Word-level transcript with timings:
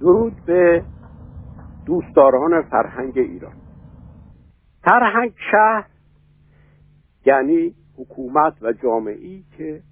درود 0.00 0.36
به 0.46 0.82
دوستداران 1.86 2.62
فرهنگ 2.62 3.18
ایران. 3.18 3.56
فرهنگ 4.82 5.32
شهر 5.50 5.86
یعنی 7.26 7.74
حکومت 7.98 8.62
و 8.62 8.72
جامعی 8.72 9.44
که 9.56 9.82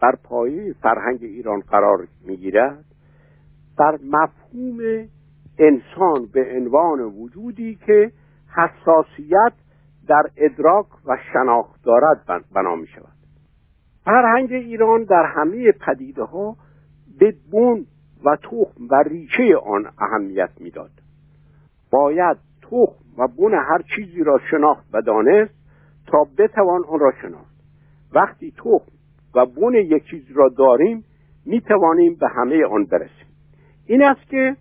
بر 0.00 0.16
پایه 0.24 0.72
فرهنگ 0.72 1.18
ایران 1.22 1.60
قرار 1.60 2.08
می‌گیرد 2.26 2.84
بر 3.78 3.98
مفهوم 4.04 5.08
انسان 5.58 6.26
به 6.32 6.56
عنوان 6.56 7.00
وجودی 7.00 7.78
که 7.86 8.12
حساسیت 8.56 9.52
در 10.08 10.22
ادراک 10.36 10.86
و 11.06 11.18
شناخت 11.32 11.84
دارد 11.84 12.44
بنا 12.54 12.76
می 12.76 12.86
شود 12.86 13.14
فرهنگ 14.04 14.52
ایران 14.52 15.04
در 15.04 15.24
همه 15.36 15.72
پدیده 15.72 16.22
ها 16.22 16.56
به 17.18 17.34
بون 17.50 17.86
و 18.24 18.36
تخم 18.36 18.86
و 18.90 19.02
ریشه 19.06 19.56
آن 19.66 19.86
اهمیت 19.98 20.50
می‌داد. 20.60 20.90
باید 21.90 22.36
تخم 22.62 23.04
و 23.18 23.28
بن 23.28 23.54
هر 23.54 23.82
چیزی 23.96 24.24
را 24.24 24.40
شناخت 24.50 24.86
و 24.92 25.02
دانست 25.02 25.54
تا 26.06 26.26
بتوان 26.38 26.84
آن 26.88 26.98
را 26.98 27.12
شناخت. 27.22 27.54
وقتی 28.12 28.52
تخم 28.56 28.92
و 29.34 29.46
بن 29.46 29.74
یک 29.74 30.04
چیز 30.04 30.30
را 30.34 30.48
داریم 30.48 31.04
می 31.46 31.60
توانیم 31.60 32.14
به 32.14 32.28
همه 32.28 32.66
آن 32.66 32.84
برسیم. 32.84 33.26
این 33.86 34.02
است 34.02 34.28
که 34.30 34.56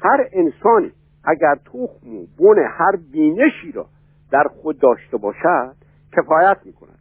هر 0.00 0.28
انسانی 0.32 0.92
اگر 1.24 1.54
تخم 1.54 2.16
و 2.16 2.26
بن 2.38 2.68
هر 2.78 2.96
بینشی 3.12 3.72
را 3.72 3.86
در 4.30 4.44
خود 4.62 4.78
داشته 4.78 5.16
باشد 5.16 5.74
کفایت 6.16 6.56
می 6.64 6.72
کند 6.72 6.98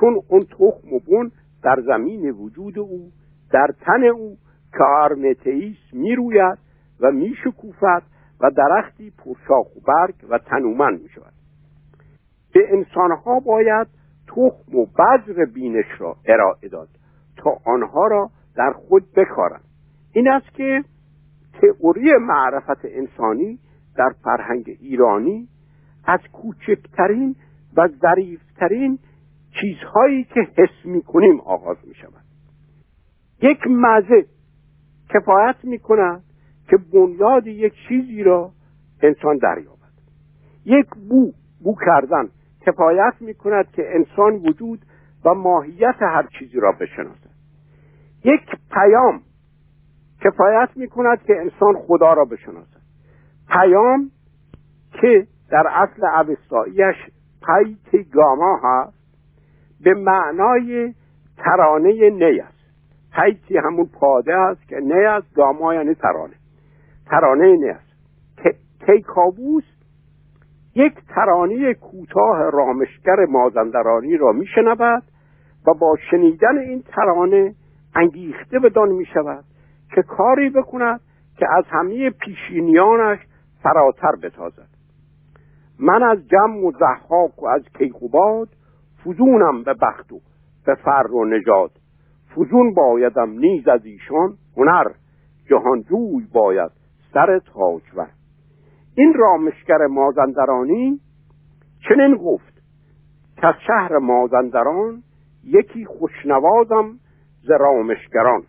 چون 0.00 0.20
اون 0.28 0.44
تخم 0.44 0.92
و 0.92 0.98
بن 0.98 1.30
در 1.62 1.82
زمین 1.86 2.30
وجود 2.30 2.78
او 2.78 3.10
در 3.52 3.66
تن 3.80 4.04
او 4.04 4.36
که 4.72 4.84
آرمتئیس 4.84 5.76
می‌روید 5.92 6.58
و 7.00 7.10
میشکوفد 7.10 8.02
و 8.40 8.50
درختی 8.50 9.10
پرشاخ 9.10 9.76
و 9.76 9.80
برگ 9.86 10.14
و 10.28 10.38
تنومند 10.38 11.02
می 11.02 11.08
شود 11.08 11.32
به 12.54 12.60
انسانها 12.72 13.40
باید 13.40 13.86
تخم 14.26 14.78
و 14.78 14.86
بذر 14.86 15.44
بینش 15.44 15.86
را 15.98 16.16
ارائه 16.26 16.68
داد 16.68 16.88
تا 17.36 17.58
آنها 17.64 18.06
را 18.06 18.30
در 18.56 18.72
خود 18.72 19.12
بکارند. 19.16 19.64
این 20.12 20.28
است 20.28 20.54
که 20.54 20.84
تئوری 21.60 22.16
معرفت 22.20 22.84
انسانی 22.84 23.58
در 23.96 24.10
فرهنگ 24.24 24.76
ایرانی 24.80 25.48
از 26.04 26.20
کوچکترین 26.32 27.36
و 27.76 27.88
ظریفترین 27.88 28.98
چیزهایی 29.60 30.24
که 30.24 30.40
حس 30.40 30.84
می 30.84 31.02
کنیم 31.02 31.40
آغاز 31.40 31.76
می 31.84 31.94
شود 31.94 32.24
یک 33.42 33.58
مزه 33.66 34.26
کفایت 35.08 35.56
می 35.62 35.78
کند 35.78 36.22
که 36.68 36.76
بنیاد 36.92 37.46
یک 37.46 37.72
چیزی 37.88 38.22
را 38.22 38.50
انسان 39.02 39.36
دریابد. 39.36 39.76
یک 40.64 40.86
بو 41.08 41.32
بو 41.64 41.76
کردن 41.86 42.28
کفایت 42.66 43.14
می 43.20 43.34
کند 43.34 43.70
که 43.70 43.82
انسان 43.94 44.34
وجود 44.34 44.78
و 45.24 45.34
ماهیت 45.34 45.96
هر 46.00 46.28
چیزی 46.38 46.60
را 46.60 46.72
بشناسد. 46.72 47.30
یک 48.24 48.40
پیام 48.70 49.20
کفایت 50.20 50.68
می 50.76 50.88
کند 50.88 51.22
که 51.22 51.40
انسان 51.40 51.74
خدا 51.86 52.12
را 52.12 52.24
بشناسد. 52.24 52.80
پیام 53.48 54.10
که 55.00 55.26
در 55.50 55.66
اصل 55.66 56.04
اوستاییش 56.04 56.96
پیت 57.46 58.10
گاما 58.12 58.60
هست 58.64 58.96
به 59.80 59.94
معنای 59.94 60.94
ترانه 61.36 62.10
نی 62.10 62.40
است. 62.40 62.55
پیتی 63.16 63.58
همون 63.58 63.86
پاده 63.86 64.34
است 64.34 64.68
که 64.68 64.76
نی 64.76 65.04
است 65.04 65.34
گاما 65.34 65.74
یعنی 65.74 65.94
ترانه. 65.94 66.34
ترانه 67.06 67.56
نی 67.56 67.68
است. 67.68 67.86
کیکاووس 68.86 69.64
یک 70.74 70.94
ترانه 71.08 71.74
کوتاه 71.74 72.50
رامشگر 72.50 73.24
مازندرانی 73.28 74.16
را 74.16 74.32
میشنود 74.32 75.02
و 75.66 75.74
با 75.74 75.96
شنیدن 76.10 76.58
این 76.58 76.82
ترانه 76.82 77.54
انگیخته 77.94 78.58
بدان 78.58 78.88
می 78.88 79.06
شود 79.06 79.44
که 79.94 80.02
کاری 80.02 80.50
بکند 80.50 81.00
که 81.38 81.46
از 81.52 81.64
همه 81.68 82.10
پیشینیانش 82.10 83.18
فراتر 83.62 84.16
بتازد. 84.22 84.68
من 85.78 86.02
از 86.02 86.28
جمع 86.28 86.64
و 86.64 86.72
زحاک 86.72 87.42
و 87.42 87.46
از 87.46 87.62
کیقوباد 87.78 88.48
فزونم 89.04 89.62
به 89.62 89.74
بخت 89.74 90.12
و 90.12 90.20
به 90.66 90.74
فر 90.74 91.06
و 91.12 91.24
نجات 91.24 91.70
فزون 92.36 92.74
بایدم 92.74 93.30
نیز 93.30 93.68
از 93.68 93.84
ایشان 93.84 94.36
هنر 94.56 94.84
جهانجوی 95.50 96.26
باید 96.32 96.70
سر 97.14 97.38
تاجور 97.38 98.08
این 98.96 99.14
رامشگر 99.14 99.86
مازندرانی 99.86 101.00
چنین 101.88 102.16
گفت 102.16 102.62
که 103.36 103.46
از 103.46 103.54
شهر 103.66 103.98
مازندران 103.98 105.02
یکی 105.44 105.84
خوشنوازم 105.84 106.98
ز 107.42 107.50
رامشگران. 107.50 108.42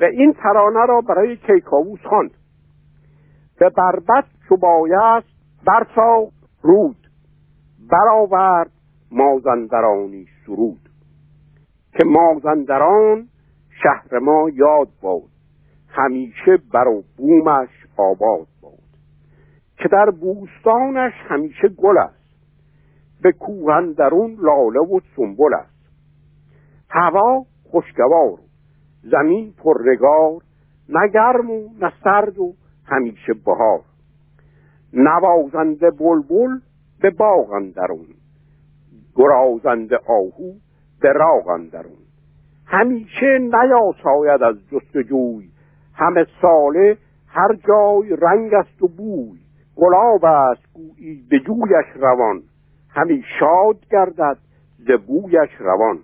و 0.00 0.04
این 0.04 0.32
ترانه 0.32 0.86
را 0.86 1.00
برای 1.00 1.36
کیکاووس 1.36 2.00
خواند. 2.00 2.30
به 3.58 3.70
بربت 3.70 4.24
چو 4.48 4.56
بایست 4.56 5.28
برسا 5.66 6.28
رود. 6.62 6.96
برآورد 7.90 8.70
مازندرانی 9.10 10.26
سرود. 10.46 10.91
که 11.92 12.04
مازندران 12.04 13.28
شهر 13.82 14.18
ما 14.18 14.50
یاد 14.54 14.88
باد. 15.02 15.22
همیشه 15.88 16.58
بر 16.72 16.88
و 16.88 17.04
بومش 17.16 17.68
آباد 17.96 18.46
باد. 18.62 18.72
که 19.76 19.88
در 19.88 20.10
بوستانش 20.10 21.12
همیشه 21.28 21.68
گل 21.68 21.98
است. 21.98 22.22
به 23.22 23.32
کوهندرون 23.32 24.36
لاله 24.40 24.80
و 24.80 25.00
سنبل 25.16 25.54
است. 25.54 25.72
هوا 26.90 27.44
خوشگوار 27.70 28.38
زمین 29.02 29.52
پررگار 29.52 30.40
نه 30.88 31.08
گرم 31.08 31.50
و 31.50 31.68
نه 31.80 31.92
سرد 32.04 32.38
و 32.38 32.54
همیشه 32.86 33.32
بهار. 33.46 33.80
نوازنده 34.92 35.90
بلبل 35.90 36.60
به 37.00 37.10
باغ 37.10 37.50
اندرون. 37.52 38.06
گرازنده 39.16 39.98
آهو 40.08 40.52
به 41.02 41.12
راغ 41.12 41.48
اندرون 41.48 42.02
همیشه 42.66 43.38
نیاساید 43.38 44.42
از 44.42 44.56
جستجوی. 44.70 45.48
همه 45.94 46.26
ساله 46.42 46.96
هر 47.28 47.54
جای 47.68 48.16
رنگ 48.22 48.54
است 48.54 48.82
و 48.82 48.88
بوی. 48.88 49.38
گلاب 49.76 50.24
است 50.24 50.62
گویی 50.74 51.26
به 51.30 51.38
جویش 51.38 51.86
روان. 51.96 52.42
همی 52.90 53.24
شاد 53.40 53.76
گردد 53.90 54.38
ز 54.78 54.90
بویش 55.06 55.50
روان. 55.58 55.98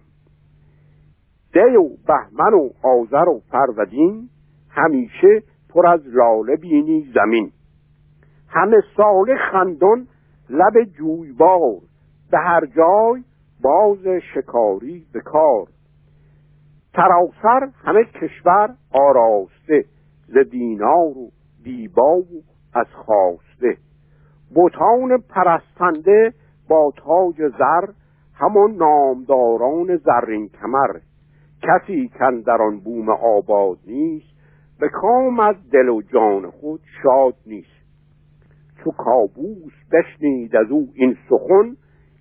دی 1.53 1.77
و 1.77 1.89
بهمن 2.07 2.55
و 2.55 2.71
آذر 2.83 3.29
و 3.29 3.41
فرودین 3.51 4.29
همیشه 4.71 5.43
پر 5.75 5.87
از 5.87 6.01
لاله 6.07 6.57
بینی 6.57 7.13
زمین. 7.15 7.51
همه 8.49 8.77
ساله 8.97 9.37
خندان 9.53 10.07
لب 10.51 10.85
جویبار. 10.85 11.81
به 12.31 12.39
هر 12.39 12.67
جای 12.67 13.25
باز 13.63 14.07
شکاری 14.35 15.07
به 15.13 15.21
کار. 15.21 15.67
سراسر 16.97 17.69
همه 17.85 18.05
کشور 18.05 18.75
آراسته 18.93 19.85
ز 20.29 20.39
دینار 20.51 21.19
و 21.19 21.31
دیبا 21.65 22.17
و 22.17 22.43
از 22.75 22.87
خواسته. 22.87 23.77
بوتان 24.55 25.23
پرستنده 25.29 26.33
با 26.69 26.93
تاج 26.97 27.37
زر 27.59 27.93
همان 28.35 28.71
نامداران 28.71 29.97
زرین 29.97 30.49
کمر. 30.49 31.01
کسی 31.63 32.09
کن 32.09 32.41
در 32.41 32.63
آن 32.63 32.81
بوم 32.81 33.09
آباد 33.11 33.79
نیست 33.87 34.39
به 34.81 34.89
کام 34.89 35.41
از 35.41 35.57
دل 35.73 35.89
و 35.89 36.03
جان 36.03 36.51
خود 36.51 36.81
شاد 37.03 37.35
نیست. 37.47 37.79
چو 38.85 38.91
کابوس 38.91 39.73
بشنید 39.93 40.57
از 40.57 40.71
او 40.71 40.89
این 40.95 41.17
سخن 41.29 41.77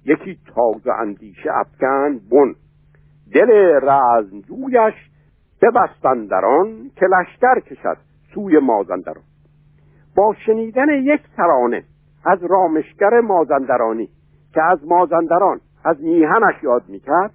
یکی 0.07 0.39
تازه 0.55 0.91
اندیشه 0.91 1.49
افکن 1.53 2.19
بن. 2.31 2.55
دل 3.33 3.79
رزمجویش 3.81 4.93
ببستندران 5.61 6.91
که 6.95 7.05
لشکر 7.05 7.59
کشد 7.59 7.97
سوی 8.33 8.59
مازندران. 8.59 9.23
با 10.15 10.35
شنیدن 10.45 10.89
یک 10.89 11.21
ترانه 11.37 11.83
از 12.25 12.43
رامشگر 12.43 13.19
مازندرانی 13.19 14.09
که 14.53 14.61
از 14.63 14.79
مازندران 14.87 15.59
از 15.85 16.01
میهنش 16.01 16.63
یاد 16.63 16.83
می‌کرد 16.87 17.31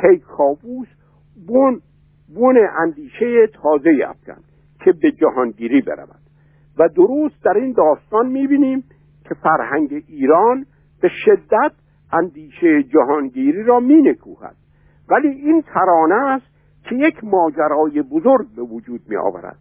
کیکاووس 0.00 0.88
بون 1.46 1.80
بون 2.34 2.58
اندیشه 2.78 3.46
تازه 3.46 3.90
افکن 4.06 4.42
که 4.84 4.92
به 4.92 5.12
جهانگیری 5.12 5.80
برود. 5.80 6.20
و 6.78 6.88
درست 6.88 7.44
در 7.44 7.56
این 7.56 7.72
داستان 7.72 8.26
می‌بینیم 8.26 8.84
که 9.28 9.34
فرهنگ 9.34 10.04
ایران 10.08 10.66
به 11.00 11.08
شدت 11.08 11.72
اندیشه 12.12 12.82
جهانگیری 12.82 13.62
را 13.62 13.80
مینکوهد. 13.80 14.56
ولی 15.10 15.28
این 15.28 15.62
ترانه 15.62 16.14
است 16.14 16.46
که 16.84 16.94
یک 16.94 17.24
ماجرای 17.24 18.02
بزرگ 18.02 18.46
به 18.56 18.62
وجود 18.62 19.00
می 19.08 19.16
آورد 19.16 19.58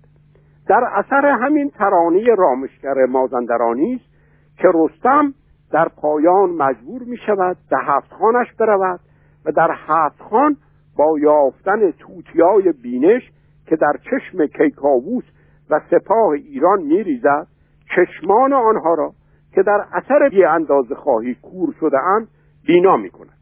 در 0.67 0.83
اثر 0.95 1.25
همین 1.25 1.69
ترانه 1.69 2.35
رامشگر 2.38 3.05
مازندرانی 3.05 3.95
است 3.95 4.17
که 4.57 4.67
رستم 4.73 5.33
در 5.71 5.88
پایان 5.88 6.49
مجبور 6.49 7.03
می 7.03 7.17
شود 7.17 7.57
به 7.69 7.77
هفت 7.77 8.13
خانش 8.13 8.47
برود 8.59 9.00
و 9.45 9.51
در 9.51 9.71
هفت 9.88 10.21
خان 10.21 10.57
با 10.97 11.19
یافتن 11.19 11.91
توتیای 11.91 12.71
بینش 12.71 13.31
که 13.65 13.75
در 13.75 13.93
چشم 14.03 14.45
کیکاووس 14.45 15.23
و 15.69 15.81
سپاه 15.91 16.29
ایران 16.29 16.81
میریزد 16.81 17.47
چشمان 17.95 18.53
آنها 18.53 18.93
را 18.93 19.11
که 19.53 19.63
در 19.63 19.85
اثر 19.93 20.29
بی 20.29 20.43
اندازه 20.43 20.95
خواهی 20.95 21.35
کور 21.35 21.73
شده 21.79 22.00
اند 22.00 22.27
بینا 22.67 22.97
می 22.97 23.09
کند 23.09 23.37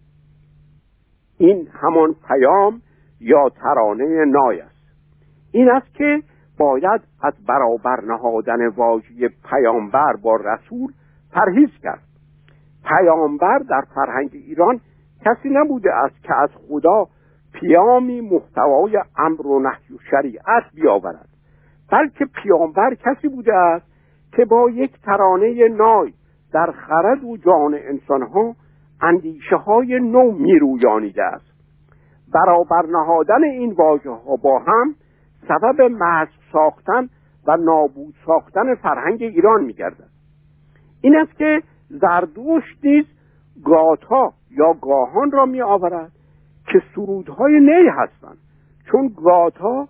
این 1.38 1.68
همان 1.82 2.16
پیام 2.28 2.82
یا 3.20 3.50
ترانه 3.50 4.26
نای 4.26 4.60
است. 4.60 4.76
این 5.52 5.70
است 5.70 5.94
که 5.94 6.24
باید 6.58 7.02
از 7.22 7.34
برابر 7.48 8.02
نهادن 8.02 8.68
واژه 8.68 9.30
پیامبر 9.50 10.14
با 10.24 10.36
رسول 10.36 10.94
پرهیز 11.32 11.70
کرد. 11.84 12.04
پیامبر 12.84 13.58
در 13.58 13.82
فرهنگ 13.96 14.30
ایران 14.34 14.80
کسی 15.26 15.50
نبوده 15.50 15.94
است 15.94 16.24
که 16.24 16.34
از 16.34 16.50
خدا 16.70 17.08
پیامی 17.54 18.22
محتوای 18.22 18.98
امر 19.18 19.48
و 19.48 19.60
نهی 19.60 19.96
و 19.96 19.98
شریعت 20.12 20.64
بیاورد 20.74 21.30
بلکه 21.92 22.26
پیامبر 22.26 22.96
کسی 22.96 23.28
بوده 23.28 23.56
است 23.56 23.86
که 24.32 24.46
با 24.46 24.70
یک 24.70 25.02
ترانه 25.02 25.68
نای 25.68 26.14
در 26.54 26.72
خرد 26.72 27.24
و 27.24 27.38
جان 27.38 27.74
انسانها 27.74 28.56
اندیشه 29.02 29.56
های 29.56 30.00
نو 30.00 30.32
میرویانیده 30.32 31.24
است. 31.24 31.56
برابر 32.34 32.86
نهادن 32.90 33.44
این 33.44 33.72
واژه 33.72 34.10
ها 34.10 34.36
با 34.36 34.60
هم 34.60 34.96
سبب 35.48 35.82
محض 35.82 36.28
ساختن 36.52 37.10
و 37.48 37.58
نابود 37.58 38.14
ساختن 38.26 38.76
فرهنگ 38.76 39.24
ایران 39.24 39.64
میگردد. 39.64 40.10
این 41.02 41.16
است 41.16 41.38
که 41.38 41.62
زردوشت 41.90 42.78
نیز 42.84 43.06
گاتا 43.66 44.34
یا 44.52 44.74
گاهان 44.74 45.32
را 45.32 45.46
می 45.46 45.62
آورد 45.62 46.12
که 46.68 46.82
سرودهای 46.96 47.60
نی 47.60 47.90
هستند. 47.90 48.38
چون 48.92 49.12
گاتا 49.24 49.88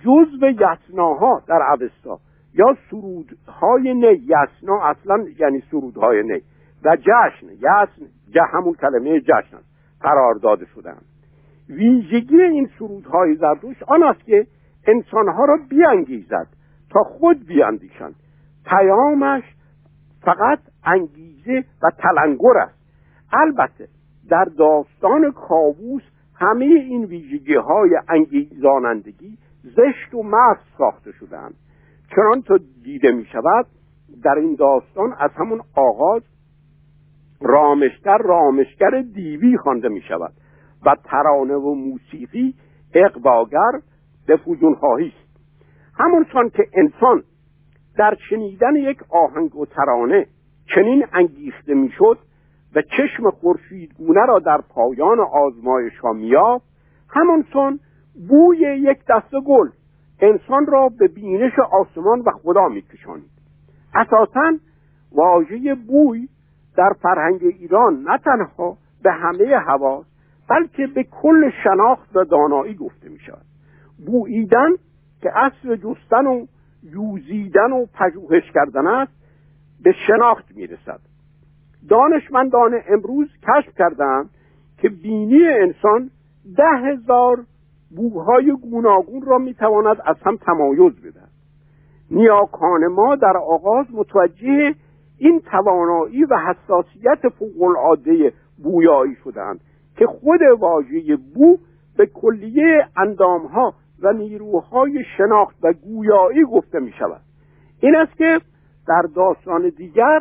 جزو 0.00 0.46
یسناها 0.46 1.42
در 1.46 1.62
اوستا 1.70 2.18
یا 2.54 2.76
سرودهای 2.90 3.94
نی 3.94 4.22
یسنا 4.26 4.82
اصلا 4.82 5.24
یعنی 5.38 5.62
سرودهای 5.70 6.22
نی. 6.22 6.42
و 6.84 6.96
جشن 6.96 7.46
یسن 7.46 8.10
همون 8.52 8.74
کلمه 8.74 9.20
جشن 9.20 9.56
است. 9.56 9.68
قرار 10.00 10.34
داده 10.34 10.66
شدن 10.74 10.96
ویژگی 11.68 12.42
این 12.42 12.70
سرودهای 12.78 13.34
زردوش 13.34 13.82
آن 13.82 14.02
است 14.02 14.24
که 14.24 14.46
انسانها 14.86 15.44
را 15.44 15.58
بیانگیزد 15.70 16.46
تا 16.90 17.02
خود 17.02 17.46
بیاندیشند. 17.46 18.14
پیامش 18.64 19.42
فقط 20.22 20.58
انگیزه 20.84 21.64
و 21.82 21.90
تلنگر 21.98 22.58
است. 22.58 22.78
البته 23.32 23.88
در 24.30 24.44
داستان 24.44 25.32
کاووس 25.32 26.02
همه 26.34 26.64
این 26.64 27.04
ویژگی 27.04 27.54
های 27.54 27.90
انگیزانندگی 28.08 29.38
زشت 29.62 30.14
و 30.14 30.22
مست 30.22 30.64
ساخته 30.78 31.12
شدند 31.12 31.54
چنان 32.16 32.42
تا 32.42 32.58
دیده 32.84 33.12
می 33.12 33.24
شود 33.24 33.66
در 34.22 34.34
این 34.34 34.54
داستان 34.54 35.14
از 35.18 35.30
همون 35.36 35.60
آغاز 35.76 36.22
رامشگر 37.40 38.18
رامشگر 38.18 39.02
دیوی 39.14 39.56
خوانده 39.56 39.88
می 39.88 40.00
شود 40.00 40.32
و 40.86 40.96
ترانه 41.04 41.54
و 41.54 41.74
موسیقی 41.74 42.54
اقواگر 42.94 43.72
به 44.26 44.36
فوزون 44.36 44.74
خواهی 44.74 45.06
است. 45.06 45.28
همونسان 45.98 46.50
که 46.50 46.64
انسان 46.72 47.22
در 47.96 48.16
شنیدن 48.30 48.76
یک 48.76 48.98
آهنگ 49.08 49.56
و 49.56 49.66
ترانه 49.66 50.26
چنین 50.74 51.06
انگیخته 51.12 51.74
می‌شد 51.74 52.18
و 52.74 52.82
چشم 52.82 53.30
خورشیدگونه 53.30 54.26
را 54.26 54.38
در 54.38 54.60
پایان 54.68 55.20
آزمایش 55.20 55.98
ها 55.98 56.12
میافت 56.12 56.64
همانسان 57.08 57.80
بوی 58.28 58.58
یک 58.58 58.98
دست 59.08 59.34
گل 59.46 59.68
انسان 60.20 60.66
را 60.66 60.88
به 60.98 61.08
بینش 61.08 61.52
آسمان 61.58 62.20
و 62.20 62.30
خدا 62.30 62.68
میکشانید 62.68 63.30
اساسا 63.94 64.58
واژه 65.12 65.74
بوی 65.74 66.28
در 66.78 66.92
فرهنگ 67.02 67.40
ایران 67.42 67.94
نه 67.94 68.18
تنها 68.18 68.76
به 69.02 69.12
همه 69.12 69.56
حواس 69.56 70.06
بلکه 70.48 70.86
به 70.86 71.04
کل 71.04 71.50
شناخت 71.64 72.16
و 72.16 72.24
دانایی 72.24 72.74
گفته 72.74 73.08
می 73.08 73.18
شود 73.18 73.44
بوییدن 74.06 74.70
که 75.22 75.30
اصل 75.34 75.76
جستن 75.76 76.26
و 76.26 76.46
یوزیدن 76.82 77.72
و 77.72 77.86
پژوهش 77.94 78.42
کردن 78.54 78.86
است 78.86 79.12
به 79.82 79.94
شناخت 80.06 80.56
می 80.56 80.66
رسد 80.66 81.00
دانشمندان 81.88 82.80
امروز 82.88 83.28
کشف 83.42 83.74
کردند 83.78 84.30
که 84.78 84.88
بینی 84.88 85.48
انسان 85.48 86.10
ده 86.56 86.76
هزار 86.84 87.44
بوهای 87.96 88.56
گوناگون 88.62 89.22
را 89.22 89.38
می‌تواند 89.38 89.96
از 90.04 90.16
هم 90.22 90.36
تمایز 90.36 90.92
بدهد. 91.00 91.30
نیاکان 92.10 92.86
ما 92.86 93.16
در 93.16 93.36
آغاز 93.36 93.86
متوجه 93.92 94.74
این 95.18 95.40
توانایی 95.40 96.24
و 96.24 96.36
حساسیت 96.36 97.28
فوقالعاده 97.38 98.32
بویایی 98.62 99.16
شدند 99.24 99.60
که 99.96 100.06
خود 100.06 100.40
واژه 100.58 101.16
بو 101.34 101.58
به 101.96 102.06
کلیه 102.06 102.86
اندامها 102.96 103.74
و 104.02 104.12
نیروهای 104.12 105.04
شناخت 105.16 105.56
و 105.62 105.72
گویایی 105.72 106.44
گفته 106.44 106.80
می 106.80 106.92
شود 106.98 107.20
این 107.80 107.96
است 107.96 108.16
که 108.16 108.40
در 108.88 109.02
داستان 109.14 109.68
دیگر 109.76 110.20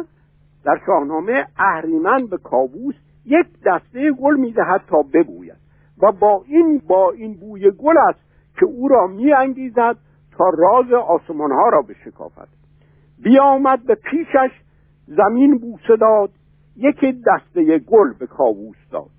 در 0.66 0.80
شاهنامه 0.86 1.46
اهریمن 1.58 2.26
به 2.26 2.38
کابوس 2.38 2.96
یک 3.26 3.48
دسته 3.66 4.12
گل 4.12 4.36
می‌دهد 4.36 4.82
تا 4.88 5.02
ببوید 5.14 5.58
و 6.02 6.12
با 6.12 6.44
این 6.48 6.82
با 6.88 7.12
این 7.12 7.34
بوی 7.34 7.72
گل 7.72 7.98
است 7.98 8.20
که 8.60 8.66
او 8.66 8.88
را 8.88 9.08
میانگیزد 9.08 9.96
تا 10.38 10.50
راز 10.58 10.94
آسمان 10.94 11.52
ها 11.52 11.70
را 11.70 11.82
بشکافد. 11.82 12.48
بیامد 13.24 13.86
به 13.86 13.96
پیشش 13.96 14.52
زمین 15.08 15.58
بوسه 15.58 15.96
داد 15.96 16.30
یک 16.76 17.06
دسته 17.28 17.80
گل 17.80 18.14
به 18.20 18.28
کاووس 18.28 18.78
داد. 18.92 19.10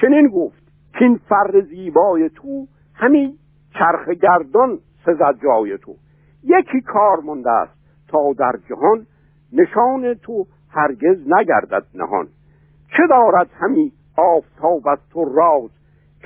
چنین 0.00 0.28
گفت 0.28 0.62
که 0.92 1.04
این 1.04 1.20
فر 1.28 1.60
زیبای 1.60 2.28
تو 2.28 2.66
همین 2.94 3.38
چرخ 3.78 4.08
گردان 4.08 4.78
سزد 5.06 5.34
جای 5.42 5.78
تو. 5.78 5.94
یکی 6.44 6.80
کار 6.80 7.20
مونده 7.20 7.50
است 7.50 7.78
تا 8.08 8.32
در 8.38 8.52
جهان 8.68 9.06
نشان 9.52 10.14
تو 10.14 10.46
هرگز 10.70 11.18
نگردد 11.26 11.84
نهان. 11.94 12.28
چه 12.96 13.02
دارد 13.08 13.50
همی 13.60 13.92
آفتاب 14.16 14.88
از 14.88 14.98
تو 15.12 15.24
راز 15.24 15.70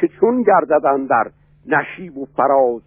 که 0.01 0.09
چون 0.09 0.43
گردد 0.43 1.07
در 1.09 1.31
نشیب 1.67 2.19
و 2.19 2.25
فراز؟ 2.25 2.83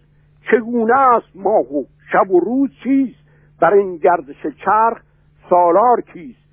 چگونه 0.50 0.96
است 0.96 1.36
ماه 1.36 1.74
و 1.74 1.84
شب 2.12 2.30
و 2.30 2.40
روز 2.40 2.70
چیست 2.84 3.26
بر 3.60 3.74
این 3.74 3.96
گردش 3.96 4.46
چرخ 4.64 5.02
سالار 5.50 6.00
کیست؟ 6.12 6.46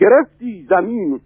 گرفتی 0.00 0.66
زمین 0.70 1.20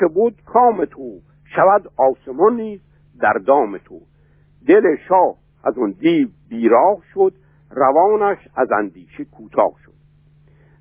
چه 0.00 0.06
بود 0.14 0.42
کام 0.46 0.84
تو. 0.84 1.20
شود 1.54 1.90
آسمان 1.96 2.56
نیز 2.56 2.80
در 3.20 3.32
دام 3.32 3.78
تو. 3.78 4.00
دل 4.68 4.96
شاه 5.08 5.34
از 5.64 5.78
اون 5.78 5.90
دیو 5.90 6.28
بیراه 6.48 6.98
شد 7.14 7.32
روانش 7.70 8.38
از 8.56 8.68
اندیشه 8.72 9.24
کوتاه 9.24 9.72
شد. 9.84 9.92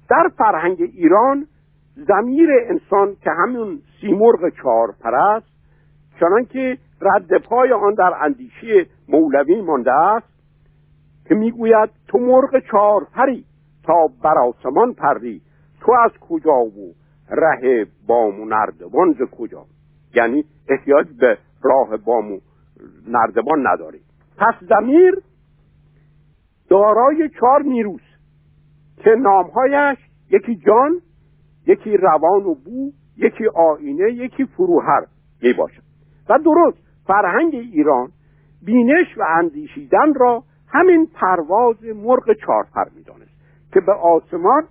در 0.09 0.29
فرهنگ 0.37 0.81
ایران 0.81 1.47
زمیر 1.95 2.49
انسان 2.69 3.15
که 3.23 3.31
همون 3.31 3.81
سیمرغ 4.01 4.49
چهار 4.61 4.95
پرست 4.99 5.47
چنان 6.19 6.45
که 6.45 6.77
رد 7.01 7.37
پای 7.37 7.71
آن 7.73 7.93
در 7.93 8.13
اندیشه 8.21 8.85
مولوی 9.09 9.61
مانده 9.61 9.93
است 9.93 10.27
که 11.27 11.35
می‌گوید 11.35 11.89
تو 12.07 12.17
مرغ 12.17 12.59
چهار 12.71 13.07
پری 13.13 13.45
تا 13.83 14.07
بر 14.23 14.37
آسمان 14.37 14.93
پری. 14.93 15.41
تو 15.81 15.91
از 15.91 16.11
کجا 16.29 16.59
و 16.59 16.93
ره 17.29 17.87
بام 18.07 18.41
و 18.41 18.45
نردبان 18.45 19.13
ز 19.13 19.21
کجا؟ 19.31 19.65
یعنی 20.15 20.45
احتیاج 20.69 21.07
به 21.19 21.37
راه 21.63 21.97
بام 21.97 22.31
و 22.31 22.39
نردبان 23.07 23.67
نداری. 23.67 23.99
پس 24.37 24.53
زمیر 24.69 25.21
دارای 26.69 27.29
چهار 27.39 27.61
نیروز 27.61 28.01
که 28.97 29.09
نامهایش 29.09 29.97
یکی 30.31 30.55
جان 30.55 31.01
یکی 31.67 31.97
روان 31.97 32.43
و 32.43 32.55
بو 32.55 32.91
یکی 33.17 33.47
آینه 33.47 34.11
یکی 34.11 34.45
فروهر 34.45 35.05
می 35.41 35.53
باشد 35.53 35.81
و 36.29 36.39
درست 36.39 36.77
فرهنگ 37.07 37.55
ایران 37.55 38.11
بینش 38.65 39.17
و 39.17 39.23
اندیشیدن 39.29 40.13
را 40.13 40.43
همین 40.67 41.07
پرواز 41.13 41.83
مرغ 41.83 42.33
چارپر 42.45 42.85
می‌دانست 42.95 43.31
که 43.73 43.79
به 43.79 43.93
آسمان 43.93 44.63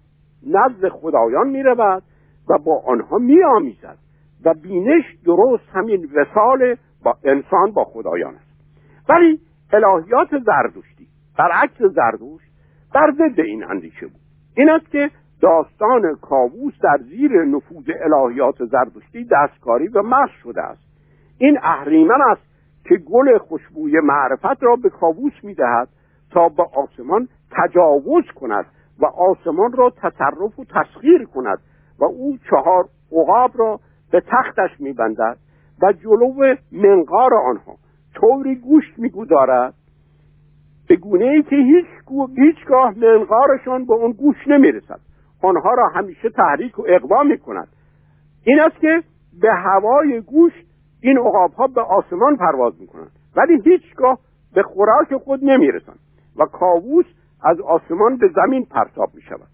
نزد 0.47 0.88
خدایان 0.88 1.49
می 1.49 1.62
رود 1.62 2.02
و 2.49 2.59
با 2.59 2.83
آنها 2.87 3.18
می 3.18 3.42
آمیزد 3.42 3.99
و 4.45 4.54
بینش 4.54 5.04
درست 5.25 5.64
همین 5.73 6.09
وسال 6.14 6.76
با 7.04 7.16
انسان 7.25 7.71
با 7.71 7.85
خدایان 7.85 8.35
است. 8.35 8.49
ولی 9.09 9.40
الهیات 9.73 10.28
زردوشتی 10.47 11.07
برعکس 11.38 11.83
زردوش 11.83 12.42
بر 12.95 13.12
ضد 13.12 13.40
این 13.40 13.64
اندیشه 13.64 14.07
بود. 14.07 14.21
این 14.57 14.71
است 14.71 14.90
که 14.90 15.11
داستان 15.40 16.16
کاووس 16.23 16.75
در 16.83 16.99
زیر 16.99 17.45
نفوذ 17.45 17.85
الهیات 18.00 18.64
زردشتی 18.64 19.28
دستکاری 19.30 19.88
و 19.88 20.02
مشق 20.02 20.35
شده 20.42 20.62
است. 20.62 20.83
این 21.38 21.59
اهریمن 21.62 22.23
است 22.30 22.42
که 22.85 22.97
گل 22.97 23.38
خوشبوی 23.38 24.00
معرفت 24.00 24.62
را 24.62 24.76
به 24.76 24.90
کاووس 24.90 25.33
می‌دهد 25.42 25.88
تا 26.30 26.49
به 26.49 26.62
آسمان 26.62 27.28
تجاوز 27.50 28.25
کند 28.35 28.66
و 29.00 29.07
آسمان 29.07 29.73
را 29.73 29.90
تصرف 29.90 30.59
و 30.59 30.64
تسخیر 30.64 31.25
کند 31.25 31.59
و 31.99 32.05
او 32.05 32.38
چهار 32.50 32.85
عقاب 33.12 33.50
را 33.55 33.81
به 34.11 34.23
تختش 34.26 34.81
میبندد 34.81 35.37
و 35.83 35.93
جلو 35.93 36.55
منقار 36.73 37.35
آنها 37.35 37.76
طوری 38.14 38.55
گوشت 38.55 38.99
می‌گذارد 38.99 39.75
به 40.88 40.97
گونه 40.97 41.25
ای 41.25 41.43
که 41.43 41.57
هیچ 41.57 41.87
هیچگاه 42.37 42.95
منقارشان 42.99 43.87
به 43.87 43.93
اون 43.93 44.12
گوش 44.12 44.37
نمی‌رسد. 44.47 45.00
آنها 45.43 45.75
را 45.75 45.88
همیشه 45.88 46.31
تحریک 46.31 46.78
و 46.78 46.83
اقوا 46.88 47.23
می‌کند. 47.23 47.69
این 48.45 48.61
است 48.61 48.76
که 48.81 49.02
به 49.40 49.55
هوای 49.55 50.21
گوش 50.21 50.52
این 51.02 51.19
عقاب 51.19 51.52
ها 51.52 51.67
به 51.67 51.81
آسمان 51.81 52.37
پرواز 52.37 52.81
می‌کنند. 52.81 53.11
ولی 53.37 53.62
هیچگاه 53.64 54.19
به 54.55 54.62
خوراک 54.62 55.17
خود 55.25 55.45
نمی‌رسند 55.45 55.99
و 56.38 56.45
کاووس 56.45 57.07
از 57.42 57.61
آسمان 57.61 58.16
به 58.16 58.28
زمین 58.28 58.64
پرتاب 58.64 59.11
می 59.14 59.23
شود 59.23 59.49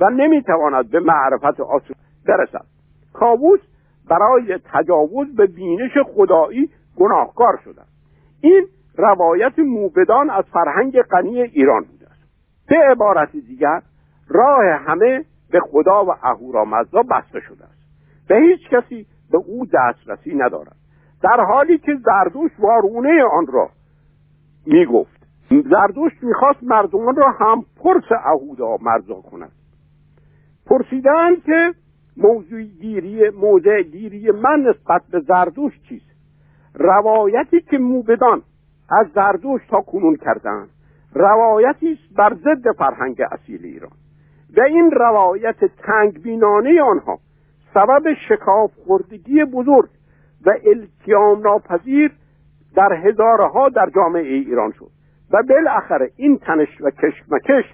و 0.00 0.10
نمی‌تواند 0.10 0.90
به 0.90 1.00
معرفت 1.00 1.60
آسمان 1.60 1.98
برسد. 2.26 2.64
کاووس 3.12 3.60
برای 4.08 4.58
تجاوز 4.64 5.34
به 5.36 5.46
بینش 5.46 5.98
خدایی 6.14 6.70
گناهکار 6.96 7.60
شده. 7.64 7.82
این 8.40 8.66
روایت 8.96 9.58
موبدان 9.58 10.30
از 10.30 10.44
فرهنگ 10.44 11.02
غنی 11.02 11.42
ایران 11.42 11.84
بوده 11.84 12.06
است. 12.10 12.22
به 12.68 12.76
عبارت 12.90 13.32
دیگر 13.32 13.82
راه 14.28 14.64
همه 14.64 15.24
به 15.50 15.60
خدا 15.60 16.04
و 16.04 16.10
اهورامزدا 16.22 17.02
بسته 17.02 17.40
شده 17.40 17.64
است. 17.64 17.82
به 18.28 18.36
هیچ 18.36 18.68
کسی 18.70 19.06
به 19.30 19.38
او 19.38 19.66
دسترسی 19.66 20.34
ندارد. 20.34 20.76
در 21.22 21.44
حالی 21.44 21.78
که 21.78 21.92
زردوش 22.04 22.50
وارونه 22.58 23.24
آن 23.32 23.46
را 23.46 23.70
می‌گفت. 24.66 25.21
زردوش 25.50 26.12
می‌خواست 26.22 26.62
مردمان 26.62 27.16
را 27.16 27.30
هم 27.30 27.64
پرس 27.76 28.12
اهودا 28.24 28.76
مرزا 28.80 29.14
کند. 29.14 29.52
پرسیدند 30.66 31.42
که 31.42 31.74
موضوع 32.16 32.62
گیری 32.62 33.30
موضع 33.30 33.82
گیری 33.82 34.30
من 34.30 34.60
نسبت 34.60 35.02
به 35.10 35.20
زردوش 35.20 35.72
چیست؟ 35.88 36.12
روایتی 36.74 37.60
که 37.60 37.78
موبدان 37.78 38.42
از 38.90 39.06
زردوش 39.14 39.66
تا 39.66 39.80
کنون 39.80 40.16
کردند. 40.16 40.68
روایتی 41.14 41.92
است 41.92 42.16
بر 42.16 42.34
ضد 42.34 42.76
فرهنگ 42.78 43.22
اصیل 43.32 43.64
ایران. 43.64 43.92
و 44.56 44.60
این 44.60 44.90
روایت 44.90 45.64
تنگ 45.64 46.22
بینانه 46.22 46.82
آنها 46.82 47.18
سبب 47.74 48.02
شکاف 48.28 48.70
خوردگی 48.86 49.44
بزرگ 49.44 49.88
و 50.46 50.50
التیام 50.66 51.40
ناپذیر 51.40 52.12
در 52.74 52.92
هزارها 52.92 53.68
در 53.68 53.90
جامعه 53.94 54.32
ایران 54.32 54.72
شد. 54.72 54.90
و 55.32 55.42
بالاخره 55.48 56.10
این 56.16 56.38
تنش 56.38 56.80
و 56.80 56.90
کشمکش 56.90 57.64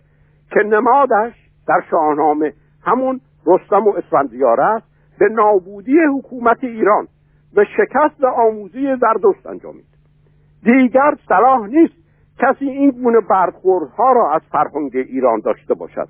که 0.50 0.61
نمادش 0.61 1.33
در 1.69 1.81
شاهنامه 1.91 2.53
همون 2.83 3.21
رستم 3.47 3.88
و 3.88 3.91
اسفندیار 3.91 4.61
است 4.61 4.87
به 5.19 5.29
نابودی 5.29 5.99
حکومت 6.19 6.65
ایران 6.65 7.09
و 7.57 7.65
شکست 7.65 8.25
آموزی 8.25 8.97
زردشت 8.97 9.47
انجامید. 9.47 9.87
دیگر 10.62 11.15
صلاح 11.29 11.67
نیست 11.67 11.95
کسی 12.38 12.69
این 12.69 12.91
گونه 12.91 13.21
برخوردها 13.21 14.12
را 14.12 14.33
از 14.33 14.43
فرهنگ 14.53 14.91
ایران 14.95 15.41
داشته 15.41 15.75
باشد. 15.75 16.09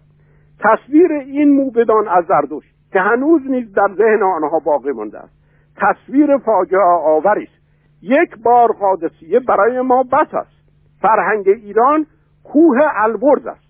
تصویر 0.61 1.13
این 1.13 1.57
موبدان 1.57 2.09
از 2.09 2.25
زردشت 2.25 2.75
که 2.93 3.01
هنوز 3.01 3.43
نیز 3.47 3.73
در 3.73 3.89
ذهن 3.97 4.23
آنها 4.23 4.59
باقی 4.59 4.93
مانده 4.93 5.19
است 5.19 5.35
تصویر 5.77 6.39
فاجعه 6.39 6.83
آوری 7.05 7.43
است. 7.43 7.59
یک 8.03 8.43
بار 8.43 8.73
قادسیه 8.73 9.41
برای 9.41 9.81
ما 9.81 10.03
بس 10.03 10.35
است. 10.35 10.58
فرهنگ 11.03 11.49
ایران 11.49 12.07
کوه 12.45 12.77
البرز 12.95 13.47
است 13.47 13.69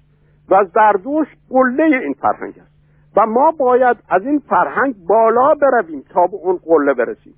و 0.50 0.64
زردوش 0.74 1.26
قله 1.50 1.84
این 1.84 2.12
فرهنگ 2.12 2.54
است. 2.58 2.78
و 3.16 3.26
ما 3.26 3.50
باید 3.50 3.96
از 4.08 4.26
این 4.26 4.38
فرهنگ 4.38 4.94
بالا 5.08 5.54
برویم 5.54 6.04
تا 6.10 6.26
به 6.26 6.36
اون 6.36 6.58
قله 6.64 6.94
برسیم. 6.94 7.34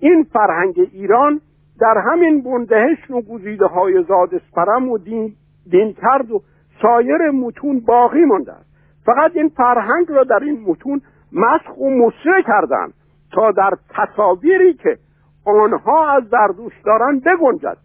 این 0.00 0.26
فرهنگ 0.32 0.88
ایران 0.92 1.40
در 1.80 2.02
همین 2.06 2.42
بندهشن 2.42 3.14
و 3.14 3.20
گزیده 3.22 3.66
های 3.66 4.04
زاد 4.08 4.34
اسپرم 4.34 4.88
و 4.88 4.98
دین, 4.98 5.32
دین 5.70 5.92
کرد 5.92 6.30
و 6.30 6.42
سایر 6.82 7.30
متون 7.30 7.80
باقی 7.80 8.24
مانده 8.24 8.52
است. 8.52 8.70
فقط 9.04 9.30
این 9.34 9.48
فرهنگ 9.48 10.06
را 10.08 10.24
در 10.24 10.38
این 10.42 10.64
متون 10.66 11.00
مسخ 11.32 11.78
و 11.78 11.90
مصره 11.90 12.42
کردند 12.46 12.92
تا 13.32 13.52
در 13.52 13.70
تصاویری 13.88 14.74
که 14.74 14.98
آنها 15.46 16.10
از 16.10 16.22
زردوش 16.30 16.72
دارند 16.84 17.24
بگنجد. 17.24 17.76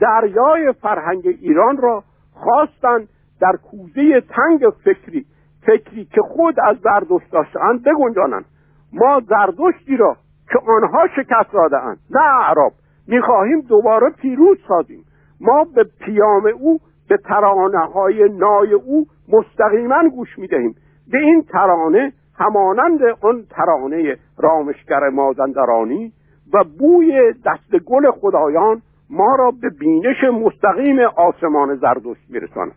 دریای 0.00 0.72
فرهنگ 0.72 1.26
ایران 1.26 1.76
را 1.76 2.02
خواستند 2.32 3.08
در 3.40 3.52
کوزه 3.70 4.20
تنگ 4.20 4.70
فکری 4.84 5.26
فکری 5.66 6.04
که 6.04 6.20
خود 6.20 6.60
از 6.60 6.76
زردشت 6.84 7.30
داشتند 7.32 7.84
بگنجانند. 7.84 8.44
ما 8.92 9.20
زردشتی 9.28 9.96
را 9.96 10.16
که 10.52 10.58
آنها 10.66 11.06
شکست 11.16 11.52
دادهاند 11.52 11.98
نه 12.10 12.20
عرب 12.20 12.72
می‌خواهیم 13.08 13.60
دوباره 13.60 14.10
پیروز 14.10 14.58
سازیم. 14.68 15.04
ما 15.40 15.64
به 15.74 15.84
پیام 16.00 16.46
او 16.60 16.78
به 17.08 17.16
ترانه 17.16 17.86
های 17.86 18.28
نای 18.28 18.72
او 18.72 19.06
مستقیما 19.32 20.08
گوش 20.08 20.38
می‌دهیم. 20.38 20.74
به 21.12 21.18
این 21.18 21.42
ترانه 21.42 22.12
همانند 22.38 23.00
آن 23.20 23.46
ترانه 23.50 24.16
رامشگر 24.38 25.08
مازندرانی 25.08 26.12
و 26.54 26.64
بوی 26.78 27.32
دست 27.46 27.84
گل 27.84 28.10
خدایان 28.10 28.82
ما 29.10 29.36
را 29.36 29.50
به 29.50 29.70
بینش 29.70 30.24
مستقیم 30.24 30.98
آسمان 31.00 31.76
زردشت 31.76 32.30
میرساند. 32.30 32.72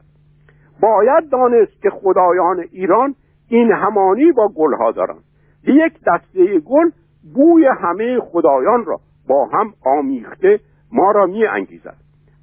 باید 0.81 1.29
دانست 1.29 1.81
که 1.81 1.89
خدایان 1.89 2.63
ایران 2.71 3.15
این 3.49 3.71
همانی 3.71 4.31
با 4.31 4.47
گلها 4.47 4.91
دارند. 4.91 5.23
یک 5.63 5.93
دسته 6.07 6.59
گل 6.59 6.91
بوی 7.35 7.65
همه 7.65 8.19
خدایان 8.19 8.85
را 8.85 8.99
با 9.27 9.45
هم 9.45 9.73
آمیخته 9.85 10.59
ما 10.91 11.11
را 11.11 11.25
می 11.25 11.45
انگیزد 11.45 11.97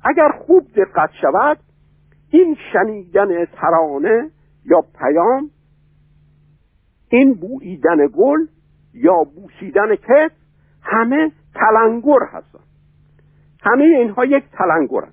اگر 0.04 0.28
خوب 0.28 0.66
دقت 0.76 1.10
شود 1.20 1.58
این 2.30 2.56
شنیدن 2.72 3.44
ترانه 3.44 4.30
یا 4.64 4.84
پیام 4.98 5.50
این 7.10 7.34
بوییدن 7.34 8.06
گل 8.06 8.46
یا 8.94 9.24
بوسیدن 9.24 9.96
کف 9.96 10.32
همه 10.82 11.32
تلنگر 11.54 12.22
هستند. 12.32 12.63
همه 13.64 13.84
اینها 13.84 14.24
یک 14.24 14.44
تلنگر 14.52 15.08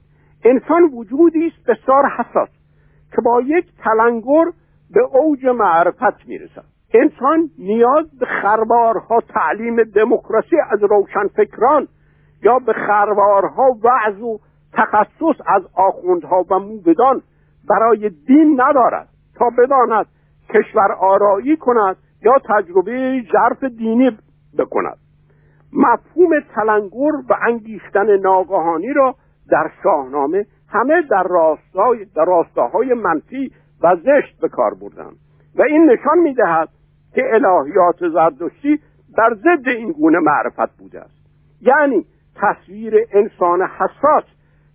انسان 0.46 0.84
وجودی 0.84 1.48
است 1.48 1.70
بسیار 1.70 2.06
حساس 2.06 2.50
که 3.16 3.22
با 3.26 3.42
یک 3.42 3.66
تلنگر 3.84 4.46
به 4.94 5.02
اوج 5.14 5.46
معرفت 5.46 6.28
می‌رسد. 6.28 6.64
انسان 6.94 7.50
نیاز 7.58 8.20
به 8.20 8.26
خربارها 8.26 9.22
تعلیم 9.22 9.84
دموکراسی 9.84 10.56
از 10.72 10.84
روشنفکران 10.84 11.88
یا 12.44 12.60
به 12.60 12.74
خربارها 12.74 13.78
وعظ 13.84 14.22
و 14.22 14.40
تخصص 14.74 15.42
از 15.48 15.64
آخوندها 15.74 16.46
و 16.50 16.60
موبدان 16.60 17.22
برای 17.70 18.10
دین 18.10 18.62
ندارد 18.62 19.08
تا 19.36 19.50
بداند 19.58 20.06
کشور 20.50 20.92
آرایی 20.92 21.58
کند 21.58 21.98
یا 22.22 22.34
تجربه 22.50 23.24
ژرف 23.32 23.64
دینی 23.64 24.18
بکند. 24.58 24.98
مفهوم 25.74 26.40
تلنگر 26.56 27.16
و 27.30 27.38
انگیختن 27.48 28.18
ناگهانی 28.18 28.94
را 28.94 29.16
در 29.50 29.72
شاهنامه 29.84 30.46
همه 30.70 31.02
در 31.02 31.24
راستای 31.24 32.06
در 32.16 32.26
راستاهای 32.26 32.94
منفی 32.94 33.52
و 33.84 33.96
زشت 33.96 34.42
به 34.42 34.50
کار 34.50 34.74
بردند 34.74 35.16
و 35.56 35.62
این 35.62 35.92
نشان 35.92 36.18
می‌دهد 36.18 36.70
که 37.16 37.22
الهیات 37.34 38.10
زردشتی 38.14 38.80
در 39.18 39.34
ضد 39.34 39.68
این 39.68 39.92
گونه 39.92 40.20
معرفت 40.20 40.78
بوده 40.78 41.00
است. 41.00 41.22
یعنی 41.62 42.06
تصویر 42.36 42.96
انسان 43.14 43.62
حساس 43.62 44.24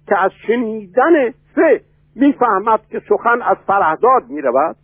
که 0.06 0.18
از 0.18 0.30
شنیدن 0.46 1.30
سه 1.54 1.80
می‌فهمد 2.16 2.80
که 2.90 3.02
سخن 3.08 3.42
از 3.42 3.56
فرهداد 3.66 4.22
می‌رود 4.28 4.76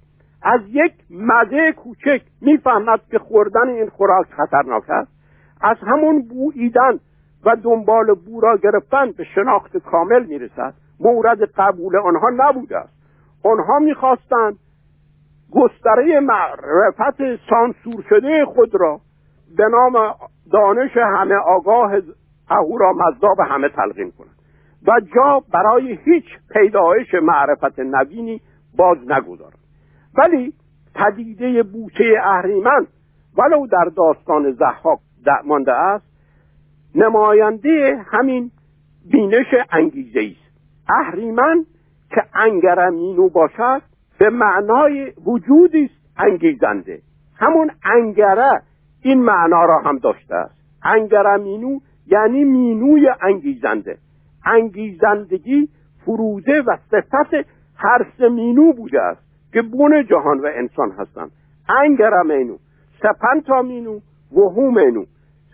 از 0.43 0.61
یک 0.69 0.93
مزه 1.11 1.73
کوچک 1.73 2.23
می‌فهمد 2.41 3.01
که 3.11 3.19
خوردن 3.19 3.69
این 3.69 3.89
خوراک 3.89 4.27
خطرناک 4.27 4.91
است. 4.91 5.22
از 5.63 5.77
همون 5.87 6.23
بوییدن 6.29 6.99
و 7.45 7.57
دنبال 7.57 8.15
بو 8.15 8.41
را 8.41 8.57
گرفتن 8.57 9.13
به 9.13 9.25
شناخت 9.25 9.77
کامل 9.77 10.27
می‌رسد. 10.27 10.75
مورد 11.01 11.43
قبول 11.43 11.97
آنها 11.97 12.31
نبوده 12.37 12.79
است. 12.79 12.93
آنها 13.45 13.79
می‌خواستند 13.79 14.59
گستره 15.53 16.21
معرفت 16.21 17.17
سانسور 17.51 18.05
شده 18.09 18.45
خود 18.45 18.75
را 18.75 19.01
به 19.57 19.69
نام 19.69 20.15
دانش 20.53 20.97
همه 20.97 21.35
آگاه 21.35 21.93
اهورا 22.51 22.93
مزدا 22.93 23.35
به 23.37 23.45
همه 23.45 23.69
تلقین 23.69 24.13
کنند 24.19 24.37
و 24.87 25.01
جا 25.15 25.43
برای 25.53 25.99
هیچ 26.05 26.25
پیدایش 26.51 27.15
معرفت 27.15 27.79
نوینی 27.79 28.41
باز 28.77 28.99
نگذارند. 28.99 29.59
ولی 30.19 30.53
پدیده 30.95 31.63
بوسه 31.63 32.05
اهریمن 32.25 32.87
ولو 33.39 33.67
در 33.67 33.91
داستان 33.97 34.53
زحاک 34.53 34.99
مانده 35.45 35.73
است. 35.73 36.07
نماینده 36.95 38.05
همین 38.07 38.51
بینش 39.11 39.47
انگیزه 39.71 40.21
است. 40.21 40.53
اهریمن 40.89 41.65
که 42.11 42.23
انگرمینو 42.35 43.29
باشد 43.29 43.83
به 44.19 44.31
معنای 44.31 45.13
وجودی 45.27 45.85
است 45.85 45.95
انگیزنده. 46.19 47.01
همون 47.37 47.71
انگره 47.85 48.63
این 49.03 49.23
معنا 49.23 49.65
را 49.65 49.79
هم 49.79 49.99
داشته 49.99 50.35
است. 50.35 50.55
انگرمینو 50.83 51.79
یعنی 52.07 52.45
مینوی 52.45 53.11
انگیزنده. 53.21 53.99
انگیزندگی 54.45 55.69
فروده 56.05 56.63
و 56.63 56.77
صفت 56.91 57.35
هر 57.77 58.07
سه 58.19 58.29
مینو 58.29 58.73
بوده 58.73 59.03
است 59.03 59.23
که 59.53 59.63
بون 59.63 60.07
جهان 60.07 60.41
و 60.41 60.51
انسان 60.55 60.91
هستند. 60.91 61.31
انگرمینو 61.69 62.57
سپنتا 63.03 63.63
و 64.37 64.41
هومینو 64.41 65.05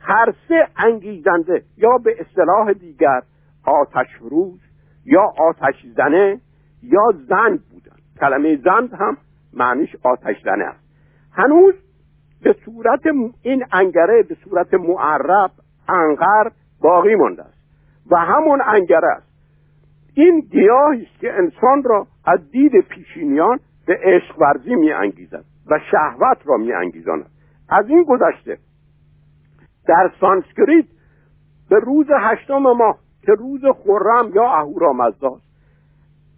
هر 0.00 0.34
سه 0.48 0.68
انگیزنده 0.76 1.62
یا 1.76 1.98
به 2.04 2.16
اصطلاح 2.20 2.72
دیگر 2.72 3.20
آتش 3.64 4.06
روز 4.20 4.60
یا 5.04 5.32
آتش 5.38 5.86
زنه 5.96 6.40
یا 6.82 7.12
زند 7.28 7.60
بودن. 7.70 7.96
کلمه 8.20 8.56
زند 8.56 8.92
هم 8.92 9.16
معنیش 9.52 9.96
آتش 10.02 10.36
زنه 10.44 10.64
است. 10.64 10.84
هنوز 11.32 11.74
به 12.42 12.56
صورت 12.64 13.00
این 13.42 13.64
انگره 13.72 14.22
به 14.22 14.36
صورت 14.44 14.74
معرب 14.74 15.50
انقر 15.88 16.50
باقی 16.80 17.14
مانده 17.14 17.42
است. 17.42 17.58
و 18.10 18.16
همون 18.16 18.62
انگره 18.66 19.08
است. 19.16 19.28
این 20.14 20.40
گیاهی 20.40 21.02
است 21.02 21.20
که 21.20 21.32
انسان 21.32 21.82
را 21.84 22.06
از 22.24 22.50
دید 22.50 22.80
پیشینیان 22.80 23.60
به 23.86 23.98
عشق 24.02 24.38
ورزی 24.38 24.74
می 24.74 24.92
انگیزد 24.92 25.44
و 25.70 25.78
شهوت 25.90 26.38
را 26.44 26.56
می 26.56 26.72
انگیزاند 26.72 27.26
از 27.68 27.88
این 27.88 28.04
گذشته 28.04 28.58
در 29.88 30.10
سانسکریت 30.20 30.86
به 31.70 31.78
روز 31.78 32.06
هشتم 32.20 32.58
ماه 32.58 32.98
که 33.22 33.32
روز 33.32 33.60
خرم 33.84 34.30
یا 34.34 34.50
اهورامزدا 34.50 35.36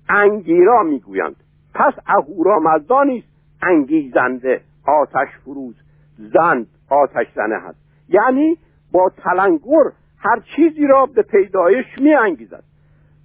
انگیرا 0.09 0.83
می‌گویند. 0.83 1.37
پس 1.75 1.93
اهورامزدا 2.07 3.03
نیست 3.03 3.29
انگیزنده 3.63 4.61
آتش 4.87 5.29
فروز 5.45 5.75
زند 6.19 6.67
آتش 6.91 7.27
زنه 7.35 7.59
هست. 7.59 7.79
یعنی 8.09 8.57
با 8.93 9.13
تلنگر 9.17 9.93
هر 10.19 10.41
چیزی 10.57 10.87
را 10.87 11.07
به 11.07 11.23
پیدایش 11.23 11.87
می 12.01 12.15
انگیزد 12.15 12.65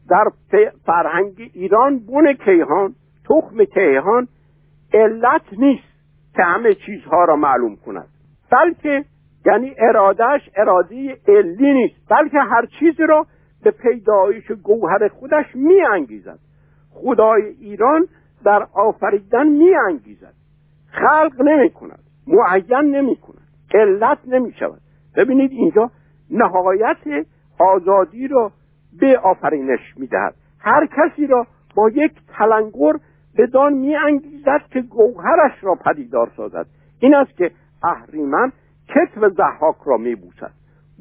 در 0.10 0.26
فرهنگ 0.86 1.52
ایران 1.54 2.00
بن 2.00 2.34
کیهان 2.34 2.96
تخم 3.30 3.66
کیهان 3.66 4.28
علت 4.94 5.54
نیست 5.58 5.96
که 6.36 6.44
همه 6.44 6.74
چیزها 6.74 7.26
را 7.26 7.36
معلوم 7.36 7.76
کند. 7.76 8.08
بلکه 8.52 9.06
یعنی 9.46 9.76
ارادهش 9.78 10.50
اراده 10.56 11.18
علی 11.28 11.74
نیست 11.74 11.96
بلکه 12.10 12.40
هر 12.40 12.66
چیزی 12.80 13.04
را 13.04 13.26
به 13.64 13.72
پیدایش 13.72 14.52
گوهر 14.52 15.08
خودش 15.08 15.46
می 15.56 15.82
انگیزد 15.82 16.40
خدای 16.92 17.42
ایران 17.42 18.08
در 18.46 18.68
آفریدن 18.74 19.48
می 19.48 19.76
انگیزد 19.76 20.34
خلق 20.92 21.42
نمی 21.42 21.70
کند 21.70 22.04
معین 22.28 22.96
نمی 22.96 23.16
کند 23.16 23.48
علت 23.74 24.18
نمی 24.28 24.54
شود 24.60 24.82
ببینید 25.16 25.52
اینجا 25.52 25.92
نهایت 26.32 27.26
آزادی 27.60 28.28
را 28.28 28.52
به 29.00 29.20
آفرینش 29.20 29.98
می 29.98 30.08
دهد 30.08 30.36
هر 30.60 30.86
کسی 30.86 31.28
را 31.28 31.48
با 31.76 31.90
یک 31.90 32.12
تلنگر 32.38 32.94
بدان 33.38 33.74
می 33.74 33.96
انگیزد 33.96 34.62
که 34.72 34.82
گوهرش 34.82 35.52
را 35.62 35.76
پدیدار 35.76 36.32
سازد. 36.38 36.66
این 37.00 37.16
است 37.16 37.38
که 37.38 37.52
اهریمن 37.84 38.52
کتف 38.88 39.34
زحاک 39.38 39.76
را 39.86 39.98
می 39.98 40.16
بوسد 40.16 40.52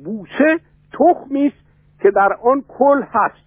بوسه 0.05 0.61
تخمی 0.93 1.47
است 1.47 1.65
که 2.01 2.11
در 2.11 2.33
آن 2.43 2.65
کل 2.69 3.03
هست. 3.03 3.45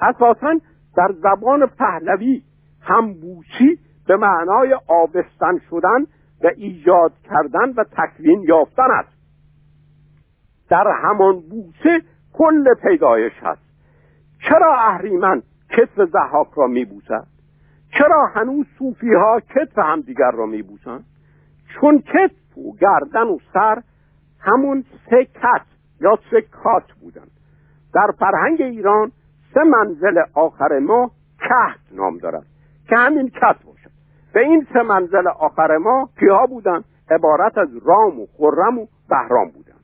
اساسا 0.00 0.60
در 0.96 1.08
زبان 1.22 1.66
پهلوی 1.66 2.42
هم 2.80 3.14
بوسی 3.14 3.78
به 4.06 4.16
معنای 4.16 4.74
آبستن 4.88 5.58
شدن 5.70 6.06
و 6.44 6.50
ایجاد 6.56 7.12
کردن 7.24 7.72
و 7.76 7.84
تکوین 7.84 8.44
یافتن 8.48 8.90
است. 8.90 9.16
در 10.70 10.84
همان 11.02 11.40
بوسه 11.40 12.02
کل 12.32 12.74
پیدایش 12.82 13.32
هست. 13.42 13.66
چرا 14.48 14.76
اهریمن 14.78 15.42
کتف 15.70 16.08
زحاک 16.12 16.48
را 16.56 16.66
میبوسد؟ 16.66 17.26
چرا 17.98 18.26
هنوز 18.34 18.66
صوفی 18.78 19.14
ها 19.14 19.40
کتف 19.40 19.78
همدیگر 19.78 20.30
را 20.30 20.46
میبوسند؟ 20.46 21.04
چون 21.74 21.98
کتف 21.98 22.45
و 22.56 22.76
گردن 22.80 23.26
و 23.26 23.38
سر 23.52 23.82
همون 24.40 24.84
سه 25.10 25.24
کت 25.24 25.66
یا 26.00 26.18
سه 26.30 26.40
کات 26.40 26.92
بودند 27.00 27.30
در 27.94 28.10
فرهنگ 28.18 28.62
ایران 28.62 29.12
سه 29.54 29.64
منزل 29.64 30.22
آخر 30.34 30.78
ما 30.78 31.10
کهت 31.38 31.80
نام 31.98 32.18
دارد 32.18 32.46
که 32.88 32.96
همین 32.96 33.28
کت 33.28 33.56
باشد 33.66 33.90
به 34.32 34.40
این 34.40 34.66
سه 34.72 34.82
منزل 34.82 35.28
آخر 35.28 35.76
ما 35.76 36.08
کیها 36.18 36.46
بودند 36.46 36.84
عبارت 37.10 37.58
از 37.58 37.68
رام 37.86 38.20
و 38.20 38.26
خرم 38.38 38.78
و 38.78 38.86
بهرام 39.08 39.50
بودند 39.50 39.76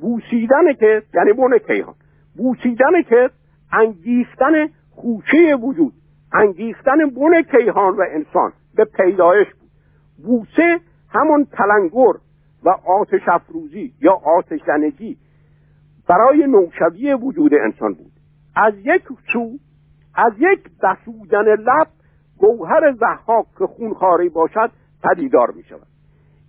بوسیدن 0.00 0.72
که 0.72 1.02
یعنی 1.14 1.32
بون 1.32 1.58
کیهان. 1.58 1.94
بوسیدن 2.36 3.02
که 3.02 3.30
انگیختن 3.72 4.68
خوشه 4.90 5.54
وجود. 5.54 5.92
انگیختن 6.32 7.10
بن 7.10 7.42
کیهان 7.42 7.96
و 7.96 8.04
انسان 8.10 8.52
به 8.76 8.84
پیدایش 8.84 9.46
بود. 9.48 9.70
بوسه 10.26 10.80
همون 11.10 11.44
تلنگر 11.44 12.18
و 12.64 12.68
آتش 12.86 13.20
افروزی 13.26 13.92
یا 14.00 14.12
آتش 14.12 14.60
زنگی 14.66 15.18
برای 16.08 16.46
نوشوی 16.46 17.14
وجود 17.14 17.54
انسان 17.54 17.94
بود. 17.94 18.12
از 18.56 18.74
یک 18.84 19.02
سو 19.32 19.58
از 20.14 20.32
یک 20.38 20.70
بسودن 20.82 21.44
لب 21.44 21.88
گوهر 22.38 22.92
زحاک 22.92 23.46
که 23.58 23.66
خونخاری 23.66 24.28
باشد 24.28 24.70
پدیدار 25.02 25.50
می 25.50 25.62
شود 25.62 25.86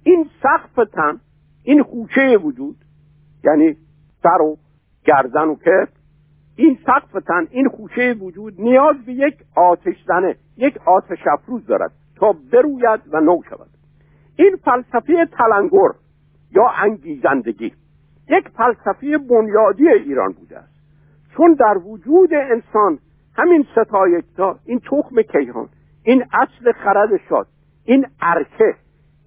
این 0.04 0.30
سقف 0.44 0.90
تن 0.94 1.20
این 1.64 1.84
خوشه 1.84 2.38
وجود 2.44 2.76
یعنی 3.44 3.78
سر 4.24 4.42
و 4.42 4.58
گردن 5.06 5.48
و 5.48 5.56
کف 5.56 5.90
این 6.56 6.78
سقف 6.86 7.12
تن 7.12 7.48
این 7.50 7.70
خوشه 7.70 8.16
وجود 8.22 8.62
نیاز 8.62 8.96
به 9.06 9.14
یک 9.14 9.36
آتش 9.56 9.96
زنه 10.08 10.36
یک 10.58 10.78
آتش 10.88 11.20
افروز 11.34 11.66
دارد 11.66 11.92
تا 12.16 12.36
بروید 12.52 13.02
و 13.12 13.20
نو 13.20 13.42
شود 13.50 13.70
این 14.40 14.56
فلسفه 14.66 15.26
تلنگر 15.26 15.90
یا 16.52 16.68
انگیزندگی 16.84 17.74
یک 18.30 18.50
فلسفه 18.50 19.18
بنیادی 19.18 19.90
ایران 19.90 20.32
بوده 20.32 20.58
است. 20.58 20.74
چون 21.36 21.54
در 21.54 21.78
وجود 21.78 22.34
انسان 22.34 23.00
همین 23.36 23.66
ستایکتا 23.72 24.60
این 24.66 24.80
تخم 24.80 25.22
کیهان 25.22 25.70
این 26.04 26.26
اصل 26.34 26.72
خرد 26.72 27.10
شاد 27.30 27.48
این 27.86 28.08
ارکه 28.22 28.76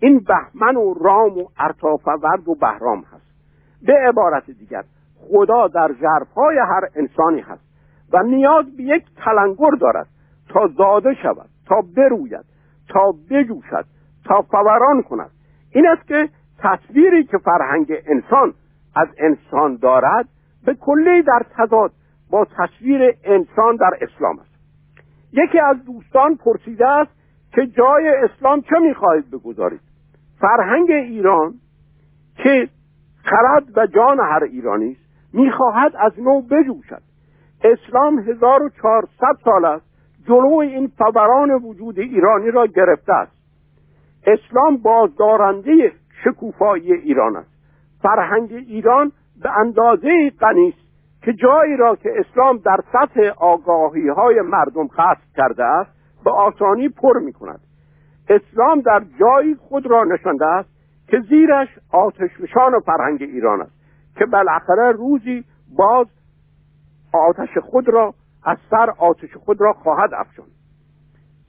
این 0.01 0.19
بهمن 0.19 0.77
و 0.77 0.95
رام 0.95 1.39
و 1.39 1.49
ارتافورد 1.59 2.49
و 2.49 2.55
بهرام 2.55 3.05
هست. 3.13 3.33
به 3.87 3.93
عبارت 4.09 4.51
دیگر 4.51 4.85
خدا 5.17 5.69
در 5.69 5.91
ژرفهای 6.01 6.59
هر 6.59 6.89
انسانی 6.97 7.41
هست 7.41 7.65
و 8.13 8.23
نیاز 8.23 8.77
به 8.77 8.83
یک 8.83 9.05
تلنگر 9.17 9.71
دارد 9.81 10.07
تا 10.49 10.69
زاده 10.77 11.15
شود 11.23 11.49
تا 11.67 11.83
بروید 11.97 12.45
تا 12.89 13.15
بجوشد 13.31 13.92
تا 14.25 14.43
فوران 14.43 15.03
کند. 15.03 15.31
این 15.71 15.87
است 15.87 16.09
که 16.09 16.29
تصویری 16.59 17.25
که 17.25 17.39
فرهنگ 17.39 17.93
انسان 18.07 18.55
از 18.97 19.09
انسان 19.19 19.77
دارد 19.77 20.29
به 20.67 20.75
کلی 20.75 21.23
در 21.23 21.47
تضاد 21.57 21.93
با 22.31 22.47
تصویر 22.59 23.15
انسان 23.25 23.77
در 23.77 23.91
اسلام 24.01 24.39
است. 24.39 24.53
یکی 25.33 25.59
از 25.59 25.85
دوستان 25.85 26.37
پرسیده 26.37 26.89
است 26.89 27.11
که 27.55 27.67
جای 27.67 28.09
اسلام 28.09 28.61
چه 28.61 28.79
می‌خواهید 28.79 29.31
بگذارید؟ 29.31 29.81
فرهنگ 30.41 30.91
ایران 30.91 31.55
که 32.37 32.69
خرد 33.25 33.79
و 33.79 33.87
جان 33.87 34.21
هر 34.21 34.45
ایرانی 34.45 34.91
است 34.91 35.35
می‌خواهد 35.35 35.93
از 35.99 36.13
نو 36.21 36.41
بجوشد. 36.41 37.03
اسلام 37.65 38.19
1400 38.19 39.37
سال 39.45 39.65
است 39.65 39.87
جلو 40.27 40.57
این 40.57 40.93
فوران 40.99 41.51
وجود 41.51 41.99
ایرانی 41.99 42.51
را 42.51 42.67
گرفته 42.67 43.13
است. 43.13 43.42
اسلام 44.27 44.77
بازدارنده 44.77 45.93
شکوفایی 46.25 46.93
ایران 46.93 47.37
است. 47.37 47.51
فرهنگ 48.03 48.53
ایران 48.53 49.13
به 49.43 49.59
اندازه 49.59 50.31
غنی 50.41 50.69
است 50.69 50.83
که 51.23 51.33
جایی 51.33 51.77
را 51.77 51.97
که 51.97 52.11
اسلام 52.17 52.57
در 52.59 52.79
سطح 52.93 53.21
آگاهی 53.37 54.09
های 54.09 54.41
مردم 54.41 54.89
خاص 54.89 55.19
کرده 55.37 55.65
است 55.65 55.91
به 56.25 56.31
آسانی 56.31 56.89
پر 56.89 57.19
می 57.19 57.33
کند 57.33 57.61
اسلام 58.29 58.81
در 58.81 59.05
جایی 59.21 59.55
خود 59.55 59.87
را 59.87 60.05
نشانده 60.05 60.47
است 60.47 60.69
که 61.09 61.21
زیرش 61.29 61.69
آتشفشان 61.93 62.81
فرهنگ 62.81 63.23
ایران 63.23 63.61
است 63.61 63.73
که 64.17 64.27
بالاخره 64.27 64.93
روزی 64.93 65.45
باز 65.77 66.07
آتش 67.13 67.59
خود 67.59 67.89
را 67.89 68.15
از 68.45 68.59
سر 68.71 68.91
آتش 68.99 69.37
خود 69.37 69.61
را 69.61 69.73
خواهد 69.73 70.15
افشان 70.15 70.47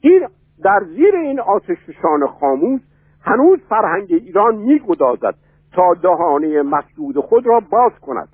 این 0.02 0.28
در 0.64 0.84
زیر 0.96 1.16
این 1.16 1.40
آتشفشان 1.40 2.28
خاموش 2.40 2.82
هنوز 3.22 3.60
فرهنگ 3.70 4.08
ایران 4.10 4.56
میگدازد 4.56 5.36
تا 5.74 5.94
دهانه 5.94 6.62
مسدود 6.62 7.20
خود 7.20 7.48
را 7.48 7.60
باز 7.60 7.92
کند. 8.02 8.30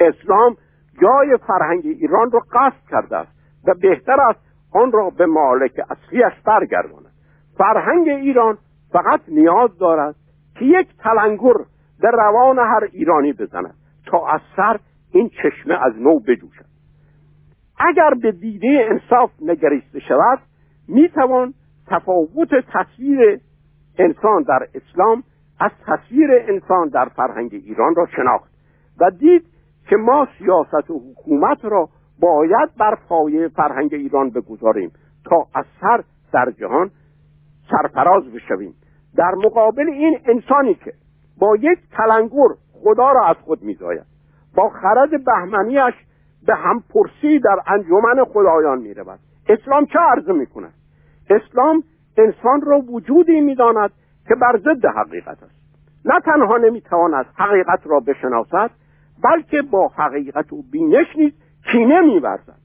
اسلام 0.00 0.56
جای 1.02 1.36
فرهنگ 1.46 1.82
ایران 1.84 2.30
را 2.30 2.40
قصد 2.52 2.88
کرده 2.90 3.16
است 3.16 3.32
و 3.66 3.74
بهتر 3.74 4.20
است 4.20 4.40
آن 4.72 4.92
را 4.92 5.10
به 5.10 5.26
مالک 5.26 5.80
اصلیش 5.90 6.40
برگرداند. 6.46 7.12
فرهنگ 7.58 8.08
ایران 8.08 8.58
فقط 8.92 9.20
نیاز 9.28 9.78
دارد 9.78 10.14
که 10.58 10.64
یک 10.64 10.88
تلنگر 10.98 11.54
در 12.02 12.10
روان 12.10 12.58
هر 12.58 12.88
ایرانی 12.92 13.32
بزند 13.32 13.74
تا 14.06 14.26
از 14.26 14.40
سر 14.56 14.78
این 15.12 15.28
چشمه 15.28 15.74
از 15.74 15.92
نو 15.98 16.18
بجوشد. 16.18 16.64
اگر 17.78 18.14
به 18.22 18.32
دیده 18.32 18.88
انصاف 18.90 19.30
نگریسته 19.42 20.00
شود 20.00 20.38
می‌توان 20.88 21.54
تفاوت 21.86 22.48
تصویر 22.72 23.40
انسان 23.98 24.42
در 24.42 24.66
اسلام 24.74 25.22
از 25.60 25.70
تصویر 25.86 26.30
انسان 26.48 26.88
در 26.88 27.08
فرهنگ 27.08 27.50
ایران 27.52 27.94
را 27.94 28.06
شناخت 28.16 28.50
و 29.00 29.10
دید 29.10 29.44
که 29.88 29.96
ما 29.96 30.28
سیاست 30.38 30.90
و 30.90 31.00
حکومت 31.10 31.64
را 31.64 31.88
باید 32.20 32.70
بر 32.78 32.98
پایه 33.08 33.48
فرهنگ 33.48 33.94
ایران 33.94 34.30
بگذاریم 34.30 34.92
تا 35.24 35.46
از 35.54 35.64
سر 35.80 36.04
در 36.32 36.50
جهان 36.50 36.90
سرفراز 37.70 38.24
بشویم. 38.24 38.74
در 39.16 39.34
مقابل 39.44 39.88
این 39.88 40.18
انسانی 40.24 40.74
که 40.74 40.92
با 41.38 41.56
یک 41.56 41.78
تلنگر 41.96 42.54
خدا 42.72 43.12
را 43.12 43.26
از 43.26 43.36
خود 43.36 43.62
میزاید 43.62 44.04
با 44.56 44.68
خرد 44.68 45.24
بهمنیش 45.24 45.94
به 46.46 46.54
همپرسی 46.54 47.38
در 47.38 47.56
انجمن 47.66 48.24
خدایان 48.24 48.78
می‌رود. 48.78 49.18
اسلام 49.48 49.86
چه 49.86 49.98
عرضه 49.98 50.32
می‌کند؟ 50.32 50.74
اسلام 51.30 51.82
انسان 52.18 52.60
را 52.60 52.78
وجودی 52.78 53.40
می‌داند 53.40 53.90
که 54.28 54.34
بر 54.34 54.58
ضد 54.58 54.86
حقیقت 54.86 55.42
است. 55.42 55.54
نه 56.04 56.20
تنها 56.20 56.56
نمی‌تواند 56.56 57.26
حقیقت 57.34 57.80
را 57.84 58.00
بشناسد 58.00 58.70
بلکه 59.24 59.62
با 59.62 59.88
حقیقت 59.88 60.52
و 60.52 60.62
بینش 60.72 61.16
نیز 61.16 61.32
کینه 61.72 62.00
میورزد. 62.00 62.58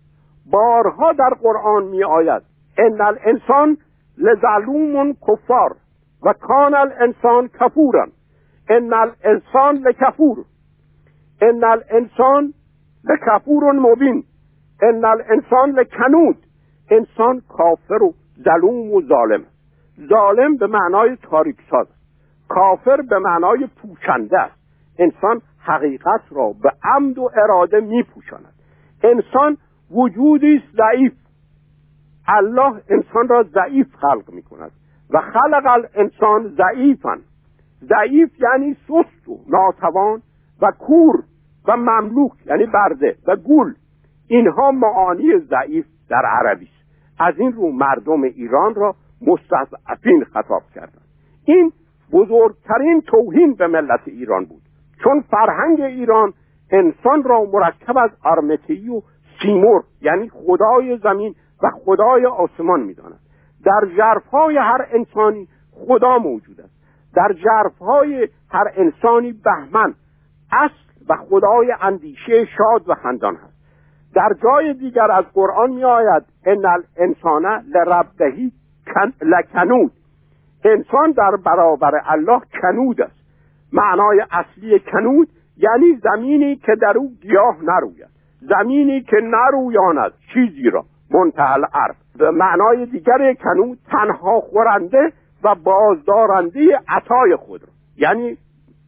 بارها 0.51 1.13
در 1.13 1.29
قرآن 1.29 1.83
میآید 1.83 2.41
ان 2.77 3.01
الانسان 3.01 3.77
لظلوم 4.17 5.13
کفار 5.13 5.75
و 6.23 6.33
کان 6.33 6.75
الانسان 6.75 7.47
کفورا 7.47 8.07
ان 8.69 8.93
الانسان 8.93 9.75
لکفور 9.75 10.45
ان 11.41 11.63
الانسان 11.63 12.53
لکفور 13.03 13.71
مبین 13.71 14.23
ان 14.81 15.05
الانسان 15.05 15.71
لکنود 15.71 16.37
انسان 16.91 17.41
کافر 17.49 18.03
و 18.03 18.13
ظلوم 18.43 18.93
و 18.93 19.01
ظالم. 19.01 19.43
ظالم 20.09 20.57
به 20.57 20.67
معنای 20.67 21.15
تاریک 21.15 21.57
ساز 21.69 21.87
کافر 22.49 23.01
به 23.01 23.19
معنای 23.19 23.67
پوشنده 23.81 24.39
است. 24.39 24.59
انسان 24.99 25.41
حقیقت 25.59 26.21
را 26.31 26.53
به 26.63 26.71
عمد 26.83 27.17
و 27.17 27.29
اراده 27.43 27.79
میپوشاند. 27.79 28.53
انسان 29.03 29.57
وجودی 29.91 30.63
ضعیف. 30.77 31.13
الله 32.27 32.81
انسان 32.89 33.27
را 33.27 33.43
ضعیف 33.43 33.95
خلق 33.95 34.29
می 34.29 34.43
کند 34.43 34.71
و 35.09 35.21
خلق 35.21 35.65
الانسان 35.65 36.47
ضعیفا. 36.57 37.17
ضعیف 37.81 38.29
یعنی 38.39 38.73
سست 38.73 39.29
و 39.29 39.39
ناتوان 39.47 40.21
و 40.61 40.71
کور 40.71 41.23
و 41.67 41.77
مملوک 41.77 42.31
یعنی 42.45 42.65
برده 42.65 43.15
و 43.27 43.35
گول 43.35 43.73
اینها 44.27 44.71
معانی 44.71 45.39
ضعیف 45.39 45.85
در 46.09 46.25
عربی 46.25 46.65
است. 46.65 46.78
از 47.19 47.33
این 47.37 47.51
رو 47.51 47.71
مردم 47.71 48.23
ایران 48.23 48.75
را 48.75 48.95
مستضعفین 49.21 50.23
خطاب 50.23 50.61
کردند 50.75 51.07
این 51.45 51.71
بزرگترین 52.11 53.01
توهین 53.01 53.53
به 53.53 53.67
ملت 53.67 54.01
ایران 54.05 54.45
بود. 54.45 54.61
چون 55.03 55.21
فرهنگ 55.21 55.81
ایران 55.81 56.33
انسان 56.71 57.23
را 57.23 57.43
مرکب 57.43 57.97
از 57.97 58.09
آرمتی 58.23 58.89
و 58.89 59.01
سیمور 59.41 59.83
یعنی 60.01 60.29
خدای 60.29 60.97
زمین 60.97 61.35
و 61.63 61.69
خدای 61.85 62.25
آسمان 62.25 62.79
می‌داند. 62.79 63.19
در 63.65 63.87
جرفهای 63.97 64.57
هر 64.57 64.87
انسانی 64.91 65.47
خدا 65.71 66.17
موجود 66.17 66.61
است. 66.61 66.79
در 67.15 67.33
جرفهای 67.33 68.29
هر 68.49 68.65
انسانی 68.75 69.31
بهمن 69.31 69.93
اصل 70.51 70.89
و 71.09 71.15
خدای 71.15 71.73
اندیشه 71.81 72.45
شاد 72.57 72.89
و 72.89 72.93
خندان 72.93 73.35
هست. 73.35 73.48
در 74.15 74.29
جای 74.43 74.73
دیگر 74.73 75.11
از 75.11 75.25
قرآن 75.33 75.69
می 75.69 75.83
آید 75.83 76.23
ان 76.45 76.65
الانسان 76.65 77.63
لربدهی 77.73 78.51
لکنود. 79.21 79.91
انسان 80.65 81.11
در 81.11 81.31
برابر 81.45 82.01
الله 82.05 82.41
کنود 82.61 83.01
است. 83.01 83.19
معنای 83.73 84.23
اصلی 84.31 84.79
کنود 84.79 85.27
یعنی 85.57 85.99
زمینی 86.03 86.55
که 86.55 86.75
در 86.81 86.97
او 86.97 87.11
گیاه 87.21 87.57
نروید. 87.63 88.09
زمینی 88.41 89.01
که 89.01 89.17
نرویاند 89.23 90.11
چیزی 90.33 90.69
را. 90.69 90.85
منتهل 91.11 91.63
عرب 91.73 91.95
به 92.19 92.31
معنای 92.31 92.85
دیگر 92.85 93.33
کنود 93.33 93.77
تنها 93.91 94.39
خورنده 94.39 95.13
و 95.43 95.55
بازدارنده 95.55 96.79
عطای 96.87 97.35
خود 97.35 97.61
را. 97.61 97.69
یعنی 97.97 98.37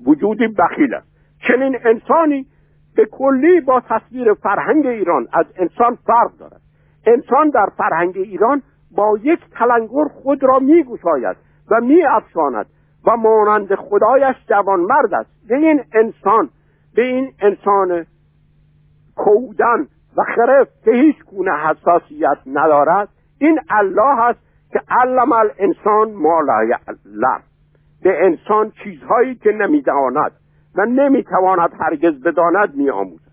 وجودی 0.05 0.47
بخیل 0.47 0.93
است. 0.93 1.07
چنین 1.47 1.77
انسانی 1.85 2.45
به 2.95 3.05
کلی 3.05 3.61
با 3.61 3.81
تصویر 3.89 4.33
فرهنگ 4.33 4.87
ایران 4.87 5.27
از 5.33 5.45
انسان 5.55 5.95
فرق 5.95 6.31
دارد. 6.39 6.61
انسان 7.05 7.49
در 7.49 7.65
فرهنگ 7.77 8.17
ایران 8.17 8.61
با 8.95 9.19
یک 9.23 9.39
تلنگر 9.51 10.07
خود 10.23 10.43
را 10.43 10.59
میگشاید 10.59 11.37
و 11.71 11.81
میافشاند 11.81 12.65
و 13.07 13.17
مانند 13.17 13.75
خدایش 13.75 14.35
مرد 14.77 15.13
است. 15.13 15.29
به 15.47 15.55
این 15.55 15.83
انسان 15.93 16.49
به 16.95 17.01
این 17.01 17.31
انسان 17.41 18.05
کودن 19.15 19.87
و 20.17 20.23
خرف 20.35 20.67
که 20.85 20.91
هیچ 20.91 21.15
گونه 21.25 21.51
حساسیت 21.51 22.37
ندارد. 22.45 23.09
این 23.39 23.59
الله 23.69 24.21
است 24.21 24.39
که 24.71 24.81
علم 24.89 25.31
الانسان 25.31 26.11
ما 26.11 26.41
لا 26.41 26.63
یعلم. 26.63 27.41
به 28.03 28.25
انسان 28.25 28.71
چیزهایی 28.83 29.35
که 29.35 29.51
نمی‌داند. 29.51 30.31
و 30.75 30.85
نمی‌تواند 30.85 31.69
هرگز 31.79 32.23
بداند 32.23 32.75
میآموزد. 32.75 33.31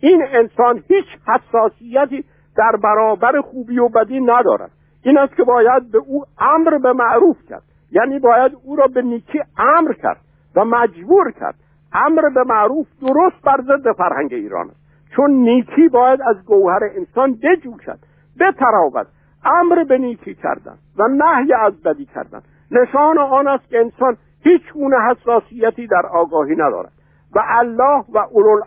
این 0.00 0.22
انسان 0.32 0.82
هیچ 0.88 1.06
حساسیتی 1.26 2.24
در 2.56 2.76
برابر 2.82 3.40
خوبی 3.40 3.78
و 3.78 3.88
بدی 3.88 4.20
ندارد. 4.20 4.70
این 5.02 5.18
است 5.18 5.36
که 5.36 5.44
باید 5.44 5.90
به 5.92 5.98
او 5.98 6.24
امر 6.38 6.78
به 6.78 6.92
معروف 6.92 7.36
کرد. 7.48 7.62
یعنی 7.92 8.18
باید 8.18 8.52
او 8.64 8.76
را 8.76 8.86
به 8.86 9.02
نیکی 9.02 9.40
امر 9.58 9.92
کرد 9.92 10.20
و 10.56 10.64
مجبور 10.64 11.32
کرد. 11.32 11.54
امر 11.92 12.28
به 12.34 12.44
معروف 12.44 12.86
درست 13.00 13.42
بر 13.44 13.60
ضد 13.62 13.92
فرهنگ 13.92 14.34
ایران 14.34 14.66
است. 14.66 14.80
چون 15.16 15.30
نیکی 15.30 15.88
باید 15.88 16.20
از 16.22 16.44
گوهر 16.44 16.80
انسان 16.96 17.38
بجوشد 17.42 17.98
بتراود. 18.40 19.06
امر 19.44 19.84
به 19.84 19.98
نیکی 19.98 20.34
کردن 20.34 20.74
و 20.98 21.08
نهی 21.08 21.52
از 21.52 21.82
بدی 21.82 22.04
کردن. 22.04 22.40
نشان 22.70 23.18
آن 23.18 23.48
است 23.48 23.68
که 23.68 23.78
انسان 23.78 24.16
هیچ 24.44 24.72
گونه 24.74 24.96
حساسیتی 25.10 25.86
در 25.86 26.06
آگاهی 26.06 26.54
ندارد. 26.54 26.92
و 27.34 27.40
الله 27.48 28.04
و 28.14 28.18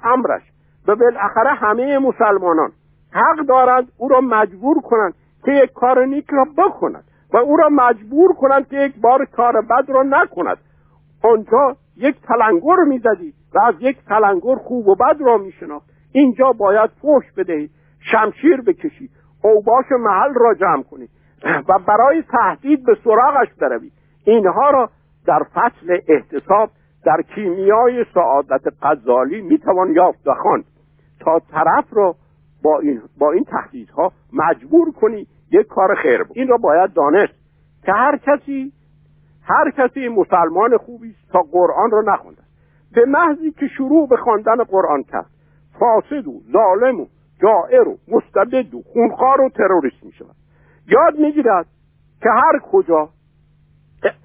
امرش 0.03 0.41
و 0.87 0.95
بالاخره 0.95 1.49
همه 1.49 1.99
مسلمانان 1.99 2.71
حق 3.11 3.45
دارند 3.47 3.91
او 3.97 4.07
را 4.07 4.21
مجبور 4.21 4.81
کنند 4.81 5.13
که 5.45 5.51
یک 5.51 5.73
کار 5.73 6.05
نیک 6.05 6.25
را 6.29 6.45
بکند 6.57 7.03
و 7.33 7.37
او 7.37 7.57
را 7.57 7.69
مجبور 7.69 8.33
کنند 8.33 8.67
که 8.67 8.77
یک 8.77 9.01
بار 9.01 9.25
کار 9.25 9.61
بد 9.61 9.89
را 9.89 10.03
نکند. 10.03 10.57
آنجا 11.23 11.75
یک 11.97 12.15
تلنگر 12.21 12.75
می‌زدی 12.87 13.33
و 13.55 13.61
از 13.63 13.75
یک 13.79 13.97
تلنگر 14.07 14.55
خوب 14.55 14.87
و 14.87 14.95
بد 14.95 15.21
را 15.21 15.37
میشناخت. 15.37 15.89
اینجا 16.11 16.51
باید 16.51 16.89
فوش 17.01 17.31
بدهی 17.37 17.69
شمشیر 18.11 18.61
بکشی 18.61 19.09
اوباش 19.43 19.85
محل 19.91 20.33
را 20.33 20.53
جمع 20.53 20.83
کنی 20.83 21.07
و 21.69 21.79
برای 21.87 22.23
تهدید 22.31 22.85
به 22.85 22.97
سراغش 23.03 23.53
بروی. 23.59 23.91
اینها 24.25 24.69
را 24.69 24.89
در 25.25 25.43
فصل 25.53 25.97
احتساب 26.07 26.69
در 27.05 27.21
کیمیای 27.35 28.05
سعادت 28.13 28.61
غزالی 28.81 29.41
می‌توان 29.41 29.91
یافت 29.91 30.27
و 30.27 30.33
خواند. 30.33 30.65
تا 31.19 31.39
طرف 31.39 31.85
را 31.91 32.15
با 32.63 32.79
این, 32.79 33.01
با 33.19 33.31
این 33.31 33.43
تهدیدها 33.43 34.11
مجبور 34.33 34.91
کنی 34.91 35.27
یک 35.51 35.67
کار 35.67 35.95
خیر 35.95 36.23
بود 36.23 36.37
این 36.37 36.47
را 36.47 36.57
باید 36.57 36.93
دانست 36.93 37.33
که 37.85 37.91
هر 37.91 38.17
کسی 38.17 38.73
هر 39.43 39.71
کسی 39.71 40.07
مسلمان 40.07 40.77
خوبی 40.77 41.15
تا 41.31 41.39
قرآن 41.51 41.91
را 41.91 42.13
نخوانده. 42.13 42.41
به 42.95 43.05
محضی 43.05 43.51
که 43.51 43.67
شروع 43.67 44.07
به 44.07 44.17
خواندن 44.17 44.63
قرآن 44.63 45.03
کرد 45.03 45.29
فاسد 45.79 46.27
و 46.27 46.41
ظالم 46.51 46.99
و 46.99 47.05
جائر 47.41 47.87
و 47.87 47.97
مستبد 48.07 48.73
و 48.73 48.81
خونخوار 48.93 49.41
و 49.41 49.49
تروریست 49.49 50.03
می 50.03 50.11
شود 50.11 50.35
یاد 50.87 51.19
می‌گیرد 51.19 51.65
که 52.21 52.29
هر 52.29 52.59
کجا 52.71 53.09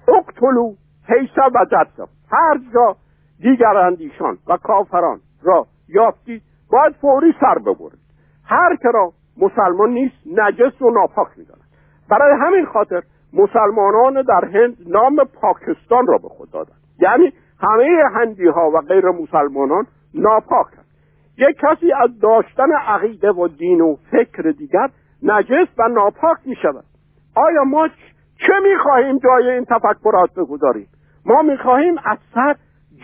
اقتلو 0.07 0.73
حیث 1.09 1.37
و 1.55 1.65
جدسم 1.65 2.07
هر 2.31 2.59
جا 2.73 2.95
دیگر 3.41 3.77
اندیشان 3.77 4.37
و 4.47 4.57
کافران 4.57 5.19
را 5.43 5.67
یافتی 5.89 6.41
باید 6.71 6.95
فوری 7.01 7.35
سر 7.39 7.59
ببرید. 7.59 7.99
هر 8.45 8.75
که 8.75 8.87
را 8.93 9.11
مسلمان 9.37 9.89
نیست 9.89 10.15
نجس 10.25 10.81
و 10.81 10.89
ناپاک 10.89 11.27
می‌داند. 11.37 11.63
برای 12.09 12.35
همین 12.41 12.65
خاطر 12.65 13.01
مسلمانان 13.33 14.21
در 14.21 14.45
هند 14.45 14.77
نام 14.87 15.15
پاکستان 15.41 16.07
را 16.07 16.17
به 16.17 16.29
خود 16.29 16.51
دادند. 16.51 16.79
یعنی 16.99 17.33
همه 17.61 18.03
هندی 18.15 18.47
ها 18.47 18.71
و 18.71 18.81
غیر 18.81 19.05
مسلمانان 19.05 19.87
ناپاکند 20.13 20.85
یک 21.37 21.57
کسی 21.57 21.93
از 21.93 22.19
داشتن 22.19 22.71
عقیده 22.71 23.31
و 23.31 23.47
دین 23.47 23.81
و 23.81 23.95
فکر 24.11 24.51
دیگر 24.57 24.89
نجس 25.23 25.67
و 25.77 25.87
ناپاک 25.87 26.37
می 26.45 26.55
شود 26.55 26.83
آیا 27.35 27.63
ما 27.63 27.87
چه 28.47 28.53
می 28.63 28.77
خواهیم 28.83 29.17
جای 29.17 29.49
این 29.49 29.65
تفکرات 29.65 30.33
بگذاریم؟ 30.37 30.87
ما 31.29 31.41
می 31.41 31.57
خواهیم 31.57 31.95
از 32.05 32.17
سر 32.33 32.55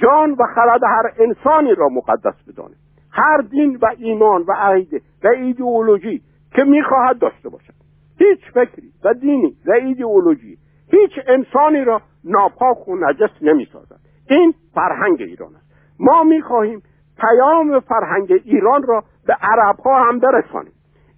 جان 0.02 0.32
و 0.32 0.46
خرد 0.56 0.84
هر 0.84 1.12
انسانی 1.20 1.76
را 1.76 1.90
مقدس 1.90 2.34
بدانیم. 2.48 2.78
هر 3.12 3.38
دین 3.38 3.80
و 3.82 3.86
ایمان 3.98 4.42
و 4.42 4.52
عقیده 4.52 5.02
و 5.24 5.28
ایدئولوژی 5.28 6.22
که 6.52 6.64
می‌خواهد 6.64 7.20
داشته 7.20 7.50
باشد. 7.50 7.74
هیچ 8.20 8.40
فکری 8.54 8.92
و 9.04 9.14
دینی 9.14 9.56
و 9.66 9.72
ایدئولوژی 9.72 10.58
هیچ 10.92 11.12
انسانی 11.28 11.84
را 11.84 12.02
ناپاک 12.24 12.88
و 12.88 12.96
نجس 12.96 13.30
نمی‌سازد. 13.42 14.00
این 14.30 14.54
فرهنگ 14.76 15.22
ایران 15.22 15.56
است. 15.56 15.96
ما 16.00 16.24
می‌خواهیم 16.24 16.82
پیام 17.18 17.80
فرهنگ 17.80 18.32
ایران 18.46 18.84
را 18.84 19.04
به 19.28 19.34
عرب 19.42 19.80
ها 19.80 20.04
هم 20.04 20.20
برسانیم. 20.20 20.74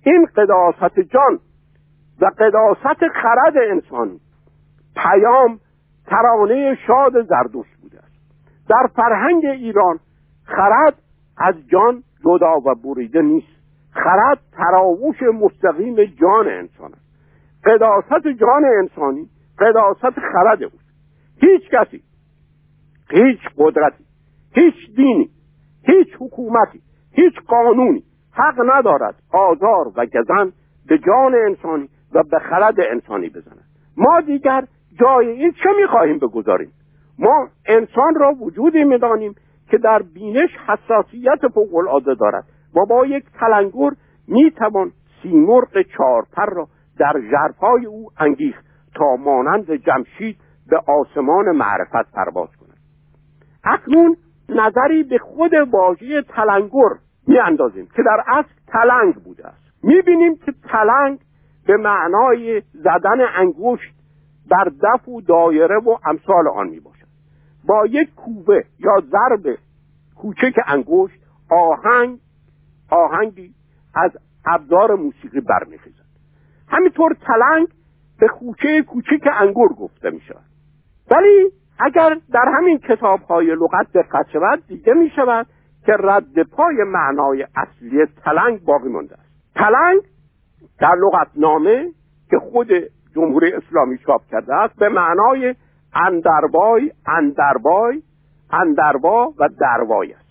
این 0.05 0.27
قداست 0.35 0.99
جان 0.99 1.39
و 2.21 2.25
قداست 2.25 3.07
خرد 3.13 3.57
انسانی. 3.57 4.19
پیام 4.95 5.59
ترانه 6.07 6.77
شاد 6.87 7.21
زردوش 7.29 7.67
بوده 7.81 7.97
است. 7.97 8.15
در 8.69 8.89
فرهنگ 8.95 9.45
ایران 9.45 9.99
خرد 10.43 10.95
از 11.37 11.55
جان 11.67 12.03
جدا 12.25 12.59
و 12.65 12.75
بریده 12.75 13.21
نیست. 13.21 13.57
خرد 13.91 14.39
تراوش 14.51 15.21
مستقیم 15.21 15.95
جان 15.95 16.47
انسان 16.47 16.93
است. 16.93 17.07
قداست 17.65 18.27
جان 18.39 18.65
انسانی 18.65 19.29
قداست 19.59 20.19
خرد 20.19 20.63
اوست 20.63 20.87
هیچ 21.41 21.61
کسی 21.71 22.03
هیچ 23.11 23.39
قدرتی 23.57 24.03
هیچ 24.55 24.95
دینی 24.95 25.29
هیچ 25.83 26.07
حکومتی 26.19 26.81
هیچ 27.11 27.33
قانونی 27.47 28.03
حق 28.31 28.61
ندارد 28.75 29.15
آزار 29.31 29.87
و 29.95 30.05
گزن 30.05 30.51
به 30.87 30.97
جان 30.97 31.35
انسانی 31.35 31.89
و 32.13 32.23
به 32.23 32.39
خرد 32.39 32.75
انسانی 32.91 33.29
بزند. 33.29 33.63
ما 33.97 34.21
دیگر 34.21 34.67
جای 34.99 35.29
این 35.29 35.51
چه 35.51 35.69
می‌خواهیم 35.81 36.17
بگذاریم؟ 36.19 36.71
ما 37.19 37.47
انسان 37.65 38.15
را 38.15 38.31
وجودی 38.31 38.83
می‌دانیم 38.83 39.35
که 39.69 39.77
در 39.77 40.01
بینش 40.13 40.49
حساسیت 40.67 41.47
فوقالعاده 41.53 42.15
دارد. 42.15 42.43
و 42.75 42.85
با 42.85 43.05
یک 43.05 43.25
تلنگر 43.39 43.89
می‌توان 44.27 44.91
سیمرغ 45.21 45.81
چارپر 45.97 46.45
را 46.45 46.67
در 46.99 47.13
ژرفای 47.31 47.85
او 47.85 48.09
انگیخت 48.19 48.65
تا 48.95 49.15
مانند 49.15 49.71
جمشید 49.71 50.37
به 50.69 50.77
آسمان 50.87 51.51
معرفت 51.51 52.11
پرواز 52.13 52.49
کند. 52.55 52.77
اکنون 53.63 54.17
نظری 54.49 55.03
به 55.03 55.17
خود 55.17 55.53
واژه 55.71 56.21
تلنگر 56.21 56.89
میاندازیم 57.27 57.87
که 57.95 58.03
در 58.03 58.23
اصل 58.27 58.49
تلنگ 58.67 59.15
بوده 59.15 59.47
است. 59.47 59.83
می‌بینیم 59.83 60.35
که 60.45 60.53
تلنگ 60.69 61.19
به 61.67 61.77
معنای 61.77 62.61
زدن 62.73 63.21
انگشت 63.35 63.96
بر 64.49 64.71
دف 64.83 65.07
و 65.09 65.21
دایره 65.21 65.77
و 65.77 65.97
امثال 66.05 66.47
آن 66.47 66.67
می 66.67 66.79
باشد 66.79 67.07
با 67.67 67.85
یک 67.85 68.15
کوبه 68.15 68.65
یا 68.79 69.01
ضرب 69.11 69.57
کوچک 70.15 70.53
انگشت 70.67 71.19
آهنگ 71.49 72.19
آهنگی 72.89 73.53
از 73.95 74.11
ابزار 74.45 74.95
موسیقی 74.95 75.41
برمیخیزد. 75.41 76.07
همینطور 76.67 77.13
تلنگ 77.13 77.67
به 78.19 78.27
خوچه 78.27 78.81
کوچک 78.81 79.27
انگور 79.39 79.73
گفته 79.73 80.09
می 80.09 80.21
شود 80.21 80.45
ولی 81.11 81.51
اگر 81.79 82.17
در 82.31 82.45
همین 82.57 82.77
کتاب 82.77 83.19
های 83.19 83.47
لغت 83.47 83.93
دقت 83.93 84.29
شود 84.33 84.63
دیده 84.67 84.93
می 84.93 85.09
شود 85.15 85.47
که 85.85 85.93
رد 85.99 86.43
پای 86.43 86.75
معنای 86.87 87.47
اصلی 87.55 88.05
تلنگ 88.05 88.63
باقی 88.65 88.89
مانده 88.89 89.13
است. 89.13 89.53
تلنگ 89.55 90.01
در 90.79 90.95
لغت 90.95 91.27
نامه 91.35 91.89
که 92.29 92.37
خود 92.39 92.67
جمهوری 93.17 93.53
اسلامی 93.53 93.97
چاپ 93.97 94.21
کرده 94.31 94.55
است 94.55 94.75
به 94.75 94.89
معنای 94.89 95.55
اندربای 95.93 96.91
اندربای 97.07 98.01
اندربا 98.51 99.33
و 99.39 99.49
دروای 99.59 100.13
است. 100.13 100.27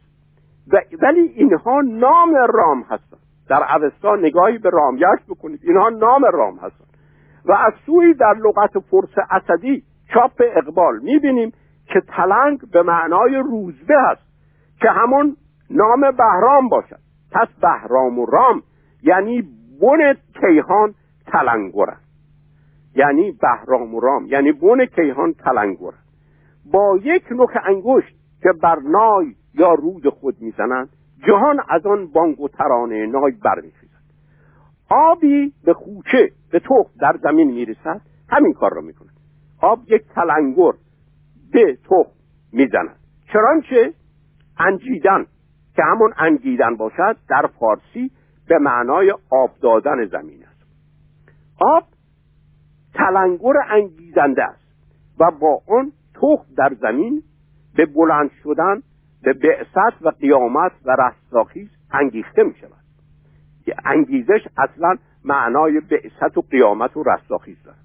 ولی 1.03 1.21
اینها 1.21 1.81
نام 1.81 2.35
رام 2.35 2.83
هستند 2.83 3.21
در 3.49 3.75
اوستا 3.75 4.17
نگاهی 4.17 4.59
به 4.59 4.71
رامیش 4.71 5.21
بکنید. 5.29 5.61
اینها 5.63 5.89
نام 5.89 6.25
رام 6.25 6.55
هستند 6.57 6.87
و 7.45 7.53
از 7.53 7.73
سوی 7.87 8.15
در 8.15 8.35
لغت 8.35 8.79
فرس 8.79 9.15
اسدی 9.31 9.83
چاپ 10.15 10.43
اقبال 10.57 10.99
می‌بینیم 11.03 11.53
که 11.87 12.01
تلنگ 12.01 12.71
به 12.73 12.83
معنای 12.83 13.37
روزبه 13.37 13.97
است 13.97 14.23
که 14.81 14.91
همون 14.91 15.37
نام 15.71 16.01
بهرام 16.01 16.69
باشد. 16.69 16.99
پس 17.33 17.49
بهرام 17.63 18.19
و 18.19 18.27
رام 18.27 18.63
یعنی 19.03 19.43
بن 19.81 20.15
کیهان 20.41 20.95
تلنگر 21.27 21.91
است. 21.91 22.06
یعنی 22.97 23.33
بهرام 23.33 23.95
و 23.95 24.01
رام 24.01 24.27
یعنی 24.27 24.53
بن 24.53 24.87
کیهان 24.87 25.33
تلنگر. 25.33 25.93
با 26.73 26.99
یک 27.03 27.33
نوک 27.33 27.51
انگشت 27.65 28.17
که 28.43 28.49
بر 28.63 28.79
نای 28.79 29.35
یا 29.55 29.75
رود 29.75 30.09
خود 30.09 30.37
می‌زنند 30.41 30.89
جهان 31.27 31.61
از 31.69 31.87
آن 31.87 32.07
بانگ 32.07 32.41
و 32.41 32.49
ترانه 32.49 33.07
نای 33.07 33.33
برمیخیزد. 33.45 33.97
آبی 34.91 35.53
به 35.65 35.75
خوچه 35.75 36.31
به 36.51 36.59
تخم 36.59 36.91
در 37.01 37.17
زمین 37.23 37.51
می‌رسد 37.51 38.01
همین 38.29 38.53
کار 38.53 38.75
را 38.75 38.81
می‌کند. 38.81 39.17
آب 39.63 39.79
یک 39.87 40.03
تلنگر 40.15 40.73
به 41.53 41.79
تخم 41.85 42.13
می‌زند. 42.53 42.97
چرانچه 43.33 43.93
انجیدن 44.59 45.27
که 45.77 45.83
همون 45.83 46.13
انگیدن 46.19 46.77
باشد 46.77 47.17
در 47.29 47.47
فارسی 47.61 48.11
به 48.49 48.59
معنای 48.59 49.15
آب 49.31 49.51
دادن 49.63 50.07
زمین 50.07 50.45
است. 50.45 50.67
آب 51.61 51.85
تلنگر 53.07 53.55
انگیزنده 53.71 54.45
است 54.45 54.67
و 55.21 55.31
با 55.31 55.61
آن 55.69 55.93
تخم 56.15 56.55
در 56.57 56.75
زمین 56.81 57.23
به 57.77 57.87
بلند 57.87 58.31
شدن 58.43 58.83
به 59.23 59.33
بعثت 59.33 60.03
و 60.03 60.09
قیامت 60.09 60.73
و 60.85 60.97
رستاخیز 60.99 61.69
انگیخته 61.93 62.43
می 62.43 62.55
شود. 62.55 62.73
انگیزش 63.85 64.49
اصلا 64.59 64.97
معنای 65.25 65.81
بعثت 65.81 66.39
و 66.39 66.41
قیامت 66.51 66.97
و 66.97 67.03
رستاخیز 67.03 67.63
دارد. 67.63 67.79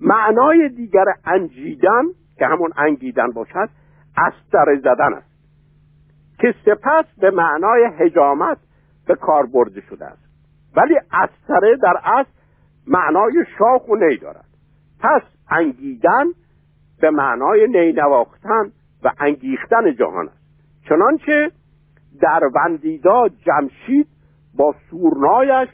معنای 0.00 0.68
دیگر 0.68 1.04
انجیدن 1.24 2.02
که 2.38 2.46
همون 2.46 2.70
انگیدن 2.76 3.30
باشد 3.30 3.68
استر 4.16 4.76
زدن 4.76 5.14
است 5.14 5.34
که 6.38 6.54
سپس 6.64 7.04
به 7.20 7.30
معنای 7.30 7.90
هجامت 7.98 8.58
به 9.06 9.14
کار 9.14 9.46
برده 9.46 9.80
شده 9.80 10.04
است. 10.04 10.24
ولی 10.76 10.94
استره 11.12 11.76
در 11.76 11.94
اصل 12.04 12.30
معنای 12.86 13.32
شاخ 13.58 13.88
و 13.88 13.96
نی 13.96 14.16
دارد. 14.16 14.53
پس 15.04 15.22
انگیدن 15.50 16.24
به 17.00 17.10
معنای 17.10 17.66
نینواختن 17.66 18.72
و 19.02 19.12
انگیختن 19.18 19.94
جهان 19.98 20.28
است. 20.28 20.38
چنانچه 20.88 21.50
در 22.20 22.40
وندیدا 22.54 23.28
جمشید 23.28 24.06
با 24.56 24.74
سورنایش 24.90 25.68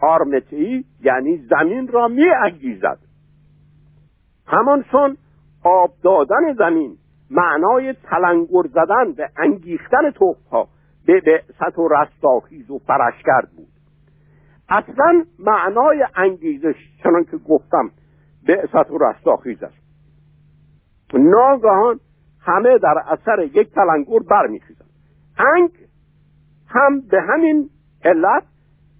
آرمتی 0.00 0.84
یعنی 1.00 1.36
زمین 1.50 1.88
را 1.88 2.08
می 2.08 2.30
انگیزد 2.30 2.98
همانسان 4.46 5.16
آب 5.64 5.90
دادن 6.02 6.54
زمین 6.58 6.96
معنای 7.30 7.92
تلنگر 7.92 8.62
زدن 8.68 9.12
به 9.16 9.30
انگیختن 9.36 10.10
توپها 10.10 10.68
به 11.06 11.20
بعثت 11.20 11.78
و 11.78 11.88
رستاخیز 11.88 12.70
و 12.70 12.80
بود. 13.56 13.68
اصلا 14.68 15.24
معنای 15.38 16.06
انگیزش 16.16 16.74
چنان 17.02 17.24
که 17.24 17.36
گفتم 17.36 17.90
بعثت 18.48 18.90
و 18.90 18.98
رستاخیز 18.98 19.62
است. 19.62 19.84
ناگهان 21.14 22.00
همه 22.40 22.78
در 22.78 23.02
اثر 23.08 23.42
یک 23.54 23.74
تلنگر 23.74 24.18
برمیخیزند. 24.30 24.90
انگ 25.38 25.70
هم 26.68 27.00
به 27.00 27.22
همین 27.22 27.70
علت 28.04 28.42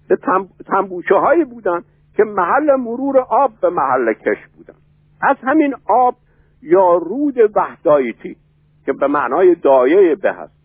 به 0.09 0.17
تنبوشه 0.65 1.15
هایی 1.15 1.45
بودن 1.45 1.81
که 2.15 2.23
محل 2.23 2.75
مرور 2.75 3.19
آب 3.19 3.51
به 3.61 3.69
محل 3.69 4.13
کش 4.13 4.37
بودن 4.57 4.73
از 5.21 5.35
همین 5.43 5.75
آب 5.85 6.15
یا 6.61 6.97
رود 6.97 7.35
وحدایتی 7.55 8.37
که 8.85 8.93
به 8.93 9.07
معنای 9.07 9.55
دایه 9.55 10.15
به 10.15 10.33
هست 10.33 10.55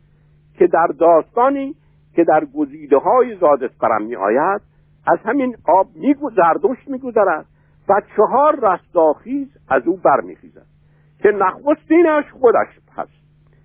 که 0.59 0.67
در 0.67 0.87
داستانی 0.87 1.75
که 2.15 2.25
در 2.25 2.45
گزیده 2.45 2.97
های 2.97 3.37
زادسپرم 3.37 4.03
می 4.03 4.17
آید 4.17 4.61
از 5.07 5.19
همین 5.25 5.57
آب 5.69 5.87
می 5.95 6.15
زردشت 6.37 6.89
می 6.89 6.99
گذرد 6.99 7.47
و 7.91 8.01
چهار 8.17 8.73
رستاخیز 8.73 9.49
از 9.69 9.83
او 9.87 9.97
برمیخیزد 9.97 10.67
که 11.19 11.29
نخستینش 11.29 12.25
خودش 12.41 12.69
هست. 12.97 13.11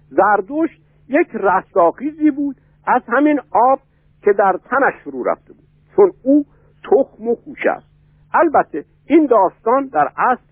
زردوش 0.10 0.70
یک 1.08 1.28
رستاخیزی 1.34 2.32
بود 2.32 2.56
از 2.88 3.02
همین 3.08 3.40
آب 3.52 3.80
که 4.22 4.34
در 4.34 4.60
تنش 4.70 4.94
فرو 5.04 5.24
رفته 5.24 5.54
بود 5.54 5.66
چون 5.96 6.12
او 6.24 6.46
تخم 6.84 7.28
و 7.28 7.36
خوش 7.36 7.66
است. 7.66 7.88
البته 8.34 8.86
این 9.08 9.26
داستان 9.26 9.88
در 9.88 10.12
اصل 10.18 10.44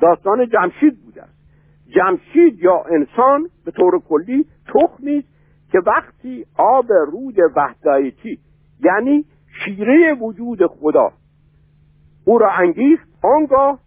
داستان 0.00 0.48
جمشید 0.48 1.02
بوده 1.04 1.22
است. 1.22 1.38
جمشید 1.96 2.58
یا 2.58 2.84
انسان 2.90 3.48
به 3.64 3.70
طور 3.70 4.00
کلی 4.08 4.46
تخمی 4.74 5.18
است 5.18 5.28
که 5.72 5.78
وقتی 5.86 6.46
آب 6.58 6.92
رود 6.92 7.36
وحدایتی 7.56 8.38
یعنی 8.84 9.24
شیره 9.64 10.14
وجود 10.14 10.66
خدا 10.66 11.12
او 12.24 12.38
را 12.38 12.50
انگیخت 12.50 13.08
آنگاه 13.22 13.78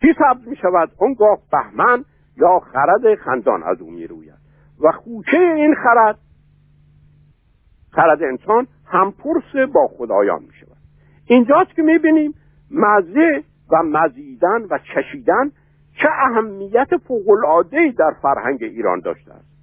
چی 0.00 0.14
سبز 0.18 0.48
می 0.48 0.56
شود 0.56 0.90
آنگاه 0.98 1.38
بهمن 1.52 2.04
یا 2.36 2.58
خرد 2.58 3.14
خندان 3.14 3.62
از 3.62 3.80
او 3.80 3.90
می 3.90 4.06
روید 4.06 4.34
و 4.80 4.92
خوشه 4.92 5.38
این 5.38 5.74
خرد 5.74 6.18
خرد 7.90 8.22
انسان 8.22 8.66
همپرس 8.84 9.72
با 9.74 9.88
خدایان 9.98 10.42
می 10.42 10.52
شود 10.60 10.76
اینجاست 11.26 11.74
که 11.74 11.82
می 11.82 11.98
بینیم 11.98 12.34
مزه 12.70 13.44
و 13.70 13.82
مزیدن 13.82 14.62
و 14.70 14.78
چشیدن 14.94 15.50
چه 16.02 16.08
اهمیت 16.08 16.88
فوقالعادهای 17.08 17.92
در 17.92 18.14
فرهنگ 18.22 18.62
ایران 18.62 19.00
داشته 19.00 19.32
است. 19.34 19.56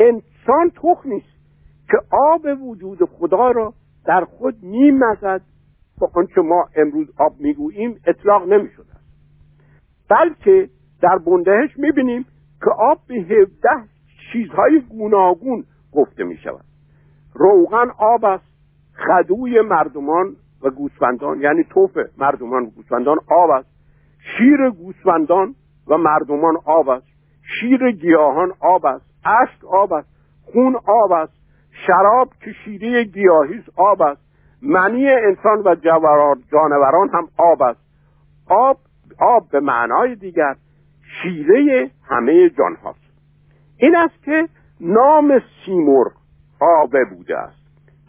انسان 0.00 0.70
تخ 0.70 1.06
نیست 1.06 1.40
که 1.90 1.98
آب 2.10 2.46
وجود 2.62 3.04
خدا 3.04 3.50
را 3.50 3.74
در 4.04 4.24
خود 4.24 4.62
میمزد 4.62 5.40
با 6.00 6.10
آنچه 6.14 6.40
ما 6.40 6.68
امروز 6.76 7.06
آب 7.18 7.32
می‌گوییم 7.40 8.00
اطلاق 8.06 8.52
نمی‌شده. 8.52 8.92
بلکه 10.10 10.70
در 11.02 11.18
بندهش 11.26 11.70
می‌بینیم 11.76 12.26
که 12.64 12.70
آب 12.70 12.98
به 13.08 13.14
هفده 13.14 13.88
چیزهای 14.32 14.80
گوناگون 14.80 15.64
گفته 15.92 16.24
می 16.24 16.36
شود 16.36 16.64
روغن 17.34 17.90
آب 17.98 18.24
است 18.24 18.50
خدوی 18.94 19.60
مردمان 19.60 20.36
و 20.62 20.70
گوسفندان 20.70 21.40
یعنی 21.40 21.64
توف 21.64 21.98
مردمان 22.18 22.62
و 22.62 22.70
گوسفندان 22.70 23.18
آب 23.30 23.50
است 23.50 23.68
شیر 24.38 24.70
گوسفندان 24.70 25.54
و 25.88 25.98
مردمان 25.98 26.56
آب 26.64 26.88
است 26.88 27.06
شیر 27.60 27.90
گیاهان 27.90 28.52
آب 28.60 28.86
است 28.86 29.06
اشک 29.24 29.64
آب 29.64 29.92
است 29.92 30.08
خون 30.44 30.76
آب 30.86 31.12
است 31.12 31.32
شراب 31.86 32.28
که 32.40 32.52
شیره 32.64 33.04
گیاهی 33.04 33.62
آب 33.76 34.02
است 34.02 34.29
منی 34.62 35.08
انسان 35.08 35.62
و 35.64 35.74
جانوران 36.52 37.08
هم 37.12 37.28
آب 37.36 37.62
است. 37.62 37.80
آب 38.48 38.76
آب 39.18 39.48
به 39.52 39.60
معنای 39.60 40.14
دیگر 40.14 40.54
شیره 41.22 41.90
همه 42.08 42.48
جان 42.48 42.76
هاست. 42.84 43.10
این 43.76 43.96
است 43.96 44.24
که 44.24 44.48
نام 44.80 45.40
سیمرغ 45.64 46.12
آبه 46.60 47.04
بوده 47.04 47.38
است 47.38 47.60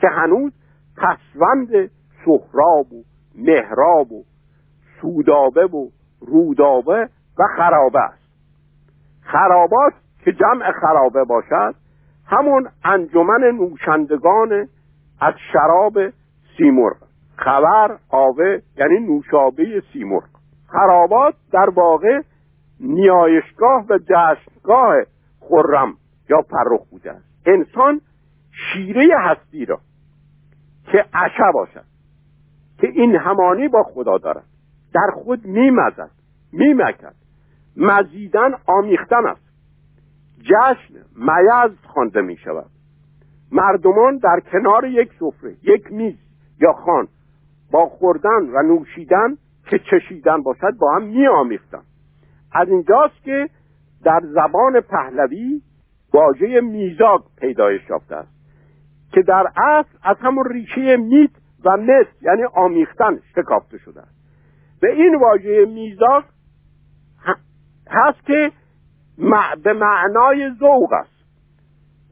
که 0.01 0.07
هنوز 0.07 0.53
پسوند 0.97 1.91
سهراب 2.25 2.93
و 2.93 3.03
مهراب 3.35 4.11
و 4.11 4.23
سودابه 5.01 5.65
و 5.65 5.89
رودابه 6.21 7.09
و 7.39 7.43
خرابه 7.57 7.99
است. 7.99 8.21
خرابات 9.21 9.93
که 10.25 10.31
جمع 10.31 10.71
خرابه 10.71 11.23
باشد 11.23 11.75
همون 12.27 12.69
انجمن 12.83 13.43
نوشندگان 13.43 14.67
از 15.21 15.33
شراب 15.53 15.97
سیمرغ. 16.57 16.97
خبر 17.35 17.97
آوه 18.09 18.59
یعنی 18.77 18.99
نوشابه 18.99 19.83
سیمرغ. 19.93 20.29
خرابات 20.67 21.35
در 21.51 21.69
واقع 21.69 22.21
نیایشگاه 22.79 23.85
و 23.89 23.97
جشنگاه 23.97 24.95
خرم 25.39 25.93
یا 26.29 26.41
فرخ 26.41 26.89
بوده 26.91 27.11
است. 27.11 27.25
انسان 27.45 28.01
شیره 28.51 29.17
هستی 29.19 29.65
را 29.65 29.79
که 30.91 31.05
عشه 31.13 31.51
باشد 31.53 31.85
که 32.77 32.87
این 32.87 33.15
همانی 33.15 33.67
با 33.67 33.83
خدا 33.83 34.17
دارد 34.17 34.45
در 34.93 35.11
خود 35.23 35.45
میمزد 35.45 36.11
میمکد. 36.53 37.13
مزیدن 37.77 38.51
آمیختن 38.67 39.27
است. 39.27 39.51
جشن 40.41 40.93
میز 41.15 41.77
خوانده 41.87 42.21
می 42.21 42.37
شود 42.37 42.69
مردمان 43.51 44.17
در 44.17 44.39
کنار 44.51 44.85
یک 44.85 45.11
سفره 45.19 45.55
یک 45.63 45.91
میز 45.91 46.15
یا 46.62 46.74
خان 46.74 47.08
با 47.71 47.86
خوردن 47.86 48.50
و 48.54 48.62
نوشیدن 48.62 49.38
که 49.69 49.80
چشیدن 49.80 50.43
باشد 50.43 50.78
با 50.80 50.95
هم 50.95 51.04
می 51.04 51.28
آمیختن 51.28 51.82
از 52.54 52.67
اینجاست 52.67 53.24
که 53.24 53.50
در 54.04 54.19
زبان 54.24 54.82
پهلوی 54.82 55.62
واژه 56.13 56.62
میزاگ 56.62 57.21
پیدایش 57.38 57.82
یافته 57.89 58.15
است 58.15 58.32
که 59.13 59.21
در 59.21 59.47
اصل 59.58 59.97
از 60.04 60.17
همون 60.19 60.45
ریشه 60.45 60.97
میت 60.97 61.30
و 61.65 61.78
مس 61.78 62.06
یعنی 62.21 62.43
آمیختن 62.56 63.19
شکافته 63.36 63.78
شده 63.78 64.02
است. 64.02 64.15
به 64.82 64.91
این 64.91 65.15
واژه 65.15 65.65
میزاگ 65.65 66.24
هست 67.89 68.26
که 68.26 68.52
به 69.63 69.74
معنای 69.74 70.52
ذوق 70.60 70.93
است. 70.93 71.21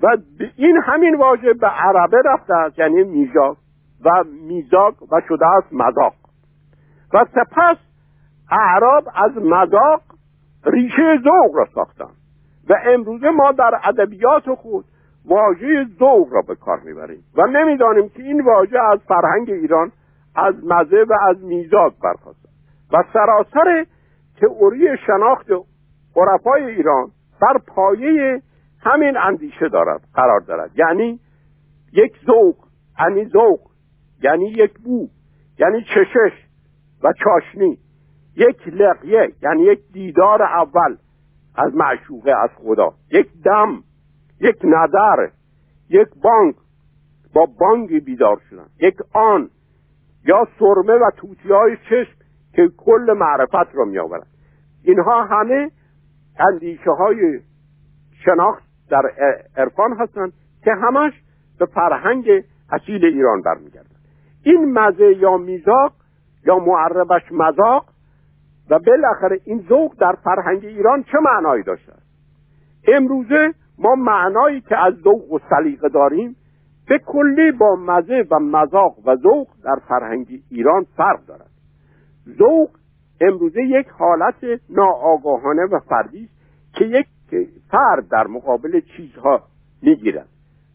و 0.01 0.17
این 0.55 0.81
همین 0.83 1.15
واژه 1.15 1.53
به 1.53 1.67
عربه 1.67 2.21
رفته 2.25 2.53
است 2.53 2.79
یعنی 2.79 3.03
میزاگ 3.03 3.57
و 4.05 4.23
میزاگ 4.47 4.93
و 5.11 5.21
شده 5.27 5.45
است 5.47 5.73
مذاق. 5.73 6.13
و 7.13 7.25
سپس 7.35 7.77
اعراب 8.51 9.03
از 9.15 9.31
مذاق 9.37 10.01
ریشه 10.65 11.17
ذوق 11.23 11.55
را 11.55 11.65
ساختن. 11.75 12.13
و 12.69 12.75
امروزه 12.85 13.29
ما 13.29 13.51
در 13.51 13.79
ادبیات 13.83 14.53
خود 14.53 14.85
واژه 15.25 15.85
ذوق 15.99 16.33
را 16.33 16.41
به 16.47 16.55
کار 16.55 16.79
می‌بریم. 16.79 17.23
و 17.37 17.47
نمی‌دانیم 17.47 18.09
که 18.09 18.23
این 18.23 18.41
واژه 18.41 18.79
از 18.79 18.99
فرهنگ 18.99 19.49
ایران 19.49 19.91
از 20.35 20.55
مزه 20.65 21.03
و 21.03 21.13
از 21.29 21.43
میزاگ 21.43 21.93
برخواسته 22.03 22.49
و 22.93 23.03
سراسر 23.13 23.85
تئوری 24.41 24.97
شناخت 25.07 25.47
عرفای 26.15 26.65
ایران 26.65 27.11
بر 27.41 27.57
پایه 27.67 28.41
همین 28.81 29.17
اندیشه 29.17 29.69
دارد 29.69 30.01
قرار 30.13 30.39
دارد. 30.39 30.71
یعنی 30.75 31.19
یک 31.93 32.13
ذوق 32.25 32.55
یعنی 32.99 33.25
ذوق. 33.25 33.68
یعنی 34.23 34.45
یک 34.45 34.79
بو 34.79 35.07
یعنی 35.59 35.81
چشش 35.81 36.33
و 37.03 37.13
چاشنی. 37.23 37.77
یک 38.35 38.67
لقیه 38.67 39.33
یعنی 39.41 39.63
یک 39.63 39.79
دیدار 39.93 40.41
اول 40.41 40.97
از 41.55 41.75
معشوقه 41.75 42.31
از 42.31 42.49
خدا. 42.55 42.93
یک 43.11 43.27
دم 43.45 43.83
یک 44.39 44.57
نظر 44.63 45.29
یک 45.89 46.07
بانک. 46.23 46.55
با 47.33 47.45
بانگی 47.59 47.99
بیدار 47.99 48.41
شدن. 48.49 48.67
یک 48.79 48.95
آن. 49.13 49.49
یا 50.25 50.47
سرمه 50.59 50.93
و 50.93 51.11
توتی 51.17 51.49
های 51.49 51.77
چشم 51.89 52.19
که 52.53 52.69
کل 52.77 53.13
معرفت 53.17 53.75
را 53.75 53.85
می 53.85 53.99
آورد 53.99 54.27
اینها 54.83 55.25
همه 55.25 55.71
اندیشه 56.39 56.91
های 56.91 57.39
شناخت 58.25 58.63
در 58.89 59.01
عرفان 59.57 59.97
هستند 59.99 60.33
که 60.63 60.71
همش 60.71 61.13
به 61.59 61.65
فرهنگ 61.65 62.29
اصیل 62.71 63.05
ایران 63.05 63.41
برمیگردند 63.41 63.88
این 64.43 64.73
مزه 64.73 65.17
یا 65.17 65.37
میزاق 65.37 65.93
یا 66.45 66.59
معربش 66.59 67.31
مذاق 67.31 67.85
و 68.69 68.79
بالاخره 68.79 69.39
این 69.45 69.65
ذوق 69.69 69.95
در 69.99 70.15
فرهنگ 70.23 70.65
ایران 70.65 71.03
چه 71.03 71.17
معنایی 71.21 71.63
داشته؟ 71.63 71.91
است 71.91 72.09
امروزه 72.87 73.53
ما 73.77 73.95
معنایی 73.95 74.61
که 74.61 74.77
از 74.77 74.93
ذوق 74.93 75.31
و 75.31 75.39
سلیقه 75.49 75.89
داریم 75.89 76.35
به 76.87 76.99
کلی 76.99 77.51
با 77.51 77.75
مزه 77.75 78.25
و 78.31 78.39
مذاق 78.39 78.95
و 79.05 79.15
ذوق 79.15 79.47
در 79.63 79.75
فرهنگ 79.87 80.43
ایران 80.51 80.85
فرق 80.97 81.25
دارد. 81.25 81.49
ذوق 82.37 82.69
امروزه 83.21 83.63
یک 83.63 83.87
حالت 83.87 84.61
ناآگاهانه 84.69 85.65
و 85.65 85.79
فردی 85.79 86.23
است 86.23 86.33
که 86.73 86.85
یک 86.85 87.07
فرد 87.71 88.07
در 88.07 88.27
مقابل 88.27 88.81
چیزها 88.97 89.43
می‌گیرد 89.81 90.27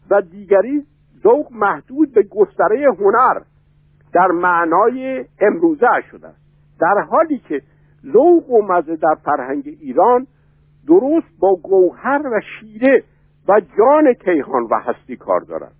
و 0.09 0.21
دیگری 0.21 0.85
ذوق 1.23 1.51
محدود 1.51 2.13
به 2.13 2.23
گستره 2.23 2.93
هنر 2.99 3.41
در 4.13 4.27
معنای 4.27 5.25
امروزه 5.39 5.87
شده 6.11 6.27
است. 6.27 6.41
در 6.79 7.01
حالی 7.09 7.37
که 7.37 7.61
ذوق 8.13 8.49
و 8.49 8.61
مزه 8.61 8.95
در 8.95 9.15
فرهنگ 9.25 9.63
ایران 9.67 10.27
درست 10.87 11.39
با 11.39 11.55
گوهر 11.55 12.21
و 12.25 12.41
شیره 12.59 13.03
و 13.47 13.61
جان 13.77 14.13
کیهان 14.13 14.63
و 14.63 14.79
هستی 14.79 15.15
کار 15.15 15.39
دارد. 15.39 15.75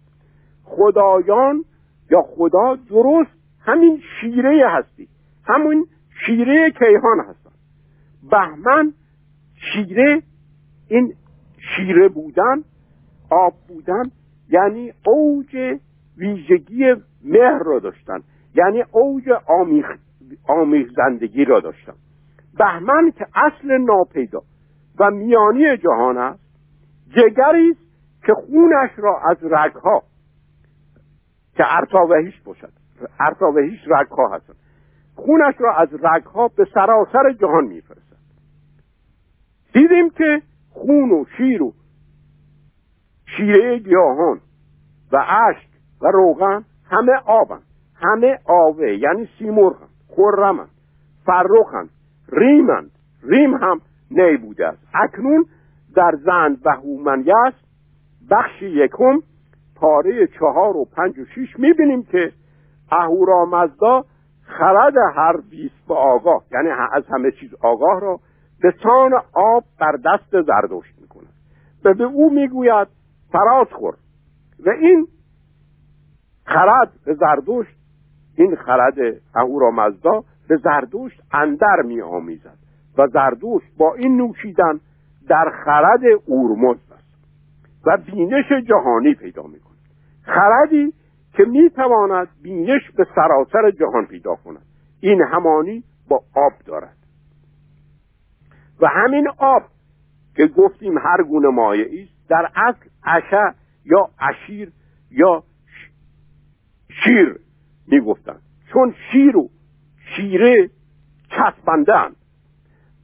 خدایان 0.64 1.66
یا 2.12 2.22
خدا 2.22 2.76
درست 2.90 3.32
همین 3.60 4.02
شیره 4.22 4.70
هستی 4.70 5.08
همین 5.46 5.86
شیره 6.26 6.72
کیهان 6.72 7.20
هستند. 7.20 7.56
بهمن 8.32 8.94
شیره 9.74 10.22
این 10.88 11.14
شیره 11.76 12.10
بودن 12.10 12.64
آب 13.30 13.54
بودن 13.68 14.12
یعنی 14.50 14.94
اوج 15.06 15.80
ویژگی 16.18 16.96
مهر 17.26 17.64
را 17.66 17.80
داشتن. 17.80 18.20
یعنی 18.56 18.84
اوج 18.92 19.24
آمیخ... 19.48 19.86
آمیخزندگی 20.48 21.46
را 21.46 21.60
داشتن. 21.60 21.94
بهمن 22.58 23.12
که 23.12 23.28
اصل 23.36 23.78
ناپیدا 23.78 24.42
و 25.00 25.12
میانی 25.12 25.78
جهان 25.78 26.18
است 26.18 26.46
جگری 27.10 27.72
است 27.72 27.86
که 28.26 28.34
خونش 28.34 28.90
را 28.98 29.22
از 29.30 29.38
رگها 29.42 30.04
که 31.54 31.64
ارتاوهیش 31.68 32.42
باشد. 32.42 32.72
ارتاوهیش 33.20 33.80
رگها 33.88 34.36
هستند. 34.36 34.56
خونش 35.16 35.56
را 35.60 35.76
از 35.76 35.90
رگها 35.94 36.48
به 36.48 36.68
سراسر 36.74 37.34
جهان 37.42 37.64
میفرستد. 37.64 38.16
دیدیم 39.74 40.10
که 40.10 40.42
خون 40.72 41.12
و 41.12 41.26
شیر 41.38 41.64
و 41.64 41.74
شیره 43.38 43.80
گیاهان 43.80 44.40
و 45.12 45.18
اشک 45.18 45.70
و 46.02 46.08
روغن 46.08 46.66
همه 46.90 47.12
آبن. 47.26 47.60
همه 47.96 48.40
آوه. 48.46 48.98
یعنی 48.98 49.30
سیمرغن 49.40 49.88
خرمن. 50.16 50.68
فرخن. 51.26 51.90
ریمند 52.32 52.92
ریم 53.24 53.54
هم 53.54 53.82
نی 54.12 54.38
بوده 54.38 54.68
است. 54.68 54.88
اکنون 54.94 55.46
در 55.96 56.12
زند 56.26 56.58
و 56.66 56.70
هومنیس 56.70 57.54
بخش 58.32 58.62
یکم 58.62 59.20
پاره 59.76 60.28
چهار 60.28 60.78
و 60.78 60.86
پنج 60.86 61.20
و 61.20 61.26
شیش 61.26 61.60
می‌بینیم 61.60 62.04
که 62.04 62.32
اهورامزدا 62.92 64.06
خرد 64.44 64.94
هر 65.16 65.38
بیست 65.50 65.88
به 65.88 65.94
آگاه. 65.96 66.44
یعنی 66.52 66.70
از 66.92 67.04
همه 67.10 67.32
چیز 67.32 67.56
آگاه 67.62 68.02
را 68.02 68.20
به 68.62 68.74
سان 68.84 69.14
آب 69.34 69.64
بر 69.80 69.92
دست 70.06 70.42
زردشت 70.42 70.94
می‌کنه 71.02 71.28
و 71.86 71.94
به 71.94 72.04
او 72.04 72.34
می‌گوید 72.34 72.88
فراز 73.32 73.68
خور. 73.72 73.94
و 74.66 74.70
این 74.70 75.08
خرد 76.46 76.92
به 77.06 77.14
زردشت 77.14 77.76
این 78.38 78.56
خرد 78.56 78.98
اهورامزدا 79.36 80.24
به 80.48 80.58
زردوشت 80.58 81.22
اندر 81.32 81.82
می 81.86 82.02
آمیزد 82.02 82.58
و 82.98 83.08
زردوشت 83.08 83.68
با 83.78 83.94
این 83.94 84.18
نوشیدن 84.18 84.80
در 85.28 85.52
خرد 85.66 86.02
اورمزد 86.26 86.92
است 86.92 87.06
و 87.86 87.98
بینش 87.98 88.52
جهانی 88.68 89.14
پیدا 89.14 89.44
می 89.44 89.60
کند. 89.60 89.76
خردی 90.24 90.94
که 91.34 91.44
می 91.44 91.70
تواند 91.70 92.28
بینش 92.44 92.92
به 92.98 93.08
سراسر 93.16 93.72
جهان 93.72 94.06
پیدا 94.06 94.36
کند. 94.36 94.66
این 95.00 95.22
همانی 95.22 95.84
با 96.10 96.16
آب 96.36 96.54
دارد. 96.66 96.98
و 98.82 98.88
همین 98.88 99.28
آب 99.38 99.62
که 100.36 100.48
گفتیم 100.48 100.98
هر 100.98 101.24
گونه 101.24 101.48
مایعی 101.48 102.04
است 102.04 102.30
در 102.30 102.50
اصل 102.56 102.90
عشه 103.04 103.54
یا 103.86 104.10
اشیر 104.20 104.72
یا 105.12 105.44
شیر 107.06 107.40
می‌گفتند 107.88 108.42
چون 108.74 108.96
شیر 109.12 109.38
و 109.38 109.50
شیره 110.16 110.70
چسبندن 111.30 112.12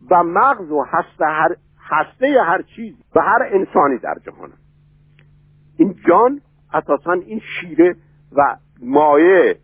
و 0.09 0.23
مغز 0.23 0.71
و 0.71 0.85
هسته 0.87 1.25
هر 1.25 1.55
هسته 1.79 2.41
هر 2.45 2.61
چیز 2.61 2.95
و 3.15 3.21
هر 3.21 3.49
انسانی 3.51 3.97
در 3.97 4.15
جهان. 4.25 4.49
این 5.77 5.95
جان 6.07 6.41
اساسا 6.73 7.11
این 7.11 7.41
شیره 7.59 7.95
و 8.31 8.57
مایه 8.81 9.57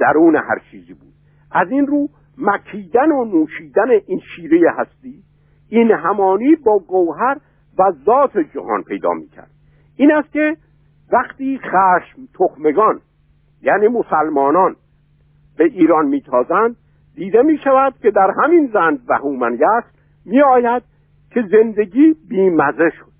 درون 0.00 0.36
هر 0.36 0.58
چیزی 0.70 0.94
بود. 0.94 1.12
از 1.50 1.70
این 1.70 1.86
رو 1.86 2.08
مکیدن 2.38 3.12
و 3.12 3.24
نوشیدن 3.24 3.90
این 4.06 4.20
شیره 4.36 4.72
هستی 4.78 5.22
این 5.68 5.90
همانی 5.90 6.56
با 6.56 6.78
گوهر 6.78 7.36
و 7.78 7.92
ذات 8.04 8.38
جهان 8.38 8.82
پیدا 8.82 9.12
می‌کرد. 9.12 9.50
این 9.96 10.12
است 10.12 10.32
که 10.32 10.56
وقتی 11.12 11.58
خشم 11.58 12.28
تخمگان 12.34 13.00
یعنی 13.66 13.88
مسلمانان. 13.88 14.76
به 15.58 15.64
ایران 15.64 16.06
میتازند 16.06 16.76
دیده 17.14 17.42
می 17.42 17.58
شود 17.64 17.94
که 18.02 18.10
در 18.10 18.34
همین 18.42 18.70
زند 18.72 19.00
و 19.08 19.14
هومنیت 19.14 19.84
می 20.24 20.42
آید 20.42 20.82
که 21.30 21.44
زندگی 21.50 22.16
بیمزه 22.28 22.90
شد. 22.90 23.12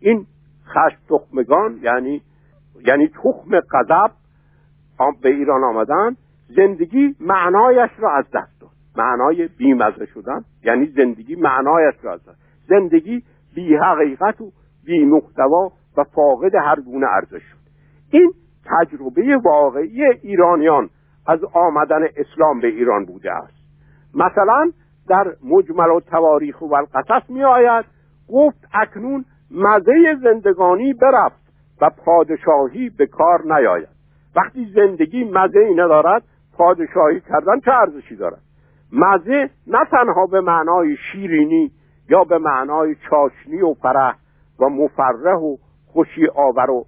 این 0.00 0.26
خشم 0.66 0.98
تخمگان 1.08 1.78
یعنی 1.82 2.22
یعنی 2.86 3.08
تخم 3.08 3.60
قذب 3.60 4.12
به 5.22 5.28
ایران 5.28 5.64
آمدن 5.64 6.16
زندگی 6.56 7.16
معنایش 7.20 7.90
را 7.98 8.12
از 8.12 8.24
دست 8.24 8.60
داد. 8.60 8.70
معنای 8.96 9.48
بیمزه 9.58 10.06
شدن 10.06 10.44
یعنی 10.64 10.86
زندگی 10.86 11.36
معنایش 11.36 11.94
را 12.02 12.12
از 12.12 12.24
دست 12.24 12.38
زندگی 12.68 13.22
بی 13.54 13.76
حقیقت 13.76 14.40
و 14.40 14.52
بی 14.84 15.04
محتوا 15.04 15.72
و 15.96 16.04
فاقد 16.04 16.54
هر 16.54 16.80
گونه 16.80 17.06
ارزش 17.06 17.42
شد. 17.42 17.58
این 18.10 18.32
تجربه 18.64 19.36
واقعی 19.44 20.04
ایرانیان 20.04 20.90
از 21.26 21.40
آمدن 21.52 22.02
اسلام 22.16 22.60
به 22.60 22.68
ایران 22.68 23.04
بوده 23.04 23.32
است. 23.32 23.62
مثلا 24.14 24.70
در 25.08 25.32
مجمل 25.44 25.90
و 25.90 26.00
تواریخ 26.00 26.62
و 26.62 26.74
القصص 26.74 27.30
می 27.30 27.44
آید 27.44 27.84
گفت 28.28 28.68
اکنون 28.74 29.24
مزه 29.50 30.16
زندگانی 30.22 30.92
برفت 30.92 31.42
و 31.80 31.90
پادشاهی 32.04 32.90
به 32.90 33.06
کار 33.06 33.42
نیاید. 33.44 33.88
وقتی 34.36 34.72
زندگی 34.74 35.24
مزه 35.24 35.58
ای 35.58 35.74
ندارد 35.74 36.22
پادشاهی 36.58 37.20
کردن 37.20 37.60
چه 37.64 37.70
ارزشی 37.70 38.16
دارد؟ 38.16 38.40
مزه 38.92 39.50
نه 39.66 39.84
تنها 39.90 40.26
به 40.26 40.40
معنای 40.40 40.96
شیرینی 40.96 41.72
یا 42.08 42.24
به 42.24 42.38
معنای 42.38 42.94
چاشنی 43.10 43.60
و 43.60 43.74
فرح 43.74 44.16
و 44.60 44.68
مفرح 44.68 45.38
و 45.38 45.56
خوشی 45.86 46.26
آور 46.34 46.70
و 46.70 46.84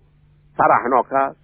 فرحناک 0.57 1.12
است. 1.12 1.43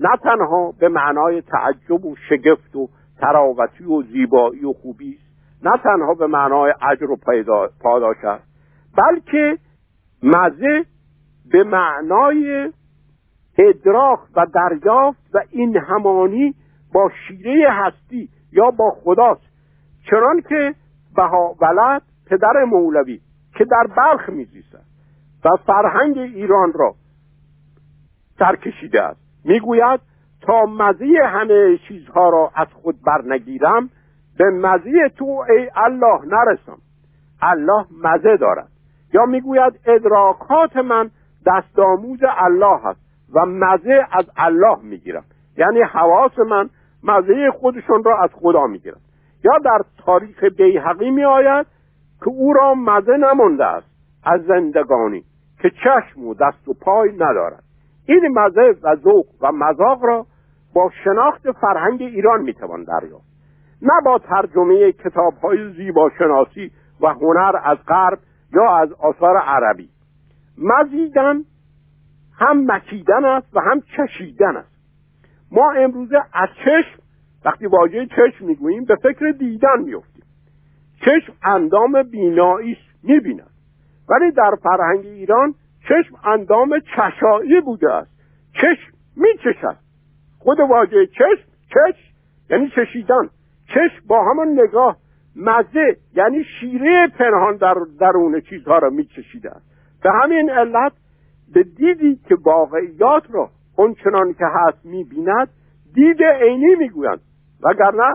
نه 0.00 0.16
تنها 0.22 0.72
به 0.80 0.88
معنای 0.88 1.42
تعجب 1.42 2.04
و 2.04 2.16
شگفت 2.28 2.76
و 2.76 2.88
تراوتی 3.20 3.84
و 3.84 4.02
زیبایی 4.02 4.64
و 4.64 4.72
خوبی 4.72 5.14
است 5.14 5.64
نه 5.64 5.78
تنها 5.82 6.14
به 6.14 6.26
معنای 6.26 6.74
اجر 6.90 7.10
و 7.10 7.16
پاداش 7.80 8.24
است 8.24 8.44
بلکه 8.96 9.58
مزه 10.22 10.84
به 11.50 11.64
معنای 11.64 12.72
ادراک 13.58 14.18
و 14.36 14.46
دریافت 14.54 15.34
و 15.34 15.40
این 15.50 15.76
همانی 15.76 16.54
با 16.92 17.10
شیره 17.28 17.70
هستی 17.70 18.28
یا 18.52 18.70
با 18.70 18.90
خداست. 18.90 19.50
چنان 20.10 20.40
که 20.48 20.74
بها 21.16 21.56
ولد 21.60 22.02
پدر 22.26 22.64
مولوی 22.64 23.20
که 23.54 23.64
در 23.64 23.86
بلخ 23.96 24.28
میزیستد 24.28 24.84
و 25.44 25.48
فرهنگ 25.66 26.18
ایران 26.18 26.72
را 26.72 26.94
سرکشیده 28.38 29.02
است. 29.02 29.19
می‌گوید 29.44 30.00
تا 30.42 30.66
مزه 30.66 31.06
همه 31.26 31.78
چیزها 31.88 32.28
را 32.30 32.50
از 32.54 32.66
خود 32.72 32.96
برنگیرم 33.06 33.90
به 34.38 34.50
مزه 34.50 35.08
تو 35.16 35.44
ای 35.48 35.70
الله 35.76 36.20
نرسم. 36.26 36.78
الله 37.42 37.86
مزه 38.04 38.36
دارد. 38.36 38.68
یا 39.14 39.26
می‌گوید 39.26 39.80
ادراکات 39.86 40.76
من 40.76 41.10
دستآموز 41.46 42.20
الله 42.36 42.80
هست 42.84 43.00
و 43.34 43.46
مزه 43.46 44.06
از 44.12 44.24
الله 44.36 44.78
می‌گیرم. 44.82 45.24
یعنی 45.58 45.82
حواس 45.82 46.38
من 46.38 46.70
مزه 47.02 47.50
خودشون 47.50 48.04
را 48.04 48.22
از 48.22 48.30
خدا 48.32 48.66
می‌گیرم. 48.66 49.00
یا 49.44 49.58
در 49.64 49.80
تاریخ 50.04 50.44
بیحقی 50.44 51.10
می 51.10 51.24
آید 51.24 51.66
که 52.20 52.28
او 52.28 52.52
را 52.52 52.74
مزه 52.74 53.16
نمانده 53.16 53.64
است 53.64 53.86
از 54.24 54.40
زندگانی 54.44 55.24
که 55.62 55.70
چشم 55.70 56.24
و 56.24 56.34
دست 56.34 56.68
و 56.68 56.74
پای 56.74 57.12
ندارد. 57.12 57.62
این 58.06 58.38
مزه 58.38 58.74
و 58.82 58.96
ذوق 58.96 59.26
و 59.40 59.52
مذاق 59.52 60.04
را 60.04 60.26
با 60.74 60.90
شناخت 61.04 61.52
فرهنگ 61.52 62.02
ایران 62.02 62.42
می‌توان 62.42 62.84
دریافت. 62.84 63.30
نه 63.82 63.92
با 64.04 64.18
ترجمه 64.18 64.92
کتاب 64.92 65.34
های 65.42 65.72
زیبا 65.72 66.10
شناسی 66.18 66.70
و 67.00 67.06
هنر 67.06 67.60
از 67.64 67.78
غرب 67.88 68.18
یا 68.52 68.76
از 68.76 68.92
آثار 68.92 69.36
عربی. 69.36 69.88
مزیدن 70.58 71.44
هم 72.38 72.72
مکیدن 72.72 73.24
است 73.24 73.56
و 73.56 73.60
هم 73.60 73.82
چشیدن 73.96 74.56
است. 74.56 74.70
ما 75.52 75.72
امروزه 75.72 76.16
از 76.32 76.48
چشم 76.64 77.02
وقتی 77.44 77.66
واژه 77.66 78.06
چشم 78.06 78.44
می‌گوییم 78.44 78.84
به 78.84 78.96
فکر 79.02 79.30
دیدن 79.38 79.82
میفتیم 79.84 80.24
چشم 81.00 81.32
اندام 81.42 82.02
بینایی 82.02 82.76
می‌بیند. 83.02 83.50
ولی 84.08 84.30
در 84.30 84.54
فرهنگ 84.62 85.06
ایران 85.06 85.54
چشم 85.90 86.14
اندام 86.24 86.80
چشایی 86.96 87.60
بوده 87.60 87.92
است. 87.92 88.10
چشم 88.52 88.92
میچشد. 89.16 89.76
خود 90.38 90.60
واژه 90.60 91.06
چشم 91.06 91.50
چشم 91.68 92.14
یعنی 92.50 92.72
چشیدن. 92.76 93.28
چشم 93.66 94.06
با 94.06 94.24
همان 94.30 94.48
نگاه 94.48 94.96
مزه 95.36 95.96
یعنی 96.14 96.44
شیره 96.60 97.08
پنهان 97.18 97.56
در 97.56 97.74
درون 98.00 98.40
چیزها 98.40 98.78
را 98.78 98.90
میچشیده 98.90 99.50
است. 99.50 99.66
به 100.02 100.10
همین 100.22 100.50
علت 100.50 100.92
به 101.54 101.62
دیدی 101.62 102.20
که 102.28 102.36
واقعیات 102.44 103.22
را 103.30 103.50
چنان 104.04 104.32
که 104.32 104.44
هست 104.46 104.86
می‌بیند 104.86 105.48
دید 105.94 106.22
عینی 106.22 106.74
می‌گویند. 106.74 107.20
وگرنه 107.62 108.14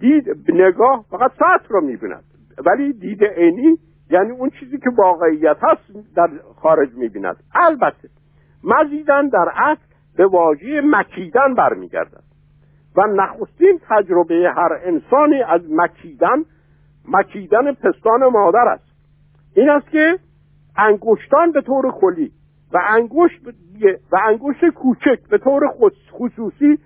دید 0.00 0.24
نگاه 0.48 1.04
فقط 1.10 1.30
سطح 1.32 1.68
را 1.68 1.80
می‌بیند. 1.80 2.24
ولی 2.66 2.92
دید 2.92 3.24
عینی 3.24 3.78
یعنی 4.10 4.30
اون 4.30 4.50
چیزی 4.50 4.78
که 4.78 4.90
واقعیت 4.90 5.56
هست 5.62 6.14
در 6.16 6.28
خارج 6.56 6.94
می‌بیند. 6.94 7.36
البته 7.54 8.08
مزیدن 8.64 9.28
در 9.28 9.48
اصل 9.56 9.82
به 10.16 10.26
واژه 10.26 10.80
مکیدن 10.84 11.54
برمیگردد 11.54 12.22
و 12.96 13.06
نخستین 13.06 13.80
تجربه 13.88 14.52
هر 14.56 14.78
انسانی 14.84 15.42
از 15.42 15.60
مکیدن 15.70 16.44
مکیدن 17.08 17.72
پستان 17.72 18.26
مادر 18.32 18.68
است. 18.68 18.84
این 19.54 19.70
است 19.70 19.90
که 19.90 20.18
انگشتان 20.76 21.52
به 21.52 21.60
طور 21.60 21.90
کلی 21.90 22.32
و 22.72 22.78
انگشت 22.88 23.40
و 24.12 24.18
انگشت 24.28 24.68
کوچک 24.74 25.28
به 25.30 25.38
طور 25.38 25.62
خصوصی 26.12 26.78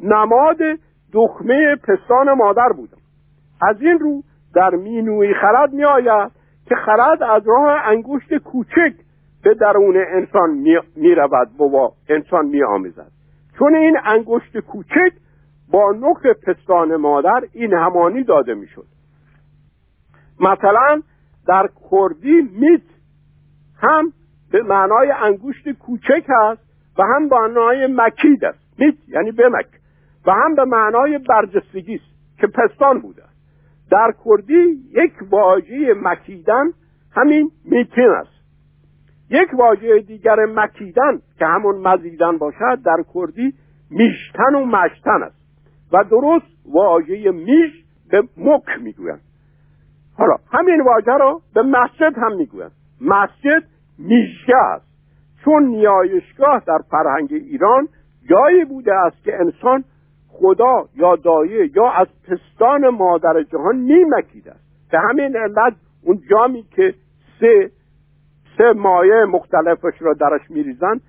نماد 0.00 0.58
دخمه 1.12 1.76
پستان 1.76 2.32
مادر 2.32 2.68
بودن 2.68 2.96
از 3.62 3.82
این 3.82 3.98
رو 3.98 4.22
در 4.54 4.70
مینوی 4.70 5.34
خرد 5.34 5.72
می 5.72 5.84
آید 5.84 6.37
که 6.68 6.74
خرد 6.74 7.22
از 7.22 7.42
راه 7.46 7.68
انگشت 7.84 8.38
کوچک 8.38 8.92
به 9.42 9.54
درون 9.54 9.96
انسان 9.96 10.50
می 10.96 11.14
رود 11.14 11.56
با 11.58 11.92
انسان 12.08 12.46
می 12.46 12.62
آمیزد 12.62 13.10
چون 13.58 13.74
این 13.74 13.96
انگشت 14.04 14.58
کوچک 14.58 15.12
با 15.70 15.92
نوک 15.92 16.36
پستان 16.42 16.96
مادر 16.96 17.40
این 17.52 17.74
همانی 17.74 18.24
داده 18.24 18.54
می 18.54 18.66
شد 18.66 18.86
مثلا 20.40 21.02
در 21.46 21.68
کردی 21.90 22.50
میت 22.52 22.82
هم 23.80 24.12
به 24.52 24.62
معنای 24.62 25.10
انگشت 25.10 25.72
کوچک 25.72 26.24
هست 26.28 26.62
و 26.98 27.02
هم 27.02 27.28
به 27.28 27.36
معنای 27.36 27.86
مکید 27.86 28.44
است. 28.44 28.58
میت 28.78 28.94
یعنی 29.08 29.32
بمک. 29.32 29.66
و 30.26 30.32
هم 30.32 30.54
به 30.54 30.64
معنای 30.64 31.18
برجستگی 31.18 31.94
است 31.94 32.38
که 32.40 32.46
پستان 32.46 33.00
بوده. 33.00 33.22
در 33.90 34.14
کردی 34.24 34.82
یک 34.90 35.12
واژه 35.30 35.94
مکیدن 36.02 36.64
همین 37.12 37.50
میتین 37.64 38.08
است. 38.08 38.38
یک 39.30 39.48
واژه 39.54 40.00
دیگر 40.00 40.36
مکیدن 40.54 41.18
که 41.38 41.46
همون 41.46 41.88
مزیدن 41.88 42.38
باشد 42.38 42.82
در 42.84 43.04
کردی 43.14 43.54
میشتن 43.90 44.54
و 44.54 44.64
مشتن 44.64 45.22
است 45.22 45.38
و 45.92 46.04
درست 46.10 46.46
واژه 46.72 47.30
میش 47.30 47.84
به 48.10 48.22
مک 48.36 48.82
می‌گویند. 48.82 49.20
حالا 50.18 50.36
همین 50.52 50.80
واژه 50.80 51.12
رو 51.12 51.40
به 51.54 51.62
مسجد 51.62 52.18
هم 52.18 52.36
می‌گویند. 52.36 52.72
مسجد 53.00 53.62
میشه 53.98 54.56
است. 54.56 54.88
چون 55.44 55.62
نیایشگاه 55.62 56.62
در 56.66 56.78
فرهنگ 56.90 57.28
ایران 57.32 57.88
جایی 58.30 58.64
بوده 58.64 58.94
است 58.94 59.24
که 59.24 59.36
انسان 59.40 59.84
خدا 60.40 60.88
یا 60.94 61.16
دایه 61.16 61.70
یا 61.76 61.90
از 61.90 62.06
پستان 62.28 62.88
مادر 62.88 63.42
جهان 63.42 63.76
میمکیده. 63.76 64.50
است 64.50 64.90
به 64.90 64.98
همین 64.98 65.36
علت 65.36 65.74
اون 66.02 66.22
جامی 66.30 66.62
که 66.62 66.94
سه 67.40 67.70
سه 68.58 68.72
مایه 68.72 69.24
مختلفش 69.24 70.02
را 70.02 70.14
درش 70.14 70.50
میریزن 70.50 71.00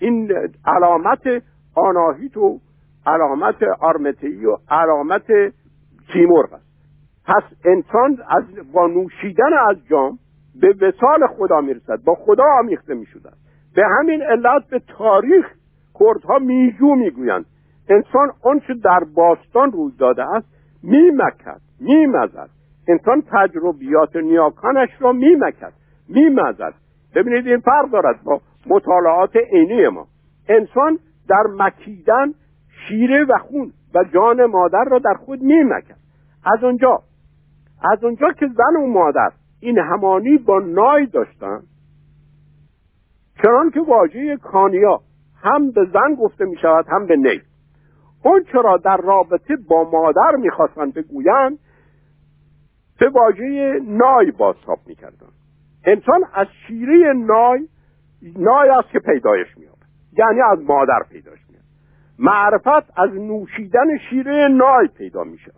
این 0.00 0.32
علامت 0.66 1.42
آناهیت 1.74 2.36
و 2.36 2.60
علامت 3.06 3.62
آرمتی 3.80 4.46
و 4.46 4.56
علامت 4.70 5.26
تیمور 6.12 6.44
است 6.44 6.68
پس 7.26 7.42
انسان 7.64 8.18
از 8.28 8.44
با 8.72 8.86
نوشیدن 8.86 9.52
از 9.68 9.76
جام 9.90 10.18
به 10.60 10.68
وصال 10.68 11.26
خدا 11.26 11.60
می‌رسد 11.60 12.04
با 12.04 12.14
خدا 12.14 12.44
آمیخته 12.58 12.94
می‌شود. 12.94 13.36
به 13.74 13.82
همین 13.98 14.22
علت 14.22 14.68
به 14.70 14.78
تاریخ 14.98 15.46
کردها 16.00 16.38
میژو 16.38 16.94
می‌گویند. 16.94 17.44
انسان 17.88 18.32
آنچه 18.42 18.74
در 18.74 19.00
باستان 19.14 19.72
روی 19.72 19.92
داده 19.98 20.24
است 20.24 20.46
میمکد 20.82 21.60
میمزد. 21.80 22.50
انسان 22.88 23.22
تجربیات 23.32 24.16
نیاکانش 24.16 24.88
را 25.00 25.12
میمکد 25.12 25.72
میمزد. 26.08 26.74
ببینید 27.14 27.46
این 27.46 27.60
فرق 27.60 27.90
دارد 27.90 28.22
با 28.24 28.40
مطالعات 28.66 29.36
عینی 29.36 29.88
ما. 29.88 30.06
انسان 30.48 30.98
در 31.28 31.42
مکیدن 31.58 32.34
شیره 32.88 33.24
و 33.24 33.38
خون 33.38 33.72
و 33.94 34.04
جان 34.14 34.44
مادر 34.44 34.84
را 34.90 34.98
در 34.98 35.14
خود 35.14 35.42
میمکد. 35.42 35.96
از 36.44 36.64
اونجا 36.64 37.02
از 37.92 38.04
اونجا 38.04 38.32
که 38.32 38.46
زن 38.46 38.82
و 38.82 38.86
مادر 38.86 39.30
این 39.60 39.78
همانی 39.78 40.38
با 40.38 40.58
نای 40.58 41.06
داشتن 41.06 41.60
چنان 43.42 43.70
که 43.70 43.80
واژه 43.80 44.36
کانیا 44.36 45.00
هم 45.42 45.70
به 45.70 45.84
زن 45.92 46.14
گفته 46.14 46.44
می 46.44 46.56
شود 46.56 46.86
هم 46.88 47.06
به 47.06 47.16
نی. 47.16 47.40
اون 48.22 48.44
چرا 48.52 48.76
در 48.76 48.96
رابطه 48.96 49.56
با 49.68 49.90
مادر 49.90 50.36
می‌خواستند 50.36 50.94
بگویند 50.94 51.58
به 53.00 53.08
واژه 53.08 53.80
نای 53.82 54.30
بازتاب 54.30 54.78
می‌کردن 54.86 55.28
انسان 55.84 56.24
از 56.34 56.46
شیره 56.66 57.12
نای 57.12 57.68
نای 58.36 58.68
است 58.68 58.88
که 58.88 58.98
پیدایش 58.98 59.46
میاد 59.56 59.76
یعنی 60.12 60.40
از 60.40 60.58
مادر 60.62 61.02
پیداش 61.10 61.38
میاد 61.50 61.64
معرفت 62.18 62.98
از 62.98 63.10
نوشیدن 63.14 63.98
شیره 64.10 64.48
نای 64.48 64.88
پیدا 64.98 65.24
میشه 65.24 65.52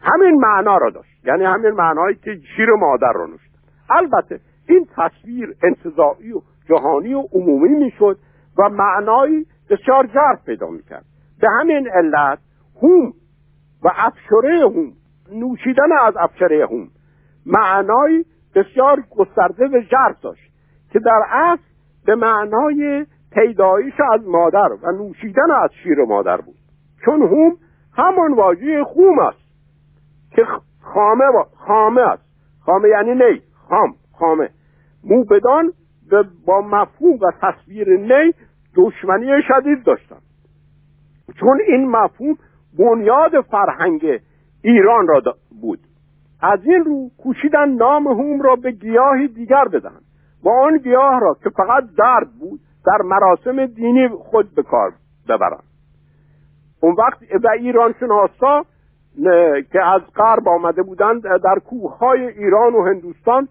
همین 0.00 0.40
معنا 0.40 0.76
را 0.76 0.90
داشت. 0.90 1.26
یعنی 1.26 1.44
همین 1.44 1.70
معنایی 1.70 2.16
که 2.16 2.40
شیر 2.56 2.70
مادر 2.78 3.12
را 3.14 3.26
نوشید 3.26 3.52
البته 3.90 4.40
این 4.68 4.86
تصویر 4.96 5.54
انتظاعی 5.62 6.32
و 6.32 6.40
جهانی 6.68 7.14
و 7.14 7.20
عمومی 7.32 7.68
می‌شد 7.68 8.18
و 8.58 8.68
معنایی 8.68 9.46
بسیار 9.70 10.08
ظرف 10.14 10.44
پیدا 10.44 10.66
می‌کرد. 10.66 11.04
به 11.42 11.48
همین 11.50 11.88
علت 11.88 12.38
هوم 12.82 13.12
و 13.82 13.90
افشره 13.94 14.60
هوم 14.60 14.92
نوشیدن 15.32 15.92
از 16.02 16.14
افشره 16.16 16.66
هوم 16.66 16.88
معنای 17.46 18.24
بسیار 18.54 19.04
گسترده 19.10 19.66
و 19.66 19.80
ژرف 19.80 20.20
داشت 20.22 20.52
که 20.92 20.98
در 20.98 21.22
اصل 21.30 21.62
به 22.06 22.14
معنای 22.14 23.06
پیدایش 23.32 23.94
از 24.12 24.28
مادر 24.28 24.68
و 24.82 24.92
نوشیدن 24.92 25.50
از 25.50 25.70
شیر 25.82 26.04
مادر 26.08 26.36
بود. 26.36 26.56
چون 27.04 27.22
هوم 27.22 27.56
همان 27.96 28.34
واژه 28.34 28.84
خوم 28.84 29.18
است 29.18 29.42
که 30.30 30.46
خامه, 30.80 31.24
خامه 31.56 32.00
است. 32.00 32.22
خامه 32.60 32.88
یعنی 32.88 33.14
نی 33.14 33.42
خام 33.68 33.94
خامه. 34.18 34.48
موبدان 35.04 35.72
با 36.46 36.60
مفهوم 36.60 37.18
و 37.22 37.32
تصویر 37.40 37.96
نی 37.96 38.34
دشمنی 38.76 39.42
شدید 39.48 39.84
داشتن 39.84 40.18
چون 41.40 41.60
این 41.66 41.90
مفهوم 41.90 42.36
بنیاد 42.78 43.40
فرهنگ 43.40 44.20
ایران 44.62 45.06
را 45.08 45.22
بود. 45.60 45.78
از 46.42 46.58
این 46.64 46.84
رو 46.84 47.10
کوشیدن 47.22 47.68
نام 47.68 48.06
هوم 48.06 48.42
را 48.42 48.56
به 48.56 48.70
گیاهی 48.70 49.28
دیگر 49.28 49.64
بدن 49.64 49.98
و 50.44 50.48
آن 50.48 50.78
گیاه 50.78 51.20
را 51.20 51.36
که 51.44 51.50
فقط 51.50 51.84
درد 51.98 52.28
بود 52.40 52.60
در 52.86 53.02
مراسم 53.04 53.66
دینی 53.66 54.08
خود 54.08 54.54
به 54.54 54.62
کار 54.62 54.92
ببرند 55.28 55.64
اون 56.80 56.94
وقت 56.98 57.18
و 57.44 57.48
ایران 57.48 57.94
شناسا 58.00 58.64
که 59.72 59.84
از 59.84 60.00
غرب 60.16 60.48
آمده 60.48 60.82
بودند 60.82 61.22
در 61.22 61.58
کوههای 61.66 62.26
ایران 62.26 62.74
و 62.74 62.84
هندوستان 62.84 63.48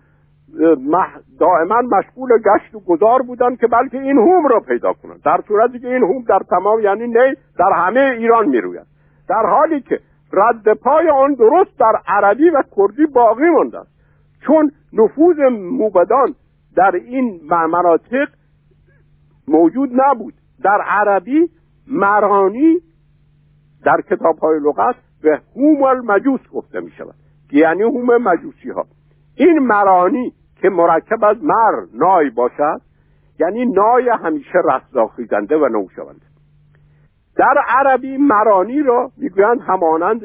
دائما 1.40 1.82
مشغول 1.82 2.30
گشت 2.38 2.76
و 2.76 2.80
گذار 2.80 3.22
بودند 3.22 3.60
که 3.60 3.68
بلکه 3.68 4.02
این 4.02 4.18
هوم 4.18 4.48
را 4.48 4.60
پیدا 4.60 4.94
کنند 4.94 5.22
در 5.24 5.42
صورتی 5.48 5.80
که 5.80 5.88
این 5.88 6.04
هوم 6.04 6.24
در 6.24 6.40
تمام 6.50 6.80
یعنی 6.80 7.08
نه 7.08 7.36
در 7.58 7.72
همه 7.76 8.00
ایران 8.00 8.50
می‌روید. 8.50 8.86
در 9.30 9.46
حالی 9.46 9.82
که 9.82 10.00
رد 10.34 10.74
پای 10.74 11.10
آن 11.10 11.34
درست 11.34 11.80
در 11.80 11.94
عربی 12.08 12.50
و 12.50 12.64
کردی 12.78 13.06
باقی 13.06 13.50
مانده 13.50 13.80
است. 13.80 13.92
چون 14.46 14.72
نفوذ 14.94 15.40
موبدان 15.52 16.36
در 16.76 16.92
این 16.96 17.42
مناطق 17.50 18.28
موجود 19.48 19.90
نبود. 19.94 20.34
در 20.64 20.82
عربی 20.88 21.50
مرانی 21.88 22.80
در 23.84 24.02
کتاب 24.02 24.38
های 24.38 24.60
لغت 24.60 24.96
به 25.24 25.42
هوم 25.56 25.84
المجوس 25.84 26.42
گفته 26.54 26.80
می 26.80 26.92
شود 26.92 27.16
یعنی 27.52 27.84
هوم 27.84 28.18
مجوسی 28.18 28.70
ها 28.70 28.86
این 29.36 29.60
مرانی 29.60 30.34
که 30.62 30.70
مرکب 30.70 31.24
از 31.24 31.38
مر 31.44 31.86
نای 31.94 32.30
باشد 32.30 32.82
یعنی 33.40 33.66
نای 33.66 34.10
همیشه 34.10 34.60
رستاخیزنده 34.66 35.58
و 35.58 35.68
نوشونده 35.68 36.32
در 37.38 37.64
عربی 37.68 38.18
مرانی 38.18 38.84
را 38.84 39.12
می‌گویند 39.18 39.62
همانند 39.62 40.22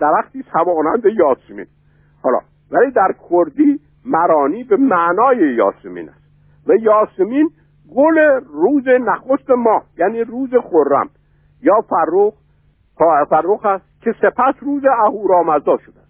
درختی 0.00 0.44
همانند 0.52 1.02
یاسمین. 1.04 1.66
حالا 2.22 2.38
ولی 2.72 2.90
در 2.90 3.14
کردی 3.30 3.80
مرانی 4.04 4.64
به 4.64 4.76
معنای 4.76 5.54
یاسمین 5.54 6.08
است. 6.08 6.20
و 6.68 6.72
یاسمین 6.74 7.50
گل 7.96 8.18
روز 8.46 8.88
نخست 8.88 9.50
ماه 9.50 9.84
یعنی 9.98 10.20
روز 10.24 10.50
خرم 10.50 11.10
یا 11.62 11.74
فروخ 11.88 12.34
فروخ 13.30 13.66
است 13.66 13.84
که 14.02 14.12
سپس 14.22 14.54
روز 14.60 14.82
اهورامزدا 15.04 15.76
شده 15.76 16.00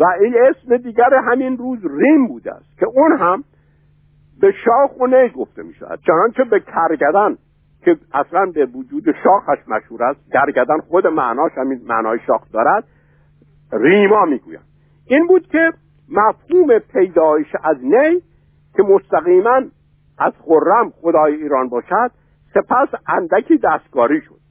و 0.00 0.04
این 0.20 0.34
اسم 0.50 0.76
دیگر 0.76 1.14
همین 1.14 1.56
روز 1.56 1.78
ریم 1.84 2.28
بوده 2.28 2.54
است 2.54 2.78
که 2.78 2.86
اون 2.86 3.12
هم 3.12 3.44
به 4.40 4.54
شاخ 4.64 5.00
و 5.00 5.06
نی 5.06 5.28
گفته 5.28 5.62
می 5.62 5.74
شود. 5.74 6.00
چنانچه 6.06 6.44
به 6.44 6.60
کرگدن 6.60 7.36
که 7.84 7.96
اصلا 8.14 8.46
به 8.54 8.66
وجود 8.66 9.04
شاخش 9.24 9.58
مشهور 9.68 10.02
است 10.02 10.20
گرگدن 10.32 10.78
خود 10.78 11.06
معناش 11.06 11.52
همین 11.56 11.80
معنای 11.86 12.18
شاخ 12.26 12.52
دارد 12.52 12.84
ریما 13.72 14.24
می‌گویند 14.24 14.64
این 15.06 15.26
بود 15.26 15.46
که 15.46 15.72
مفهوم 16.08 16.78
پیدایش 16.78 17.46
از 17.64 17.76
نی 17.84 18.22
که 18.76 18.82
مستقیما 18.82 19.62
از 20.18 20.32
خرم 20.44 20.90
خدای 20.90 21.34
ایران 21.34 21.68
باشد 21.68 22.10
سپس 22.54 22.88
اندکی 23.08 23.58
دستکاری 23.58 24.20
شد. 24.20 24.42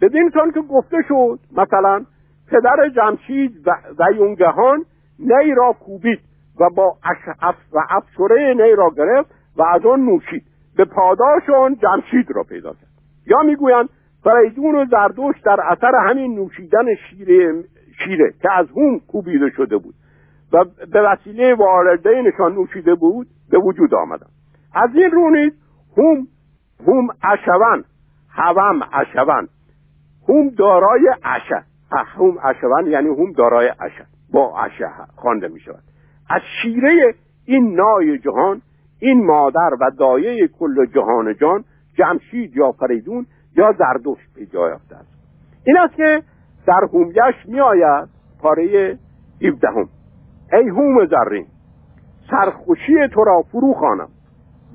بدین 0.00 0.30
که 0.54 0.60
گفته 0.60 0.96
شد 1.08 1.38
مثلا 1.56 2.04
پدر 2.50 2.88
جمشید 2.88 3.68
و 3.98 4.12
یونگهان 4.16 4.84
نی 5.18 5.54
را 5.56 5.72
کوبید 5.72 6.20
و 6.60 6.70
با 6.76 6.96
اف 7.42 7.56
و 7.72 7.78
افشره 7.90 8.54
نی 8.54 8.74
را 8.76 8.90
گرفت 8.96 9.30
و 9.56 9.62
از 9.62 9.86
آن 9.86 10.00
نوشید. 10.00 10.42
به 10.76 10.84
پاداش 10.84 11.50
آن 11.50 11.76
جمشید 11.76 12.30
را 12.30 12.42
پیدا 12.42 12.72
کرد. 12.72 12.96
یا 13.26 13.42
می‌گویند 13.42 13.88
فریدون 14.24 14.74
و 14.74 14.84
زردوش 14.90 15.40
در 15.44 15.60
اثر 15.60 15.92
همین 16.08 16.34
نوشیدن 16.34 16.94
شیر, 16.94 17.64
شیره 18.04 18.34
که 18.42 18.52
از 18.52 18.66
هوم 18.70 18.98
کوبیده 18.98 19.50
شده 19.50 19.78
بود 19.78 19.94
و 20.52 20.64
به 20.92 21.02
وسیله 21.02 21.54
والدینشان 21.54 22.54
نوشیده 22.54 22.94
بود 22.94 23.26
به 23.50 23.58
وجود 23.58 23.94
آمدن 23.94 24.26
از 24.74 24.90
این 24.94 25.10
رو 25.10 25.30
نیز 25.30 25.52
هوم 25.96 26.26
هوم 26.86 27.08
اشون 27.22 27.84
هوم 28.30 28.82
اشون 28.92 29.48
هوم 30.28 30.48
دارای 30.48 31.08
اشه 31.24 31.64
هوم 31.92 32.38
اشون 32.44 32.86
یعنی 32.86 33.08
هوم 33.08 33.32
دارای 33.32 33.72
اشه 33.80 34.06
با 34.32 34.60
اشه 34.60 34.88
خوانده 35.16 35.48
می 35.48 35.60
شود 35.60 35.82
از 36.30 36.40
شیره 36.62 37.14
این 37.44 37.74
نای 37.74 38.18
جهان 38.18 38.62
این 39.00 39.26
مادر 39.26 39.70
و 39.80 39.90
دایه 39.98 40.48
کل 40.48 40.86
جهان 40.86 41.34
جان 41.40 41.64
جمشید 41.94 42.56
یا 42.56 42.72
فریدون 42.72 43.26
یا 43.56 43.74
زردوش 43.78 44.18
پیدا 44.34 44.68
یافته 44.68 44.96
است. 44.96 45.08
این 45.64 45.78
است 45.78 45.94
که 45.94 46.22
در 46.66 46.80
هومیش 46.92 47.34
می 47.44 47.60
آید 47.60 48.08
پاره 48.42 48.98
17 49.42 49.68
هم. 49.68 49.88
ای 50.52 50.68
هوم 50.68 51.06
زرین 51.06 51.46
سرخوشی 52.30 53.08
تو 53.12 53.24
را 53.24 53.42
فرو 53.52 53.74
خانم 53.74 54.08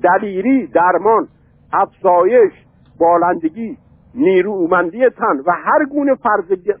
دلیری 0.02 0.66
درمان 0.66 1.28
افزایش 1.72 2.52
بالندگی 2.98 3.78
نیرومندی 4.14 5.08
تن 5.08 5.40
و 5.46 5.52
هر 5.52 5.84
گونه 5.84 6.14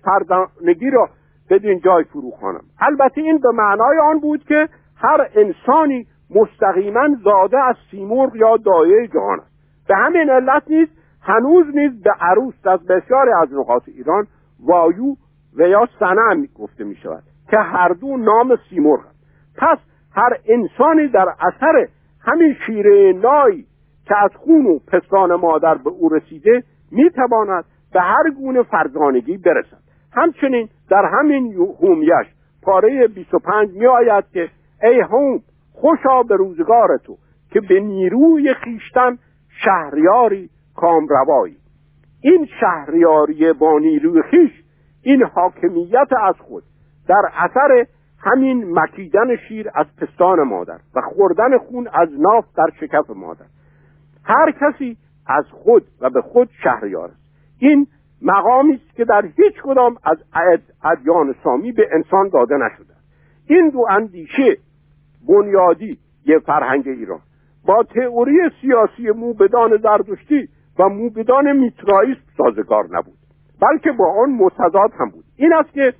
فردانگی 0.04 0.90
را 0.90 1.08
بدین 1.50 1.80
جای 1.80 2.04
فرو 2.04 2.30
خانم 2.40 2.60
البته 2.80 3.20
این 3.20 3.38
به 3.38 3.50
معنای 3.50 3.98
آن 3.98 4.18
بود 4.18 4.44
که 4.44 4.68
هر 4.96 5.28
انسانی 5.34 6.06
مستقیما 6.34 7.08
زاده 7.24 7.58
از 7.58 7.76
سیمرغ 7.90 8.36
یا 8.36 8.56
دایه 8.56 9.06
جهان 9.06 9.40
است. 9.40 9.52
به 9.88 9.96
همین 9.96 10.30
علت 10.30 10.62
نیست 10.66 10.92
هنوز 11.22 11.66
نیز 11.74 12.02
به 12.02 12.10
عروس 12.20 12.54
از 12.64 12.86
بسیاری 12.86 13.30
از 13.42 13.52
نقاط 13.52 13.82
ایران 13.86 14.26
وایو 14.66 15.14
و 15.56 15.68
یا 15.68 15.88
سنم 15.98 16.46
گفته 16.58 16.84
می 16.84 16.96
شود 16.96 17.22
که 17.50 17.58
هر 17.58 17.88
دو 17.88 18.16
نام 18.16 18.56
سیمرغ 18.70 19.00
است. 19.00 19.18
پس 19.56 19.78
هر 20.14 20.36
انسانی 20.46 21.08
در 21.08 21.28
اثر 21.40 21.88
همین 22.20 22.56
شیره 22.66 23.12
نای 23.12 23.64
که 24.06 24.16
از 24.24 24.30
خون 24.34 24.66
و 24.66 24.78
پستان 24.78 25.34
مادر 25.34 25.74
به 25.74 25.90
او 25.90 26.08
رسیده 26.08 26.62
می‌تواند 26.92 27.64
به 27.92 28.00
هر 28.00 28.30
گونه 28.30 28.62
فرزانگی 28.62 29.36
برسد. 29.36 29.82
همچنین 30.12 30.68
در 30.90 31.10
همین 31.18 31.52
هومیش 31.80 32.26
پاره 32.62 33.08
25 33.08 33.70
می 33.74 33.86
آید 33.86 34.24
که 34.32 34.48
ای 34.82 35.00
هوم 35.00 35.40
خوشا 35.72 36.22
به 36.22 36.36
روزگار 36.36 36.98
تو 37.04 37.16
که 37.50 37.60
به 37.60 37.80
نیروی 37.80 38.54
خیشتن 38.54 39.18
شهریاری 39.64 40.50
کامروایی. 40.76 41.56
این 42.20 42.48
شهریاری 42.60 43.52
با 43.52 43.78
نیروی 43.78 44.22
خیش 44.30 44.62
این 45.02 45.22
حاکمیت 45.22 46.08
از 46.22 46.34
خود 46.38 46.62
در 47.08 47.22
اثر 47.34 47.86
همین 48.18 48.78
مکیدن 48.78 49.36
شیر 49.48 49.70
از 49.74 49.86
پستان 49.96 50.42
مادر 50.42 50.78
و 50.94 51.00
خوردن 51.00 51.58
خون 51.58 51.88
از 51.92 52.08
ناف 52.18 52.44
در 52.56 52.66
شکف 52.80 53.10
مادر. 53.10 53.46
هر 54.24 54.52
کسی 54.60 54.96
از 55.26 55.44
خود 55.50 55.84
و 56.00 56.10
به 56.10 56.20
خود 56.20 56.48
شهریار 56.62 57.08
است. 57.08 57.22
این 57.58 57.86
مقامی 58.22 58.74
است 58.74 58.96
که 58.96 59.04
در 59.04 59.26
هیچ 59.36 59.54
کدام 59.62 59.96
از 60.04 60.18
ادیان 60.84 61.34
سامی 61.44 61.72
به 61.72 61.88
انسان 61.92 62.28
داده 62.28 62.54
نشده. 62.56 62.94
این 63.46 63.68
دو 63.68 63.86
اندیشه 63.90 64.56
بنیادی 65.28 65.98
یه 66.26 66.38
فرهنگ 66.38 66.88
ایران. 66.88 67.20
با 67.66 67.82
تئوری 67.94 68.38
سیاسی 68.60 69.10
موبدان 69.10 69.76
زردشتی 69.76 70.48
و 70.78 70.88
موبدان 70.88 71.52
میترائیسم 71.52 72.20
سازگار 72.36 72.84
نبود. 72.90 73.18
بلکه 73.60 73.92
با 73.92 74.22
آن 74.22 74.30
متضاد 74.30 74.92
هم 74.98 75.10
بود. 75.10 75.24
این 75.36 75.52
است 75.52 75.72
که 75.72 75.94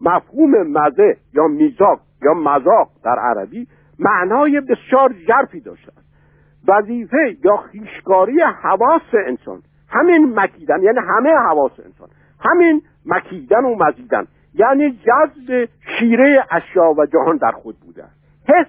مفهوم 0.00 0.62
مزه 0.62 1.16
یا 1.34 1.46
میزاق 1.46 2.00
یا 2.22 2.34
مذاق 2.34 2.88
در 3.04 3.18
عربی 3.18 3.66
معنای 3.98 4.60
بسیار 4.60 5.14
ژرفی 5.26 5.60
داشته 5.60 5.92
است. 5.96 6.07
وظیفه 6.68 7.36
یا 7.44 7.56
خیشکاری 7.56 8.40
حواس 8.40 9.02
انسان. 9.26 9.62
همین 9.88 10.40
مکیدن 10.40 10.82
یعنی 10.82 10.98
همه 10.98 11.30
حواس 11.30 11.72
انسان. 11.84 12.08
همین 12.40 12.82
مکیدن 13.06 13.64
و 13.64 13.74
مزیدن. 13.74 14.26
یعنی 14.54 14.90
جذب 14.90 15.68
شیره 15.98 16.44
اشیا 16.50 16.94
و 16.98 17.06
جهان 17.06 17.36
در 17.36 17.50
خود 17.50 17.76
بوده 17.80 18.04
است. 18.04 18.16
حس 18.48 18.66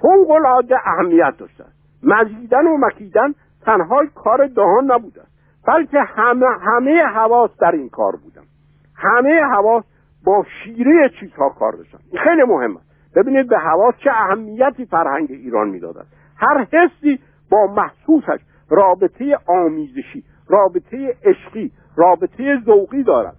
فوق 0.00 0.30
العاده 0.30 0.76
اهمیت 0.88 1.34
داشته 1.38 1.64
است. 1.64 1.74
مزیدن 2.02 2.66
و 2.66 2.76
مکیدن 2.76 3.34
تنها 3.62 4.06
کار 4.14 4.46
دهان 4.46 4.92
نبوده 4.92 5.20
است. 5.20 5.34
بلکه 5.66 6.00
همه 6.00 6.46
همه 6.60 7.02
حواس 7.02 7.50
در 7.60 7.72
این 7.72 7.88
کار 7.88 8.16
بودن. 8.16 8.42
همه 8.96 9.40
حواس 9.40 9.84
با 10.24 10.44
شیره 10.64 11.10
چیزها 11.20 11.48
کار 11.48 11.72
داشتن. 11.72 11.98
خیلی 12.24 12.42
مهمه. 12.42 12.80
ببینید 13.16 13.48
به 13.48 13.58
حواس 13.58 13.94
چه 14.04 14.10
اهمیتی 14.10 14.86
فرهنگ 14.86 15.30
ایران 15.30 15.68
می‌دادد 15.68 16.06
هر 16.36 16.66
حسی 16.72 17.20
با 17.50 17.66
محسوسش 17.66 18.44
رابطه 18.70 19.38
آمیزشی 19.46 20.24
رابطه 20.48 21.16
عشقی 21.24 21.72
رابطه 21.96 22.60
ذوقی 22.66 23.02
دارد. 23.02 23.36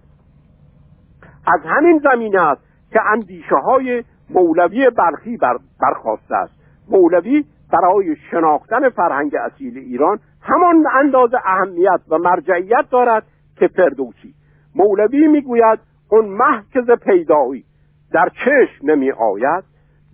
از 1.46 1.60
همین 1.64 2.02
زمینه 2.12 2.40
است 2.40 2.62
که 2.92 3.00
اندیشه 3.12 3.56
های 3.56 4.04
مولوی 4.30 4.90
بلخی 4.90 5.36
بر 5.36 5.58
برخواسته 5.80 6.36
است. 6.36 6.54
مولوی 6.88 7.44
برای 7.72 8.16
شناختن 8.30 8.88
فرهنگ 8.88 9.34
اصیل 9.34 9.78
ایران 9.78 10.18
همان 10.42 10.86
اندازه 10.94 11.36
اهمیت 11.44 12.00
و 12.08 12.18
مرجعیت 12.18 12.84
دارد 12.90 13.22
که 13.56 13.68
فردوسی. 13.68 14.34
مولوی 14.74 15.26
می‌گوید 15.26 15.78
اون 16.10 16.24
محکز 16.24 16.90
پیدایی 16.90 17.64
در 18.12 18.28
چشم 18.28 18.90
نمی 18.90 19.10
آید 19.10 19.64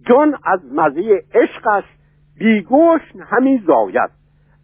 جان 0.09 0.39
از 0.45 0.61
مزه 0.73 1.23
عشقش 1.35 1.85
بیگوش 2.39 3.03
همی 3.21 3.63
زاید. 3.67 4.11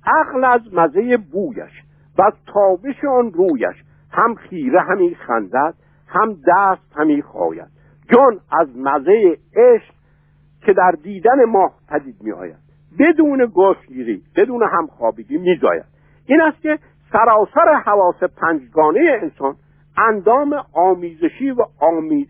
عقل 0.06 0.44
از 0.44 0.60
مزه 0.74 1.16
بویش 1.16 1.82
و 2.18 2.22
از 2.22 2.32
تابش 2.46 3.04
آن 3.04 3.32
رویش. 3.32 3.84
هم 4.12 4.34
خیره 4.34 4.80
همی 4.80 5.14
خندد 5.14 5.74
هم 6.08 6.36
دست 6.46 6.96
همی 6.96 7.22
خواید 7.22 7.68
جان 8.12 8.40
از 8.52 8.68
مزه 8.76 9.38
عشق 9.56 9.94
که 10.60 10.72
در 10.72 10.90
دیدن 11.02 11.44
ماه 11.44 11.72
پدید 11.88 12.16
می 12.20 12.32
آید. 12.32 12.56
بدون 12.98 13.46
گوشگیری 13.46 14.22
بدون 14.36 14.62
همخوابگی 14.62 15.38
می 15.38 15.58
زاید. 15.62 15.84
این 16.26 16.40
است 16.40 16.60
که 16.62 16.78
سراسر 17.12 17.82
حواس 17.84 18.22
پنجگانه 18.22 19.18
انسان 19.22 19.56
اندام 19.96 20.64
آمیزشی 20.72 21.50
و 21.50 21.66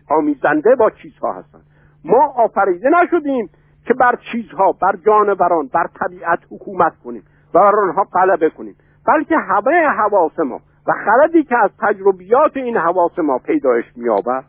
آمیزنده 0.09 0.75
با 0.75 0.89
چیزها 0.89 1.33
هستند. 1.33 1.63
ما 2.03 2.33
آفریده 2.35 2.89
نشدیم 2.89 3.49
که 3.89 3.95
بر 3.95 4.19
چیزها 4.31 4.71
بر 4.71 4.95
جانوران 5.05 5.69
بر 5.73 5.87
طبیعت 5.99 6.39
حکومت 6.51 6.93
کنیم 7.03 7.23
و 7.53 7.59
بر 7.59 7.75
آنها 7.75 8.03
غلبه 8.03 8.49
کنیم 8.49 8.75
بلکه 9.07 9.35
همه 9.37 9.87
حواس 9.87 10.39
ما 10.39 10.59
و 10.87 10.91
خردی 11.05 11.43
که 11.43 11.57
از 11.57 11.69
تجربیات 11.79 12.57
این 12.57 12.77
حواس 12.77 13.19
ما 13.19 13.37
پیدایش 13.37 13.85
مییابد 13.95 14.43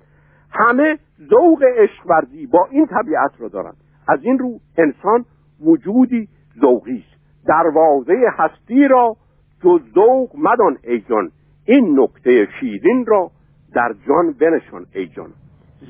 همه 0.51 0.99
ذوق 1.31 1.63
عشق 1.77 2.07
ورزی 2.07 2.47
با 2.47 2.69
این 2.71 2.87
طبیعت 2.87 3.31
را 3.39 3.49
دارند 3.49 3.77
از 4.09 4.19
این 4.23 4.39
رو 4.39 4.59
انسان 4.79 5.25
وجودی 5.65 6.29
ذوقی 6.61 7.05
است. 7.09 7.47
دروازه 7.47 8.15
هستی 8.39 8.89
را 8.89 9.17
جز 9.65 9.81
ذوق 9.95 10.31
مدان 10.39 10.79
ای 10.83 11.01
جان. 11.01 11.31
این 11.67 12.01
نکته 12.01 12.49
شیرین 12.61 13.07
را 13.07 13.31
در 13.75 13.95
جان 14.09 14.33
بنشان 14.41 14.87
ای 14.95 15.07
جان. 15.07 15.31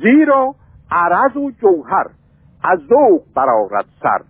زیرا 0.03 0.55
عرض 0.91 1.37
و 1.37 1.51
جوهر 1.51 2.07
از 2.63 2.79
ذوق 2.79 3.23
برارد 3.35 3.87
سر. 4.03 4.21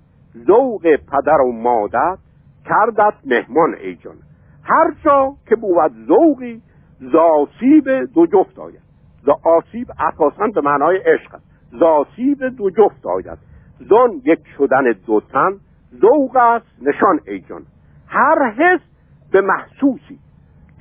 ذوق 0.46 0.82
پدر 0.82 1.40
و 1.40 1.52
مادر 1.52 2.16
کردت 2.64 3.14
مهمان 3.24 3.74
ای 3.74 3.96
جان. 3.96 4.16
هر 4.64 4.94
جا 5.04 5.34
که 5.48 5.56
بود 5.56 5.92
ذوقی 6.06 6.62
زاسیب 7.00 7.88
دو 8.14 8.26
جفت 8.26 8.58
آید. 8.58 8.80
ز 9.24 9.28
آسیب 9.44 9.90
اساسا 9.98 10.46
به 10.54 10.60
معنای 10.60 10.96
عشق 10.96 11.34
است. 11.34 11.44
زاسیب 11.72 12.44
دو 12.44 12.70
جفت 12.70 13.06
آید. 13.06 13.38
زن 13.80 14.20
یک 14.24 14.40
شدن 14.58 14.92
دو 15.06 15.20
تن 15.20 15.52
ذوق 16.00 16.36
است 16.36 16.66
نشان 16.82 17.20
ای 17.26 17.40
جان. 17.40 17.62
هر 18.08 18.50
حس 18.50 18.80
به 19.32 19.40
محسوسی 19.40 20.18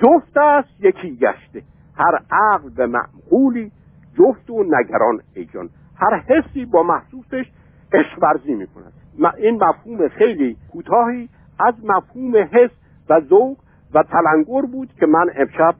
جفت 0.02 0.38
است 0.38 0.70
یکی 0.80 1.16
گشته. 1.16 1.64
هر 1.96 2.20
عقل 2.32 2.70
به 2.70 2.88
معقولی 2.88 3.72
جفت 4.18 4.50
و 4.50 4.64
نگران 4.64 5.20
ای 5.36 5.46
جان. 5.46 5.70
هر 6.00 6.20
حسی 6.20 6.66
با 6.66 6.84
محسوسش 6.84 7.46
عشق 7.94 8.24
ورزی 8.24 8.54
می 8.54 8.68
کند 8.68 8.94
این 9.38 9.64
مفهوم 9.64 10.08
خیلی 10.08 10.58
کوتاهی 10.72 11.30
از 11.60 11.74
مفهوم 11.84 12.38
حس 12.38 12.72
و 13.10 13.22
ذوق 13.22 13.58
و 13.94 14.04
تلنگر 14.04 14.62
بود 14.62 14.90
که 15.00 15.06
من 15.06 15.30
امشب 15.36 15.76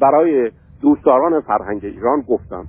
برای 0.00 0.50
دوستداران 0.82 1.40
فرهنگ 1.40 1.84
ایران 1.84 2.20
گفتم. 2.20 2.66